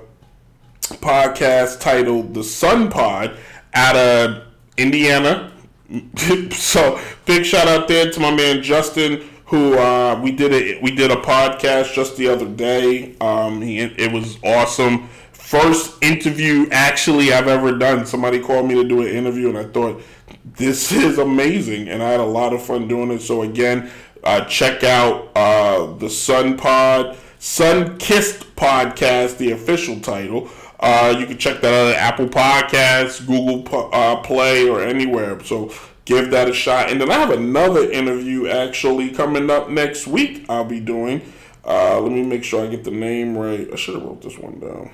podcast 0.82 1.80
titled 1.80 2.34
The 2.34 2.44
Sun 2.44 2.90
Pod 2.90 3.38
out 3.74 3.96
of 3.96 4.44
Indiana. 4.78 5.52
so 6.52 7.00
big 7.26 7.46
shout 7.46 7.68
out 7.68 7.88
there 7.88 8.12
to 8.12 8.20
my 8.20 8.34
man 8.34 8.62
Justin, 8.62 9.30
who 9.46 9.78
uh, 9.78 10.20
we 10.22 10.32
did 10.32 10.52
a 10.54 10.82
we 10.82 10.92
did 10.92 11.12
a 11.12 11.16
podcast 11.16 11.94
just 11.94 12.18
the 12.18 12.28
other 12.28 12.48
day. 12.48 13.16
Um, 13.22 13.62
he 13.62 13.80
it 13.80 14.12
was 14.12 14.38
awesome. 14.44 15.08
First 15.32 16.04
interview 16.04 16.68
actually 16.72 17.32
I've 17.32 17.48
ever 17.48 17.78
done. 17.78 18.06
Somebody 18.06 18.40
called 18.40 18.68
me 18.68 18.76
to 18.76 18.84
do 18.84 19.02
an 19.02 19.08
interview, 19.08 19.50
and 19.50 19.58
I 19.58 19.64
thought 19.64 20.02
this 20.44 20.92
is 20.92 21.18
amazing, 21.18 21.88
and 21.88 22.04
I 22.04 22.10
had 22.10 22.20
a 22.20 22.26
lot 22.26 22.54
of 22.54 22.62
fun 22.62 22.88
doing 22.88 23.12
it. 23.12 23.22
So 23.22 23.44
again, 23.44 23.90
uh, 24.24 24.46
check 24.46 24.84
out 24.84 25.30
uh, 25.36 25.94
the 25.98 26.10
Sun 26.10 26.58
Pod, 26.58 27.18
Sun 27.40 27.98
Kissed 27.98 28.56
podcast, 28.56 29.38
the 29.38 29.52
official 29.52 30.00
title. 30.00 30.50
Uh, 30.80 31.16
you 31.18 31.26
can 31.26 31.38
check 31.38 31.62
that 31.62 31.74
out 31.74 31.94
at 31.94 31.98
Apple 31.98 32.28
Podcasts, 32.28 33.26
Google 33.26 33.92
uh, 33.94 34.18
Play, 34.18 34.68
or 34.70 34.84
anywhere. 34.84 35.44
So 35.44 35.72
give 36.06 36.32
that 36.32 36.50
a 36.50 36.54
shot. 36.54 36.92
And 36.92 37.02
then 37.02 37.12
I 37.12 37.16
have 37.16 37.32
another 37.32 37.90
interview 37.92 38.48
actually 38.48 39.10
coming 39.12 39.50
up 39.50 39.70
next 39.70 40.08
week. 40.08 40.46
I'll 40.50 40.66
be 40.66 40.80
doing. 40.80 41.22
Uh, 41.66 42.00
let 42.00 42.12
me 42.12 42.24
make 42.24 42.44
sure 42.44 42.64
I 42.64 42.68
get 42.68 42.84
the 42.84 42.92
name 42.92 43.38
right. 43.38 43.68
I 43.72 43.76
should 43.76 43.96
have 43.96 44.04
wrote 44.04 44.22
this 44.22 44.38
one 44.38 44.60
down. 44.60 44.92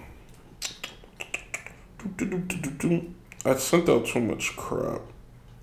I 3.45 3.55
sent 3.55 3.89
out 3.89 4.07
too 4.07 4.21
much 4.21 4.55
crap. 4.55 5.01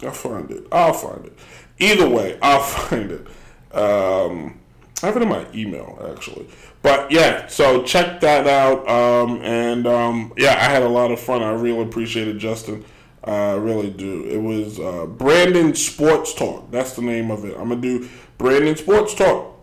I'll 0.03 0.13
find 0.13 0.51
it. 0.51 0.67
I'll 0.71 0.93
find 0.93 1.27
it. 1.27 1.39
Either 1.79 2.09
way, 2.09 2.39
I'll 2.41 2.63
find 2.89 3.11
it. 3.11 3.27
Um, 3.73 4.59
I 5.03 5.07
have 5.07 5.17
it 5.17 5.23
in 5.23 5.29
my 5.29 5.47
email 5.55 5.99
actually. 6.11 6.49
But 6.83 7.11
yeah, 7.11 7.47
so 7.47 7.83
check 7.83 8.21
that 8.21 8.47
out. 8.47 8.89
Um, 8.89 9.41
and 9.43 9.87
um, 9.87 10.33
yeah, 10.37 10.53
I 10.53 10.71
had 10.71 10.83
a 10.83 10.89
lot 10.89 11.11
of 11.11 11.21
fun. 11.21 11.43
I 11.43 11.53
really 11.53 11.83
appreciated 11.83 12.39
Justin. 12.39 12.85
I 13.23 13.53
really 13.53 13.91
do. 13.91 14.25
It 14.25 14.39
was 14.39 14.81
uh, 14.81 15.07
Brandon 15.07 15.75
Sports 15.75 16.35
Talk. 16.35 16.71
That's 16.71 16.95
the 16.95 17.03
name 17.03 17.31
of 17.31 17.45
it. 17.45 17.55
I'm 17.59 17.69
gonna 17.69 17.81
do 17.81 18.09
Brandon 18.39 18.77
Sports 18.77 19.15
Talk 19.15 19.63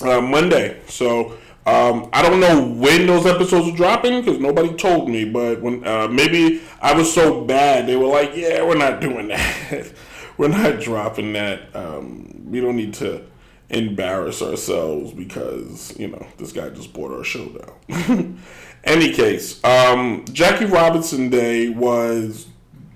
uh, 0.00 0.20
Monday. 0.20 0.80
So 0.88 1.38
um, 1.64 2.10
I 2.12 2.22
don't 2.22 2.40
know 2.40 2.66
when 2.66 3.06
those 3.06 3.24
episodes 3.24 3.68
are 3.68 3.76
dropping 3.76 4.20
because 4.20 4.40
nobody 4.40 4.74
told 4.74 5.08
me. 5.08 5.24
But 5.24 5.60
when 5.60 5.86
uh, 5.86 6.08
maybe 6.08 6.60
I 6.80 6.92
was 6.92 7.12
so 7.12 7.44
bad, 7.44 7.86
they 7.86 7.96
were 7.96 8.08
like, 8.08 8.32
"Yeah, 8.34 8.64
we're 8.64 8.76
not 8.78 9.00
doing 9.00 9.28
that. 9.28 9.92
we're 10.42 10.48
not 10.48 10.80
dropping 10.80 11.34
that. 11.34 11.74
Um, 11.74 12.50
we 12.50 12.60
don't 12.60 12.76
need 12.76 12.94
to 12.94 13.24
embarrass 13.70 14.42
ourselves 14.42 15.12
because 15.12 15.96
you 15.96 16.08
know 16.08 16.26
this 16.36 16.50
guy 16.50 16.68
just 16.70 16.92
bought 16.92 17.12
our 17.12 17.22
show 17.22 17.46
down." 17.48 18.40
Any 18.84 19.12
case, 19.12 19.62
um, 19.62 20.24
Jackie 20.32 20.64
Robinson 20.64 21.30
Day 21.30 21.68
was 21.68 22.48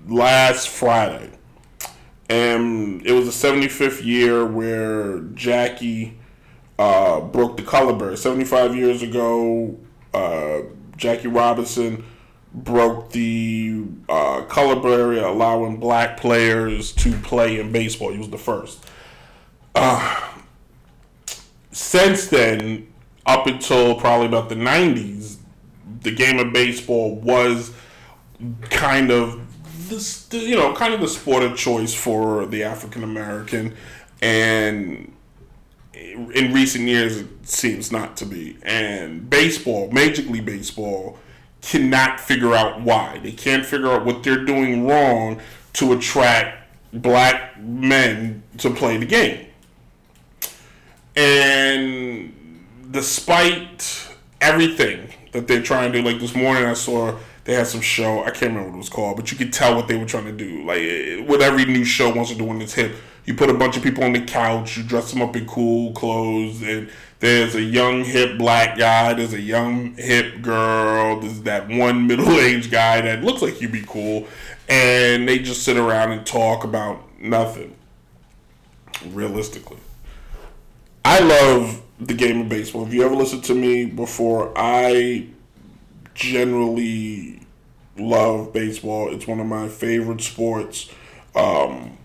last 0.09 0.67
Friday, 0.67 1.29
and 2.29 3.05
it 3.05 3.13
was 3.13 3.25
the 3.39 3.47
75th 3.47 4.03
year 4.03 4.45
where 4.45 5.19
Jackie 5.19 6.17
uh, 6.77 7.21
broke 7.21 7.55
the 7.55 7.63
color 7.63 7.93
barrier. 7.93 8.17
75 8.17 8.75
years 8.75 9.01
ago, 9.01 9.77
uh, 10.13 10.63
Jackie 10.97 11.29
Robinson 11.29 12.03
broke 12.63 13.11
the 13.11 13.85
uh, 14.09 14.41
color 14.43 14.79
barrier, 14.79 15.23
allowing 15.23 15.77
black 15.77 16.17
players 16.17 16.91
to 16.91 17.11
play 17.19 17.59
in 17.59 17.71
baseball. 17.71 18.11
He 18.11 18.17
was 18.17 18.29
the 18.29 18.37
first. 18.37 18.85
Uh, 19.75 20.31
since 21.71 22.27
then, 22.27 22.87
up 23.25 23.45
until 23.45 23.95
probably 23.95 24.25
about 24.25 24.49
the 24.49 24.55
90s, 24.55 25.37
the 26.01 26.11
game 26.11 26.39
of 26.39 26.51
baseball 26.51 27.15
was 27.15 27.71
kind 28.69 29.11
of 29.11 29.41
this, 29.89 30.27
you 30.31 30.55
know, 30.55 30.73
kind 30.73 30.93
of 30.93 30.99
the 30.99 31.07
sport 31.07 31.43
of 31.43 31.55
choice 31.55 31.93
for 31.93 32.45
the 32.45 32.63
African 32.63 33.03
American, 33.03 33.75
and 34.21 35.11
in 35.93 36.53
recent 36.53 36.87
years 36.87 37.17
it 37.17 37.27
seems 37.43 37.91
not 37.91 38.17
to 38.17 38.25
be. 38.25 38.57
And 38.63 39.29
baseball, 39.29 39.89
Major 39.91 40.23
League 40.23 40.45
Baseball, 40.45 41.17
cannot 41.61 42.19
figure 42.19 42.53
out 42.53 42.81
why. 42.81 43.19
They 43.21 43.31
can't 43.31 43.65
figure 43.65 43.91
out 43.91 44.05
what 44.05 44.23
they're 44.23 44.45
doing 44.45 44.87
wrong 44.87 45.41
to 45.73 45.93
attract 45.93 46.63
black 46.93 47.59
men 47.59 48.43
to 48.57 48.69
play 48.69 48.97
the 48.97 49.05
game. 49.05 49.47
And 51.15 52.33
despite 52.91 54.09
everything 54.39 55.09
that 55.31 55.47
they're 55.47 55.63
trying 55.63 55.91
to 55.91 56.01
do, 56.01 56.07
like 56.07 56.19
this 56.19 56.35
morning 56.35 56.65
I 56.65 56.73
saw 56.73 57.17
they 57.47 57.53
had 57.53 57.65
some 57.65 57.81
show. 57.81 58.23
I 58.23 58.31
can't 58.31 58.51
remember 58.51 58.69
what 58.69 58.75
it 58.75 58.77
was 58.79 58.89
called, 58.89 59.15
but 59.15 59.31
you 59.31 59.37
could 59.37 59.53
tell 59.53 59.73
what 59.73 59.87
they 59.87 59.95
were 59.95 60.05
trying 60.05 60.25
to 60.25 60.33
do. 60.33 60.65
Like 60.65 61.27
what 61.27 61.41
every 61.41 61.63
new 61.63 61.85
show 61.85 62.13
wants 62.13 62.29
to 62.31 62.37
do 62.37 62.43
when 62.43 62.61
it's 62.61 62.73
hip. 62.73 62.93
You 63.25 63.35
put 63.35 63.49
a 63.49 63.53
bunch 63.53 63.77
of 63.77 63.83
people 63.83 64.03
on 64.03 64.13
the 64.13 64.21
couch, 64.21 64.77
you 64.77 64.83
dress 64.83 65.11
them 65.11 65.21
up 65.21 65.35
in 65.35 65.45
cool 65.47 65.93
clothes, 65.93 66.61
and 66.61 66.89
there's 67.19 67.55
a 67.55 67.61
young 67.61 68.03
hip 68.03 68.37
black 68.37 68.77
guy, 68.77 69.13
there's 69.13 69.33
a 69.33 69.41
young 69.41 69.95
hip 69.95 70.41
girl, 70.41 71.19
there's 71.19 71.41
that 71.41 71.67
one 71.67 72.07
middle 72.07 72.29
aged 72.39 72.71
guy 72.71 73.01
that 73.01 73.23
looks 73.23 73.41
like 73.41 73.55
he'd 73.55 73.71
be 73.71 73.83
cool, 73.87 74.27
and 74.69 75.27
they 75.27 75.39
just 75.39 75.63
sit 75.63 75.77
around 75.77 76.11
and 76.11 76.25
talk 76.25 76.63
about 76.63 77.19
nothing. 77.19 77.75
Realistically. 79.07 79.77
I 81.05 81.19
love 81.19 81.81
the 81.99 82.13
game 82.13 82.41
of 82.41 82.49
baseball. 82.49 82.85
If 82.85 82.93
you 82.93 83.03
ever 83.03 83.15
listened 83.15 83.43
to 83.45 83.55
me 83.55 83.85
before, 83.85 84.53
I 84.55 85.27
generally 86.13 87.41
love 87.97 88.53
baseball. 88.53 89.13
It's 89.13 89.25
one 89.27 89.39
of 89.39 89.47
my 89.47 89.67
favorite 89.67 90.21
sports. 90.21 90.91
Um, 91.35 91.97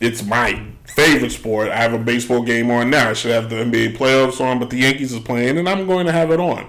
it's 0.00 0.24
my 0.24 0.66
favorite 0.84 1.30
sport. 1.30 1.68
I 1.68 1.76
have 1.76 1.92
a 1.92 1.98
baseball 1.98 2.42
game 2.42 2.70
on 2.70 2.90
now. 2.90 3.10
I 3.10 3.12
should 3.14 3.32
have 3.32 3.50
the 3.50 3.56
NBA 3.56 3.96
playoffs 3.96 4.40
on, 4.40 4.58
but 4.58 4.70
the 4.70 4.78
Yankees 4.78 5.12
is 5.12 5.20
playing, 5.20 5.58
and 5.58 5.68
I'm 5.68 5.86
going 5.86 6.06
to 6.06 6.12
have 6.12 6.30
it 6.30 6.40
on. 6.40 6.68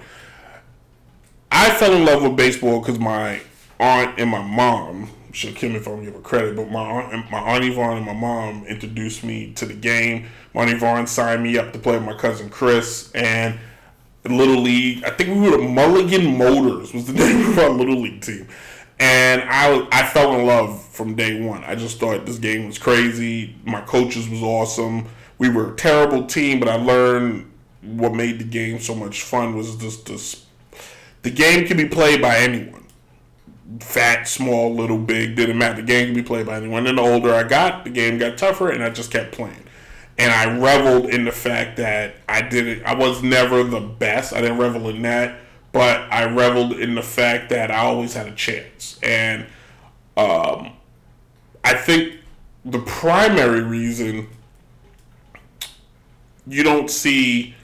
I 1.51 1.69
fell 1.71 1.93
in 1.93 2.05
love 2.05 2.23
with 2.23 2.35
baseball 2.35 2.79
because 2.79 2.99
my 2.99 3.41
aunt 3.79 4.19
and 4.19 4.29
my 4.29 4.41
mom 4.41 5.09
should 5.31 5.55
kill 5.55 5.69
me 5.69 5.75
if 5.77 5.87
I 5.87 5.91
don't 5.91 6.03
give 6.03 6.13
her 6.13 6.19
credit, 6.19 6.55
but 6.55 6.69
my 6.69 6.81
aunt, 6.81 7.29
my 7.31 7.39
aunt 7.39 7.63
Yvonne 7.63 7.97
and 7.97 8.05
my 8.05 8.13
mom 8.13 8.65
introduced 8.65 9.23
me 9.23 9.53
to 9.53 9.65
the 9.65 9.73
game. 9.73 10.25
My 10.53 10.63
aunt 10.63 10.71
Yvonne 10.71 11.07
signed 11.07 11.43
me 11.43 11.57
up 11.57 11.73
to 11.73 11.79
play 11.79 11.93
with 11.93 12.05
my 12.05 12.17
cousin 12.17 12.49
Chris, 12.49 13.11
and 13.13 13.59
Little 14.29 14.61
League. 14.61 15.03
I 15.03 15.11
think 15.11 15.29
we 15.29 15.49
were 15.49 15.57
the 15.57 15.67
Mulligan 15.67 16.37
Motors 16.37 16.93
was 16.93 17.05
the 17.05 17.13
name 17.25 17.49
of 17.49 17.59
our 17.59 17.69
Little 17.69 17.99
League 18.01 18.21
team. 18.21 18.47
And 18.99 19.43
I, 19.43 19.87
I 19.91 20.07
fell 20.07 20.33
in 20.39 20.45
love 20.45 20.86
from 20.97 21.15
day 21.15 21.39
one. 21.39 21.63
I 21.63 21.75
just 21.75 21.99
thought 21.99 22.25
this 22.25 22.39
game 22.39 22.65
was 22.65 22.79
crazy. 22.79 23.55
My 23.63 23.81
coaches 23.81 24.27
was 24.27 24.41
awesome. 24.41 25.05
We 25.37 25.47
were 25.47 25.73
a 25.73 25.75
terrible 25.75 26.25
team, 26.25 26.59
but 26.59 26.67
I 26.67 26.75
learned 26.75 27.51
what 27.81 28.13
made 28.13 28.39
the 28.39 28.43
game 28.43 28.79
so 28.79 28.95
much 28.95 29.21
fun 29.21 29.55
was 29.55 29.75
just 29.77 30.07
this 30.07 30.45
The 31.21 31.29
game 31.29 31.67
can 31.67 31.77
be 31.77 31.87
played 31.87 32.21
by 32.21 32.37
anyone. 32.37 32.85
Fat, 33.79 34.27
small, 34.27 34.73
little, 34.73 34.97
big, 34.97 35.35
didn't 35.35 35.57
matter. 35.57 35.75
The 35.75 35.83
game 35.83 36.07
can 36.07 36.15
be 36.15 36.23
played 36.23 36.47
by 36.47 36.57
anyone. 36.57 36.87
And 36.87 36.97
the 36.97 37.03
older 37.03 37.33
I 37.33 37.43
got, 37.43 37.83
the 37.83 37.91
game 37.91 38.17
got 38.17 38.37
tougher, 38.37 38.69
and 38.69 38.83
I 38.83 38.89
just 38.89 39.11
kept 39.11 39.33
playing. 39.33 39.63
And 40.17 40.31
I 40.31 40.57
reveled 40.57 41.11
in 41.11 41.25
the 41.25 41.31
fact 41.31 41.77
that 41.77 42.15
I 42.27 42.41
didn't. 42.41 42.83
I 42.85 42.95
was 42.95 43.21
never 43.21 43.63
the 43.63 43.81
best. 43.81 44.33
I 44.33 44.41
didn't 44.41 44.57
revel 44.57 44.89
in 44.89 45.03
that, 45.03 45.37
but 45.71 46.11
I 46.11 46.25
reveled 46.25 46.73
in 46.73 46.95
the 46.95 47.03
fact 47.03 47.49
that 47.49 47.69
I 47.69 47.79
always 47.79 48.15
had 48.15 48.27
a 48.27 48.33
chance. 48.33 48.97
And 49.03 49.45
um, 50.15 50.76
I 51.67 51.73
think 51.73 52.21
the 52.63 52.79
primary 52.79 53.61
reason 53.61 54.29
you 56.47 56.63
don't 56.63 56.89
see 56.89 57.55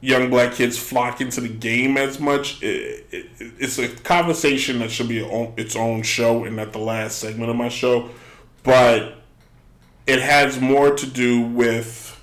young 0.00 0.30
black 0.30 0.52
kids 0.52 0.78
flock 0.78 1.20
into 1.20 1.40
the 1.40 1.48
game 1.48 1.96
as 1.96 2.20
much. 2.20 2.62
It, 2.62 3.04
it, 3.10 3.26
it's 3.40 3.80
a 3.80 3.88
conversation 3.88 4.78
that 4.78 4.92
should 4.92 5.08
be 5.08 5.18
its 5.56 5.74
own 5.74 6.02
show 6.02 6.44
and 6.44 6.54
not 6.54 6.72
the 6.72 6.78
last 6.78 7.18
segment 7.18 7.50
of 7.50 7.56
my 7.56 7.68
show, 7.68 8.10
but 8.62 9.14
it 10.06 10.22
has 10.22 10.60
more 10.60 10.94
to 10.94 11.06
do 11.06 11.42
with 11.42 12.20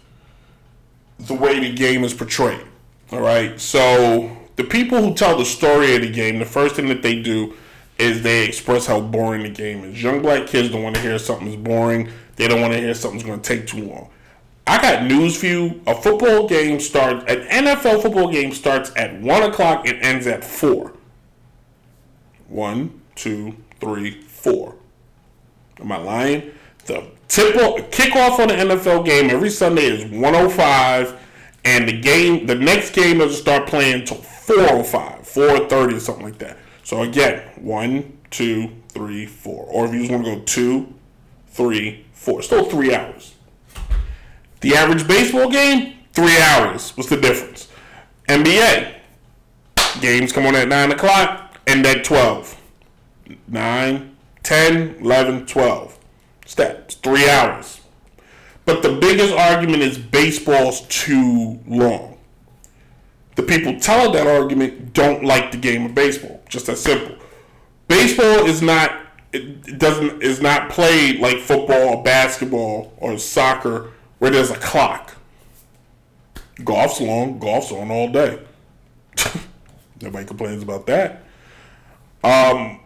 the 1.20 1.34
way 1.34 1.60
the 1.60 1.76
game 1.76 2.06
is 2.06 2.14
portrayed. 2.14 2.66
All 3.12 3.20
right, 3.20 3.60
so 3.60 4.38
the 4.56 4.64
people 4.64 5.02
who 5.02 5.14
tell 5.16 5.38
the 5.38 5.44
story 5.44 5.96
of 5.96 6.02
the 6.02 6.12
game, 6.12 6.40
the 6.40 6.46
first 6.46 6.78
thing 6.78 6.88
that 6.88 7.02
they 7.02 7.22
do 7.22 7.58
is 8.00 8.22
they 8.22 8.46
express 8.46 8.86
how 8.86 9.02
boring 9.02 9.44
the 9.44 9.50
game 9.50 9.84
is. 9.84 10.02
Young 10.02 10.22
black 10.22 10.48
kids 10.48 10.70
don't 10.70 10.84
want 10.84 10.96
to 10.96 11.02
hear 11.02 11.20
something's 11.20 11.58
boring. 11.58 12.10
They 12.38 12.48
don't 12.48 12.62
want 12.62 12.74
to 12.74 12.80
hear 12.80 12.94
something's 12.94 13.24
going 13.24 13.42
to 13.42 13.48
take 13.58 13.68
too 13.68 13.86
long. 13.86 14.10
I 14.66 14.82
got 14.82 15.06
news 15.06 15.38
for 15.38 15.48
you. 15.48 15.82
A 15.88 15.96
football 15.96 16.48
game 16.48 16.80
starts, 16.80 17.26
an 17.32 17.66
NFL 17.66 18.02
football 18.02 18.32
game 18.32 18.54
starts 18.54 18.92
at 18.96 19.20
1 19.20 19.44
o'clock 19.44 19.88
and 19.88 20.02
ends 20.02 20.28
at 20.28 20.44
4. 20.44 20.94
1, 22.48 23.02
2, 23.16 23.56
3, 23.80 24.12
4. 24.22 24.76
Am 25.82 25.92
I 25.92 25.98
lying? 25.98 26.52
The 26.86 27.08
tip 27.28 27.56
kickoff 27.92 28.40
on 28.40 28.48
the 28.48 28.54
NFL 28.54 29.06
game 29.06 29.30
every 29.30 29.50
Sunday 29.50 29.86
is 29.86 30.06
105 30.06 31.20
and 31.66 31.88
the 31.88 32.00
game 32.00 32.46
the 32.46 32.56
next 32.56 32.94
game 32.94 33.20
doesn't 33.20 33.42
start 33.42 33.68
playing 33.68 34.02
until 34.02 34.18
405, 34.18 35.28
430 35.28 35.96
or 35.96 36.00
something 36.00 36.26
like 36.26 36.38
that. 36.40 36.58
So 36.90 37.04
again, 37.04 37.44
one, 37.58 38.18
two, 38.32 38.72
three, 38.88 39.28
four. 39.28 39.64
Or 39.66 39.86
if 39.86 39.94
you 39.94 40.00
just 40.00 40.12
want 40.12 40.26
to 40.26 40.36
go 40.38 40.42
two, 40.42 40.96
three, 41.50 42.08
four. 42.14 42.42
Still 42.42 42.66
three 42.66 42.96
hours. 42.96 43.36
The 44.62 44.74
average 44.74 45.08
baseball 45.08 45.52
game, 45.52 45.98
three 46.14 46.42
hours. 46.42 46.98
What's 46.98 47.08
the 47.08 47.22
difference? 47.22 47.68
NBA, 48.28 48.96
games 50.02 50.32
come 50.32 50.48
on 50.48 50.56
at 50.56 50.68
9 50.68 50.94
o'clock, 50.94 51.60
end 51.68 51.86
at 51.86 52.04
12. 52.04 52.60
9, 53.48 54.16
10, 54.42 54.96
11, 55.00 55.46
12. 55.46 56.00
Steps, 56.48 56.96
three 56.96 57.30
hours. 57.30 57.82
But 58.66 58.82
the 58.82 58.94
biggest 58.94 59.36
argument 59.36 59.84
is 59.84 60.00
baseball's 60.00 60.82
too 60.88 61.60
long. 61.68 62.09
The 63.40 63.46
people 63.46 63.80
telling 63.80 64.12
that 64.12 64.28
argument 64.28 64.92
don't 64.92 65.24
like 65.24 65.54
the 65.54 65.58
game 65.58 65.86
of 65.86 65.96
baseball. 65.96 66.44
Just 66.50 66.66
that 66.66 66.78
simple. 66.78 67.16
Baseball 67.88 68.46
is 68.46 68.62
not 68.62 68.92
it 69.32 69.80
doesn't 69.80 70.22
is 70.22 70.42
not 70.42 70.70
played 70.70 71.22
like 71.22 71.38
football 71.38 71.96
or 71.96 72.04
basketball 72.04 72.94
or 72.98 73.18
soccer 73.18 73.94
where 74.18 74.30
there's 74.30 74.52
a 74.52 74.58
clock. 74.58 75.16
Golf's 76.66 77.00
long, 77.00 77.40
golf's 77.40 77.72
on 77.72 77.90
all 77.90 78.12
day. 78.12 78.44
Nobody 80.02 80.26
complains 80.26 80.62
about 80.62 80.86
that. 80.88 81.24
Um, 82.26 82.82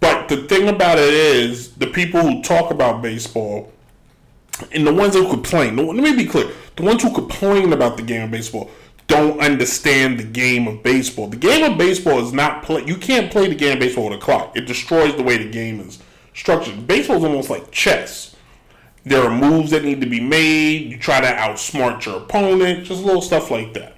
but 0.00 0.28
the 0.28 0.48
thing 0.48 0.68
about 0.68 0.98
it 0.98 1.14
is, 1.14 1.74
the 1.74 1.86
people 1.86 2.20
who 2.20 2.42
talk 2.42 2.72
about 2.72 3.00
baseball 3.00 3.72
and 4.72 4.84
the 4.84 4.92
ones 4.92 5.14
who 5.14 5.28
complain, 5.28 5.76
let 5.76 5.94
me 5.94 6.16
be 6.16 6.26
clear, 6.26 6.50
the 6.74 6.82
ones 6.82 7.00
who 7.04 7.14
complain 7.14 7.72
about 7.72 7.96
the 7.96 8.02
game 8.02 8.22
of 8.22 8.32
baseball 8.32 8.72
don't 9.08 9.40
understand 9.40 10.20
the 10.20 10.24
game 10.24 10.68
of 10.68 10.82
baseball. 10.82 11.26
The 11.26 11.36
game 11.36 11.68
of 11.68 11.76
baseball 11.76 12.24
is 12.24 12.32
not 12.32 12.62
play. 12.62 12.84
You 12.84 12.96
can't 12.96 13.32
play 13.32 13.48
the 13.48 13.54
game 13.54 13.72
of 13.72 13.80
baseball 13.80 14.10
with 14.10 14.18
a 14.18 14.22
clock. 14.22 14.56
It 14.56 14.66
destroys 14.66 15.16
the 15.16 15.22
way 15.22 15.38
the 15.38 15.50
game 15.50 15.80
is 15.80 15.98
structured. 16.34 16.86
Baseball 16.86 17.16
is 17.16 17.24
almost 17.24 17.50
like 17.50 17.72
chess. 17.72 18.36
There 19.04 19.22
are 19.22 19.34
moves 19.34 19.70
that 19.70 19.84
need 19.84 20.02
to 20.02 20.06
be 20.06 20.20
made. 20.20 20.92
You 20.92 20.98
try 20.98 21.20
to 21.20 21.26
outsmart 21.26 22.04
your 22.04 22.18
opponent. 22.18 22.84
Just 22.84 23.02
a 23.02 23.06
little 23.06 23.22
stuff 23.22 23.50
like 23.50 23.72
that. 23.72 23.96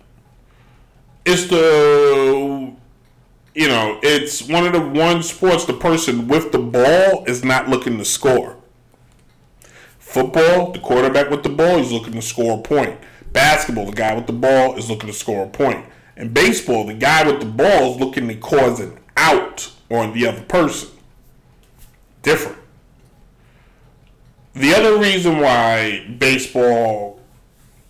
It's 1.27 1.49
the 1.49 2.73
you 3.53 3.67
know, 3.67 3.99
it's 4.03 4.49
one 4.49 4.65
of 4.65 4.73
the 4.73 4.81
one 4.81 5.25
sports 5.25 5.65
the 5.65 5.75
person 5.75 6.29
with 6.29 6.53
the 6.53 6.59
ball 6.59 7.25
is 7.27 7.45
not 7.45 7.69
looking 7.69 7.99
to 7.99 8.05
score. 8.05 8.57
Football, 9.99 10.71
the 10.71 10.79
quarterback 10.79 11.31
with 11.31 11.43
the 11.43 11.49
ball, 11.49 11.79
he's 11.79 11.91
looking 11.91 12.13
to 12.13 12.23
score 12.23 12.59
a 12.59 12.63
point. 12.63 12.99
Basketball, 13.33 13.87
the 13.87 13.93
guy 13.93 14.15
with 14.15 14.27
the 14.27 14.33
ball 14.33 14.77
is 14.77 14.91
looking 14.91 15.09
to 15.09 15.13
score 15.13 15.45
a 15.45 15.49
point. 15.49 15.87
In 16.17 16.33
baseball, 16.33 16.87
the 16.87 16.95
guy 16.95 17.27
with 17.27 17.41
the 17.41 17.47
ball 17.47 17.95
is 17.95 18.01
looking 18.01 18.29
to 18.29 18.35
cause 18.35 18.81
an 18.81 18.99
out 19.17 19.71
on 19.91 20.13
the 20.13 20.27
other 20.27 20.43
person. 20.43 20.91
Different. 22.23 22.59
The 24.55 24.75
other 24.75 24.99
reason 24.99 25.39
why 25.39 26.07
baseball 26.19 27.21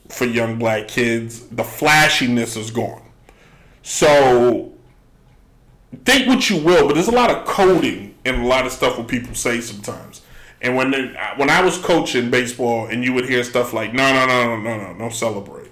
for 0.09 0.25
young 0.27 0.59
black 0.59 0.89
kids, 0.89 1.47
the 1.47 1.65
flashiness 1.65 2.57
is 2.57 2.71
gone. 2.71 3.03
So 3.83 4.73
think 6.05 6.27
what 6.27 6.51
you 6.51 6.63
will, 6.63 6.87
but 6.87 6.95
there's 6.95 7.09
a 7.09 7.13
lot 7.13 7.31
of 7.31 7.47
coding 7.47 8.15
and 8.25 8.43
a 8.43 8.47
lot 8.47 8.67
of 8.67 8.73
stuff 8.73 8.99
what 8.99 9.09
people 9.09 9.35
say 9.35 9.61
sometimes. 9.61 10.23
And 10.63 10.77
when 10.77 10.93
when 11.37 11.51
I 11.51 11.63
was 11.63 11.79
coaching 11.79 12.31
baseball, 12.31 12.87
and 12.87 13.03
you 13.03 13.13
would 13.15 13.29
hear 13.29 13.43
stuff 13.45 13.73
like, 13.73 13.95
"No, 13.95 14.13
no, 14.13 14.27
no, 14.27 14.57
no, 14.57 14.63
no, 14.63 14.93
no, 14.93 14.99
don't 14.99 15.15
celebrate. 15.15 15.71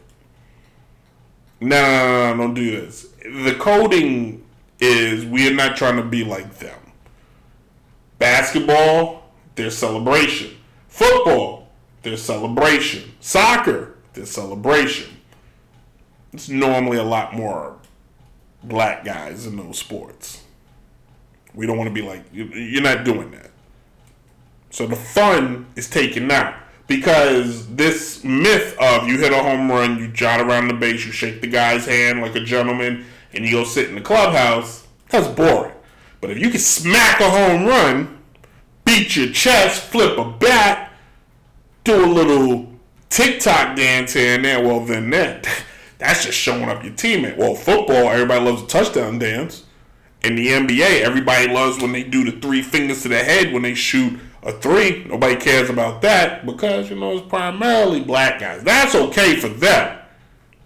No, 1.60 1.80
no, 1.80 2.06
no, 2.06 2.36
no, 2.36 2.42
don't 2.44 2.54
do 2.54 2.70
this." 2.70 3.06
The 3.22 3.54
coding 3.58 4.44
is 4.80 5.26
we 5.26 5.48
are 5.48 5.54
not 5.54 5.76
trying 5.76 5.96
to 5.96 6.02
be 6.02 6.24
like 6.24 6.58
them. 6.58 6.78
Basketball, 8.18 9.30
there's 9.56 9.76
celebration. 9.76 10.56
Football, 10.88 11.68
there's 12.02 12.22
celebration. 12.22 13.12
Soccer, 13.20 13.94
there's 14.14 14.30
celebration. 14.30 15.18
It's 16.32 16.48
normally 16.48 16.98
a 16.98 17.04
lot 17.04 17.34
more 17.34 17.76
black 18.62 19.04
guys 19.04 19.46
in 19.46 19.56
those 19.56 19.78
sports. 19.78 20.42
We 21.54 21.66
don't 21.66 21.76
want 21.76 21.88
to 21.88 21.94
be 21.94 22.02
like, 22.02 22.24
you're 22.32 22.82
not 22.82 23.04
doing 23.04 23.30
that. 23.32 23.50
So 24.70 24.86
the 24.86 24.96
fun 24.96 25.66
is 25.76 25.88
taken 25.88 26.30
out 26.30 26.54
because 26.86 27.66
this 27.74 28.24
myth 28.24 28.76
of 28.80 29.06
you 29.06 29.18
hit 29.18 29.32
a 29.32 29.42
home 29.42 29.70
run, 29.70 29.98
you 29.98 30.08
jot 30.08 30.40
around 30.40 30.68
the 30.68 30.74
base, 30.74 31.04
you 31.06 31.12
shake 31.12 31.40
the 31.40 31.46
guy's 31.46 31.86
hand 31.86 32.20
like 32.20 32.34
a 32.34 32.40
gentleman, 32.40 33.04
and 33.32 33.44
you 33.44 33.50
go 33.50 33.64
sit 33.64 33.88
in 33.88 33.94
the 33.94 34.00
clubhouse, 34.00 34.86
that's 35.10 35.28
boring. 35.28 35.72
But 36.20 36.30
if 36.30 36.38
you 36.38 36.50
can 36.50 36.60
smack 36.60 37.20
a 37.20 37.30
home 37.30 37.66
run, 37.66 38.18
beat 38.84 39.16
your 39.16 39.28
chest, 39.28 39.82
flip 39.82 40.18
a 40.18 40.24
bat, 40.24 40.92
do 41.84 42.04
a 42.04 42.06
little 42.06 42.72
TikTok 43.10 43.76
dance 43.76 44.14
here 44.14 44.34
and 44.34 44.44
there, 44.44 44.62
well 44.62 44.80
then 44.80 45.10
that 45.10 45.46
that's 45.98 46.24
just 46.24 46.38
showing 46.38 46.68
up 46.68 46.82
your 46.82 46.92
teammate. 46.92 47.36
Well, 47.36 47.54
football, 47.54 48.08
everybody 48.08 48.44
loves 48.44 48.62
a 48.62 48.66
touchdown 48.66 49.18
dance. 49.18 49.64
In 50.22 50.34
the 50.34 50.48
NBA, 50.48 51.02
everybody 51.02 51.48
loves 51.48 51.80
when 51.80 51.92
they 51.92 52.02
do 52.02 52.24
the 52.24 52.40
three 52.40 52.62
fingers 52.62 53.02
to 53.02 53.08
the 53.08 53.22
head 53.22 53.52
when 53.52 53.62
they 53.62 53.74
shoot 53.74 54.18
a 54.42 54.52
three. 54.52 55.04
Nobody 55.04 55.36
cares 55.36 55.70
about 55.70 56.02
that 56.02 56.46
because, 56.46 56.90
you 56.90 56.96
know, 56.96 57.18
it's 57.18 57.28
primarily 57.28 58.00
black 58.00 58.40
guys. 58.40 58.62
That's 58.62 58.94
okay 58.94 59.36
for 59.36 59.48
them. 59.48 59.98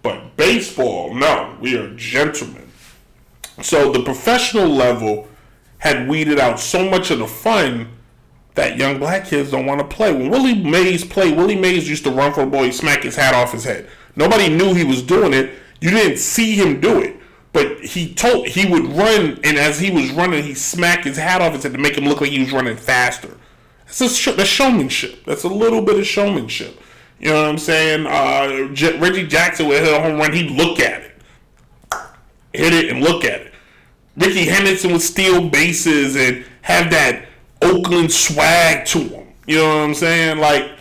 But 0.01 0.35
baseball, 0.37 1.13
no. 1.13 1.57
We 1.59 1.77
are 1.77 1.93
gentlemen. 1.95 2.69
So 3.61 3.91
the 3.91 4.03
professional 4.03 4.67
level 4.67 5.27
had 5.77 6.07
weeded 6.07 6.39
out 6.39 6.59
so 6.59 6.89
much 6.89 7.11
of 7.11 7.19
the 7.19 7.27
fun 7.27 7.89
that 8.55 8.77
young 8.77 8.99
black 8.99 9.25
kids 9.25 9.51
don't 9.51 9.65
want 9.65 9.79
to 9.79 9.95
play. 9.95 10.13
When 10.13 10.29
Willie 10.29 10.55
Mays 10.55 11.03
played, 11.03 11.35
Willie 11.35 11.59
Mays 11.59 11.89
used 11.89 12.03
to 12.03 12.11
run 12.11 12.33
for 12.33 12.41
a 12.41 12.63
he 12.63 12.71
smack 12.71 13.03
his 13.03 13.15
hat 13.15 13.33
off 13.33 13.51
his 13.51 13.63
head. 13.63 13.89
Nobody 14.15 14.49
knew 14.49 14.73
he 14.73 14.83
was 14.83 15.01
doing 15.01 15.33
it. 15.33 15.51
You 15.81 15.89
didn't 15.89 16.17
see 16.17 16.55
him 16.55 16.79
do 16.79 17.01
it. 17.01 17.17
But 17.51 17.81
he 17.81 18.13
told 18.13 18.47
he 18.47 18.65
would 18.65 18.85
run, 18.93 19.39
and 19.43 19.57
as 19.57 19.79
he 19.79 19.91
was 19.91 20.11
running, 20.11 20.43
he 20.43 20.55
smacked 20.55 21.05
his 21.05 21.17
hat 21.17 21.41
off 21.41 21.53
his 21.53 21.63
head 21.63 21.73
to 21.73 21.79
make 21.79 21.97
him 21.97 22.05
look 22.05 22.21
like 22.21 22.31
he 22.31 22.39
was 22.39 22.51
running 22.51 22.75
faster. 22.75 23.37
Sh- 23.93 24.35
that's 24.35 24.49
showmanship. 24.49 25.23
That's 25.25 25.43
a 25.43 25.49
little 25.49 25.81
bit 25.81 25.99
of 25.99 26.05
showmanship. 26.05 26.81
You 27.19 27.29
know 27.29 27.41
what 27.41 27.49
I'm 27.49 27.57
saying? 27.57 28.05
Uh, 28.05 28.73
J- 28.73 28.97
Reggie 28.99 29.27
Jackson 29.27 29.67
would 29.67 29.81
hit 29.81 29.93
a 29.93 30.01
home 30.01 30.17
run. 30.17 30.33
He'd 30.33 30.51
look 30.51 30.79
at 30.79 31.01
it, 31.01 31.11
hit 32.53 32.73
it, 32.73 32.89
and 32.89 33.01
look 33.01 33.23
at 33.23 33.41
it. 33.41 33.53
Rickey 34.17 34.45
Henderson 34.45 34.91
would 34.91 35.01
steal 35.01 35.49
bases 35.49 36.15
and 36.15 36.45
have 36.61 36.91
that 36.91 37.27
Oakland 37.61 38.11
swag 38.11 38.85
to 38.87 38.99
him. 38.99 39.27
You 39.47 39.57
know 39.57 39.67
what 39.67 39.83
I'm 39.83 39.93
saying? 39.93 40.39
Like 40.39 40.71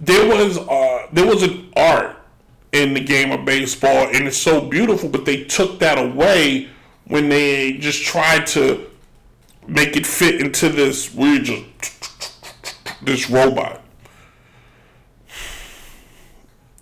there 0.00 0.28
was 0.28 0.58
uh, 0.58 1.06
there 1.12 1.26
was 1.26 1.42
an 1.42 1.72
art 1.76 2.16
in 2.72 2.94
the 2.94 3.00
game 3.00 3.32
of 3.32 3.44
baseball, 3.44 4.08
and 4.08 4.26
it's 4.26 4.36
so 4.36 4.60
beautiful. 4.60 5.08
But 5.08 5.24
they 5.24 5.44
took 5.44 5.78
that 5.80 5.98
away 5.98 6.68
when 7.06 7.28
they 7.28 7.74
just 7.78 8.02
tried 8.02 8.46
to 8.48 8.86
make 9.66 9.96
it 9.96 10.06
fit 10.06 10.40
into 10.40 10.68
this 10.68 11.14
we 11.14 11.40
just 11.40 11.64
this 13.02 13.30
robot. 13.30 13.82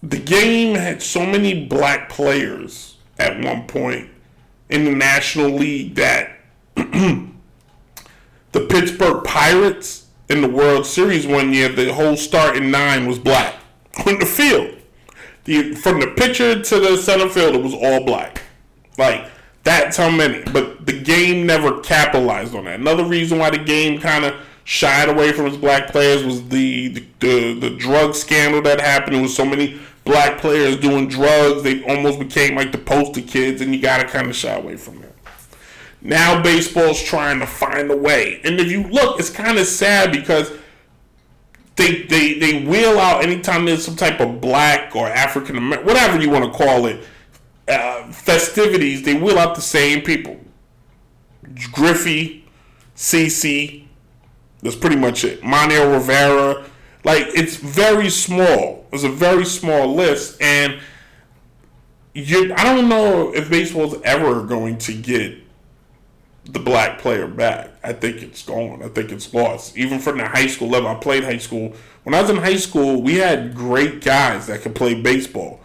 The 0.03 0.19
game 0.19 0.77
had 0.77 1.03
so 1.03 1.27
many 1.27 1.67
black 1.67 2.09
players 2.09 2.97
at 3.19 3.43
one 3.43 3.67
point 3.67 4.11
in 4.69 4.85
the 4.85 4.93
National 4.93 5.51
League 5.51 5.97
that 5.97 6.39
the 6.75 7.31
Pittsburgh 8.53 9.25
Pirates 9.25 10.07
in 10.29 10.41
the 10.41 10.49
World 10.49 10.87
Series 10.87 11.27
one 11.27 11.53
year, 11.53 11.69
the 11.69 11.93
whole 11.93 12.17
starting 12.17 12.71
nine 12.71 13.07
was 13.07 13.19
black 13.19 13.55
on 14.07 14.19
the 14.19 14.27
field. 14.27 14.77
The, 15.45 15.75
from 15.75 16.01
the 16.01 16.09
pitcher 16.09 16.63
to 16.63 16.81
the 16.81 16.97
center 16.97 17.29
field, 17.29 17.55
it 17.55 17.63
was 17.63 17.75
all 17.75 18.05
black. 18.05 18.43
Like 18.99 19.31
that's 19.65 19.97
how 19.97 20.11
many. 20.11 20.43
But 20.53 20.87
the 20.87 21.01
game 21.01 21.47
never 21.47 21.81
capitalized 21.81 22.55
on 22.55 22.65
that. 22.65 22.81
Another 22.81 23.05
reason 23.05 23.39
why 23.39 23.51
the 23.51 23.59
game 23.59 24.01
kind 24.01 24.25
of 24.25 24.35
shied 24.69 25.09
away 25.09 25.33
from 25.33 25.47
his 25.47 25.57
black 25.57 25.91
players 25.91 26.23
was 26.23 26.47
the, 26.51 26.89
the 26.89 27.05
the, 27.21 27.55
the 27.55 27.71
drug 27.71 28.15
scandal 28.15 28.61
that 28.61 28.83
happened. 28.83 29.23
Was 29.23 29.35
so 29.35 29.47
many 29.47 29.81
black 30.05 30.39
players 30.39 30.77
doing 30.77 31.09
drugs, 31.09 31.63
they 31.63 31.83
almost 31.85 32.19
became 32.19 32.55
like 32.55 32.71
the 32.71 32.79
poster 32.79 33.23
kids, 33.23 33.63
and 33.63 33.75
you 33.75 33.81
gotta 33.81 34.07
kind 34.07 34.29
of 34.29 34.37
shy 34.37 34.53
away 34.53 34.77
from 34.77 35.01
that. 35.01 35.15
Now 36.03 36.43
baseball's 36.43 37.03
trying 37.03 37.41
to 37.41 37.47
find 37.47 37.91
a 37.91 37.97
way, 37.97 38.43
and 38.45 38.61
if 38.61 38.71
you 38.71 38.83
look, 38.83 39.19
it's 39.19 39.31
kind 39.31 39.57
of 39.57 39.67
sad 39.67 40.13
because 40.13 40.53
they 41.77 42.03
they 42.03 42.39
they 42.39 42.65
wheel 42.67 43.01
out 43.01 43.25
anytime 43.25 43.65
there's 43.65 43.87
some 43.87 43.97
type 43.97 44.21
of 44.21 44.39
black 44.39 44.95
or 44.95 45.09
African 45.09 45.57
American, 45.57 45.87
whatever 45.87 46.21
you 46.21 46.29
want 46.29 46.45
to 46.45 46.51
call 46.51 46.85
it, 46.85 47.03
uh, 47.69 48.13
festivities. 48.13 49.03
They 49.03 49.15
wheel 49.15 49.39
out 49.39 49.55
the 49.55 49.63
same 49.63 50.03
people. 50.03 50.39
Griffey, 51.73 52.45
CC, 52.95 53.88
that's 54.63 54.77
pretty 54.77 54.97
much 54.97 55.25
it. 55.25 55.43
Manuel 55.43 55.93
Rivera. 55.93 56.65
Like 57.05 57.27
it's 57.29 57.57
very 57.57 58.11
small. 58.11 58.87
It's 58.93 59.05
a 59.05 59.09
very 59.09 59.45
small 59.45 59.95
list, 59.95 60.41
and 60.43 60.81
you. 62.15 62.53
I 62.55 62.65
don't 62.65 62.89
know 62.89 63.35
if 63.35 63.49
baseball's 63.49 64.01
ever 64.03 64.43
going 64.43 64.79
to 64.79 64.95
get 64.95 65.39
the 66.45 66.59
black 66.59 66.99
player 66.99 67.29
back. 67.29 67.71
I 67.85 67.93
think 67.93 68.23
it's 68.23 68.43
gone. 68.43 68.83
I 68.83 68.89
think 68.89 69.13
it's 69.13 69.33
lost. 69.33 69.77
Even 69.77 69.99
from 69.99 70.19
the 70.19 70.27
high 70.27 70.47
school 70.47 70.69
level, 70.69 70.89
I 70.89 70.95
played 70.95 71.25
high 71.25 71.39
school. 71.39 71.75
When 72.03 72.15
I 72.15 72.23
was 72.23 72.31
in 72.31 72.37
high 72.39 72.57
school, 72.57 73.03
we 73.03 73.17
had 73.17 73.55
great 73.55 74.03
guys 74.03 74.47
that 74.47 74.63
could 74.63 74.75
play 74.75 75.01
baseball. 75.01 75.61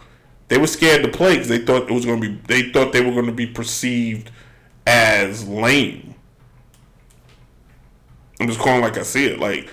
They 0.48 0.58
were 0.58 0.66
scared 0.66 1.02
to 1.02 1.10
play 1.10 1.34
because 1.34 1.48
they 1.48 1.64
thought 1.64 1.90
it 1.90 1.94
was 1.94 2.04
going 2.04 2.20
to 2.20 2.28
be. 2.28 2.40
They 2.46 2.70
thought 2.70 2.92
they 2.92 3.04
were 3.04 3.12
going 3.12 3.26
to 3.26 3.32
be 3.32 3.46
perceived 3.46 4.30
as 4.86 5.48
lame. 5.48 6.13
I'm 8.40 8.48
just 8.48 8.58
calling 8.58 8.80
like 8.80 8.98
I 8.98 9.02
see 9.02 9.26
it. 9.26 9.38
Like 9.38 9.70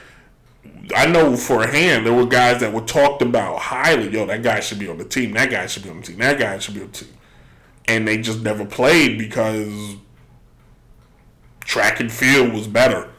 I 0.96 1.06
know 1.08 1.36
for 1.36 1.64
a 1.64 1.68
hand 1.68 2.06
there 2.06 2.14
were 2.14 2.26
guys 2.26 2.62
that 2.62 2.74
were 2.74 2.82
talked 2.82 3.22
about 3.22 3.60
highly. 3.60 4.10
Yo, 4.10 4.26
that 4.26 4.44
guy 4.44 4.60
should 4.60 4.80
be 4.80 4.88
on 4.88 4.98
the 4.98 5.06
team. 5.06 5.32
That 5.34 5.50
guy 5.50 5.68
should 5.68 5.84
be 5.84 5.90
on 5.90 6.02
the 6.02 6.08
team. 6.08 6.18
That 6.20 6.40
guy 6.40 6.60
should 6.60 6.76
be 6.76 6.82
on 6.82 6.88
the 6.88 6.94
team. 6.94 7.14
And 7.88 8.08
they 8.08 8.18
just 8.18 8.42
never 8.42 8.66
played 8.66 9.18
because 9.18 9.96
track 11.62 12.00
and 12.00 12.12
field 12.12 12.54
was 12.54 12.68
better. 12.68 13.10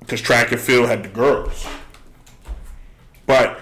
Because 0.00 0.20
track 0.20 0.52
and 0.52 0.60
field 0.60 0.88
had 0.88 1.02
the 1.02 1.08
girls. 1.08 1.66
But 3.26 3.58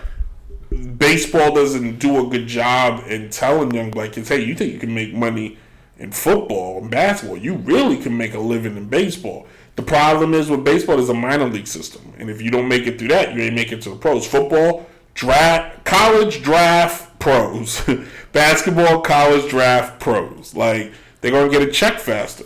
baseball 0.99 1.55
doesn't 1.55 1.99
do 1.99 2.27
a 2.27 2.29
good 2.29 2.47
job 2.47 3.05
in 3.09 3.31
telling 3.31 3.73
young 3.73 3.91
black 3.91 4.13
kids, 4.13 4.29
hey, 4.29 4.45
you 4.45 4.55
think 4.55 4.73
you 4.73 4.79
can 4.79 4.95
make 4.95 5.15
money 5.15 5.59
in 5.99 6.13
football 6.13 6.83
and 6.83 6.91
basketball? 6.91 7.39
You 7.39 7.55
really 7.55 7.97
can 7.97 8.17
make 8.17 8.35
a 8.35 8.39
living 8.39 8.77
in 8.77 8.89
baseball. 8.89 9.47
The 9.77 9.83
problem 9.83 10.35
is 10.35 10.51
with 10.51 10.65
baseball 10.65 11.01
is 11.01 11.09
a 11.09 11.15
minor 11.15 11.49
league 11.49 11.67
system, 11.67 12.15
and 12.19 12.31
if 12.31 12.41
you 12.41 12.51
don't 12.51 12.69
make 12.69 12.87
it 12.87 12.99
through 12.99 13.09
that, 13.09 13.35
you 13.35 13.43
ain't 13.43 13.55
make 13.55 13.73
it 13.73 13.83
to 13.83 13.91
the 13.91 13.97
pros. 13.97 14.27
Football, 14.27 14.87
draft, 15.15 15.85
college 15.85 16.43
draft, 16.43 17.19
pros. 17.19 17.83
Basketball, 18.33 19.01
college 19.01 19.51
draft, 19.51 19.99
pros. 19.99 20.55
Like 20.55 20.93
they're 21.21 21.33
gonna 21.33 21.51
get 21.51 21.63
a 21.63 21.71
check 21.71 21.99
faster. 21.99 22.45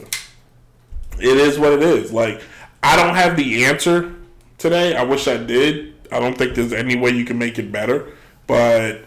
It 1.20 1.36
is 1.36 1.58
what 1.58 1.72
it 1.72 1.82
is. 1.82 2.12
Like 2.12 2.40
I 2.82 2.96
don't 2.96 3.14
have 3.14 3.36
the 3.36 3.64
answer 3.64 4.14
today. 4.56 4.96
I 4.96 5.02
wish 5.02 5.28
I 5.28 5.36
did. 5.36 5.94
I 6.10 6.20
don't 6.20 6.38
think 6.38 6.54
there's 6.54 6.72
any 6.72 6.96
way 6.96 7.10
you 7.10 7.24
can 7.24 7.38
make 7.38 7.58
it 7.58 7.70
better. 7.70 8.12
But 8.46 9.02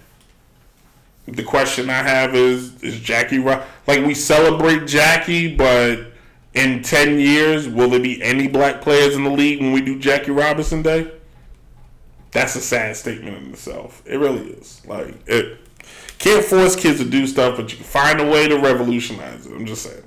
the 1.28 1.44
question 1.44 1.90
I 1.90 2.04
have 2.04 2.36
is: 2.36 2.84
Is 2.84 3.00
Jackie 3.00 3.40
like 3.40 3.66
we 3.88 4.14
celebrate 4.14 4.86
Jackie, 4.86 5.56
but 5.56 6.11
in 6.54 6.82
10 6.84 7.20
years, 7.20 7.68
will 7.68 7.90
there 7.90 8.00
be 8.00 8.22
any 8.22 8.48
black 8.48 8.82
players 8.82 9.16
in 9.16 9.24
the 9.24 9.30
league 9.30 9.62
when 9.62 9.72
we 9.72 9.82
do 9.82 9.98
Jackie 9.98 10.32
Robinson 10.32 10.82
Day? 10.82 11.12
That's 12.32 12.56
a 12.56 12.62
sad 12.62 12.96
statement 12.96 13.38
in 13.38 13.52
itself. 13.52 14.02
It 14.06 14.18
really 14.18 14.52
is. 14.52 14.82
Like, 14.86 15.16
it 15.28 15.60
can't 16.18 16.44
force 16.44 16.76
kids 16.76 17.00
to 17.00 17.06
do 17.06 17.26
stuff, 17.28 17.58
but 17.58 17.72
you 17.72 17.78
can 17.78 17.86
find 17.86 18.20
a 18.22 18.30
way 18.30 18.48
to 18.48 18.58
revolutionize 18.60 19.46
it. 19.46 19.54
I'm 19.54 19.66
just 19.66 19.84
saying. 19.84 20.04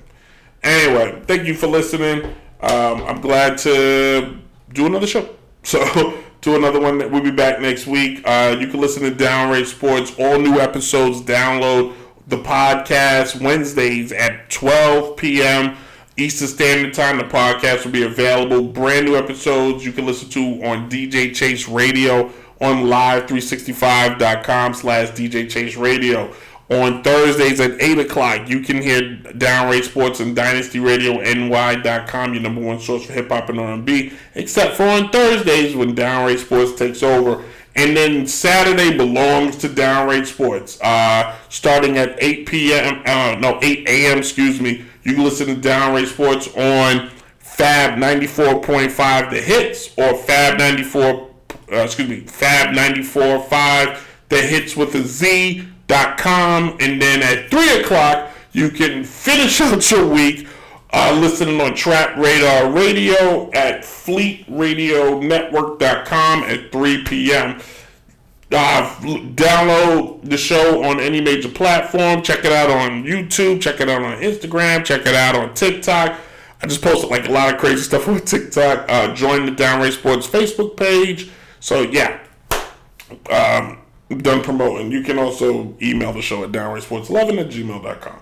Anyway, 0.62 1.22
thank 1.26 1.46
you 1.46 1.54
for 1.54 1.66
listening. 1.66 2.24
Um, 2.60 3.02
I'm 3.02 3.20
glad 3.20 3.58
to 3.58 4.38
do 4.72 4.86
another 4.86 5.06
show. 5.06 5.28
So, 5.66 6.22
do 6.42 6.56
another 6.56 6.78
one. 6.78 6.98
We'll 7.10 7.22
be 7.22 7.30
back 7.30 7.58
next 7.58 7.86
week. 7.86 8.20
Uh, 8.26 8.54
you 8.60 8.66
can 8.66 8.82
listen 8.82 9.02
to 9.04 9.10
Downright 9.10 9.66
Sports. 9.66 10.14
All 10.18 10.38
new 10.38 10.60
episodes. 10.60 11.22
Download 11.22 11.94
the 12.26 12.36
podcast 12.36 13.40
Wednesdays 13.40 14.12
at 14.12 14.50
12 14.50 15.16
p.m. 15.16 15.74
Eastern 16.16 16.48
Standard 16.48 16.94
Time. 16.94 17.18
The 17.18 17.24
podcast 17.24 17.84
will 17.84 17.92
be 17.92 18.04
available. 18.04 18.62
Brand 18.62 19.06
new 19.06 19.16
episodes 19.16 19.84
you 19.84 19.92
can 19.92 20.06
listen 20.06 20.28
to 20.30 20.64
on 20.64 20.88
DJ 20.88 21.34
Chase 21.34 21.68
Radio 21.68 22.26
on 22.60 22.84
live365.com 22.84 24.74
slash 24.74 25.10
DJ 25.10 25.50
Chase 25.50 25.76
Radio. 25.76 26.32
On 26.70 27.02
Thursdays 27.02 27.60
at 27.60 27.80
8 27.80 27.98
o'clock, 27.98 28.48
you 28.48 28.60
can 28.60 28.80
hear 28.80 29.16
Downright 29.36 29.84
Sports 29.84 30.20
and 30.20 30.34
DynastyRadioNY.com, 30.34 32.32
your 32.32 32.42
number 32.42 32.62
one 32.62 32.80
source 32.80 33.04
for 33.04 33.12
hip 33.12 33.28
hop 33.28 33.50
and 33.50 33.60
R&B, 33.60 34.14
except 34.34 34.76
for 34.76 34.84
on 34.84 35.10
Thursdays 35.10 35.76
when 35.76 35.94
Downright 35.94 36.38
Sports 36.38 36.74
takes 36.74 37.02
over. 37.02 37.44
And 37.76 37.94
then 37.94 38.26
Saturday 38.26 38.96
belongs 38.96 39.56
to 39.58 39.68
Downright 39.68 40.26
Sports. 40.26 40.80
Uh, 40.80 41.36
starting 41.50 41.98
at 41.98 42.16
8 42.22 42.46
p.m., 42.46 43.02
uh, 43.04 43.36
no, 43.38 43.58
8 43.60 43.86
a.m., 43.86 44.18
excuse 44.18 44.58
me, 44.58 44.86
you 45.04 45.14
can 45.14 45.24
listen 45.24 45.46
to 45.48 45.56
Downright 45.56 46.08
Sports 46.08 46.48
on 46.56 47.10
Fab 47.38 47.98
94.5 47.98 49.30
The 49.30 49.40
Hits 49.40 49.88
or 49.96 50.14
Fab 50.16 50.58
94, 50.58 51.30
uh, 51.72 51.76
excuse 51.76 52.08
me, 52.08 52.20
Fab 52.20 52.74
94.5 52.74 54.02
The 54.28 54.42
Hits 54.42 54.76
with 54.76 54.94
a 54.94 55.02
Z 55.02 55.66
dot 55.86 56.18
com. 56.18 56.76
And 56.80 57.00
then 57.00 57.22
at 57.22 57.50
3 57.50 57.80
o'clock, 57.82 58.30
you 58.52 58.70
can 58.70 59.04
finish 59.04 59.60
out 59.60 59.90
your 59.90 60.06
week 60.08 60.48
uh, 60.92 61.16
listening 61.20 61.60
on 61.60 61.74
Trap 61.74 62.16
Radar 62.16 62.70
Radio 62.70 63.50
at 63.52 63.82
FleetRadioNetwork.com 63.82 66.42
at 66.44 66.72
3 66.72 67.04
p.m. 67.04 67.60
Uh, 68.52 68.94
download 69.34 70.22
the 70.28 70.36
show 70.36 70.84
on 70.84 71.00
any 71.00 71.20
major 71.20 71.48
platform. 71.48 72.22
Check 72.22 72.44
it 72.44 72.52
out 72.52 72.70
on 72.70 73.04
YouTube. 73.04 73.60
Check 73.60 73.80
it 73.80 73.88
out 73.88 74.02
on 74.02 74.18
Instagram. 74.18 74.84
Check 74.84 75.06
it 75.06 75.14
out 75.14 75.34
on 75.34 75.54
TikTok. 75.54 76.20
I 76.62 76.66
just 76.66 76.82
posted 76.82 77.10
like 77.10 77.28
a 77.28 77.32
lot 77.32 77.52
of 77.52 77.60
crazy 77.60 77.82
stuff 77.82 78.08
on 78.08 78.20
TikTok. 78.20 78.86
Uh, 78.88 79.14
join 79.14 79.46
the 79.46 79.52
Downright 79.52 79.94
Sports 79.94 80.26
Facebook 80.26 80.76
page. 80.76 81.30
So 81.60 81.82
yeah, 81.82 82.20
um, 83.30 83.78
done 84.18 84.42
promoting. 84.42 84.92
You 84.92 85.02
can 85.02 85.18
also 85.18 85.76
email 85.82 86.12
the 86.12 86.22
show 86.22 86.44
at 86.44 86.52
downrightsports11 86.52 87.40
at 87.40 87.48
gmail.com. 87.48 88.18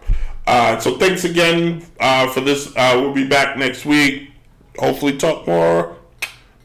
Uh, 0.46 0.78
so 0.80 0.98
thanks 0.98 1.24
again 1.24 1.84
uh, 2.00 2.28
for 2.28 2.40
this. 2.40 2.68
Uh, 2.76 2.94
we'll 2.96 3.12
be 3.12 3.26
back 3.26 3.56
next 3.56 3.84
week. 3.84 4.30
Hopefully, 4.78 5.16
talk 5.16 5.46
more 5.46 5.96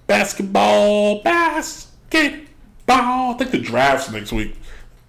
basketball, 0.07 1.21
basketball. 1.21 2.46
Basketball. 2.87 3.31
I 3.31 3.37
think 3.37 3.51
the 3.51 3.59
draft's 3.59 4.11
next 4.11 4.31
week. 4.31 4.55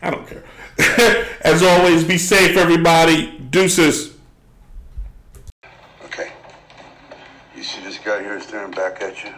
I 0.03 0.11
don't 0.11 0.27
care. 0.27 0.45
As 1.41 1.63
always, 1.63 2.05
be 2.05 2.19
safe, 2.19 2.57
everybody. 2.57 3.39
Deuces. 3.51 4.17
Okay. 6.05 6.33
You 7.57 7.63
see 7.63 7.81
this 7.83 7.99
guy 7.99 8.21
here 8.21 8.41
staring 8.41 8.73
back 8.73 9.01
at 9.01 9.25
you? 9.25 9.33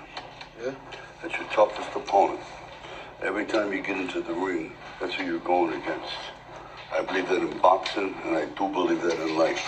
Yeah. 0.65 0.75
That's 1.23 1.37
your 1.37 1.47
toughest 1.49 1.91
opponent. 1.95 2.41
Every 3.23 3.45
time 3.45 3.73
you 3.73 3.83
get 3.83 3.99
into 3.99 4.23
the 4.23 4.33
ring, 4.33 4.73
that's 4.99 5.15
who 5.15 5.25
you're 5.25 5.39
going 5.41 5.75
against. 5.83 6.13
I 6.93 7.03
believe 7.03 7.29
that 7.29 7.43
in 7.43 7.59
boxing, 7.59 8.15
and 8.25 8.37
I 8.37 8.47
do 8.47 8.69
believe 8.69 9.03
that 9.03 9.21
in 9.21 9.37
life. 9.37 9.65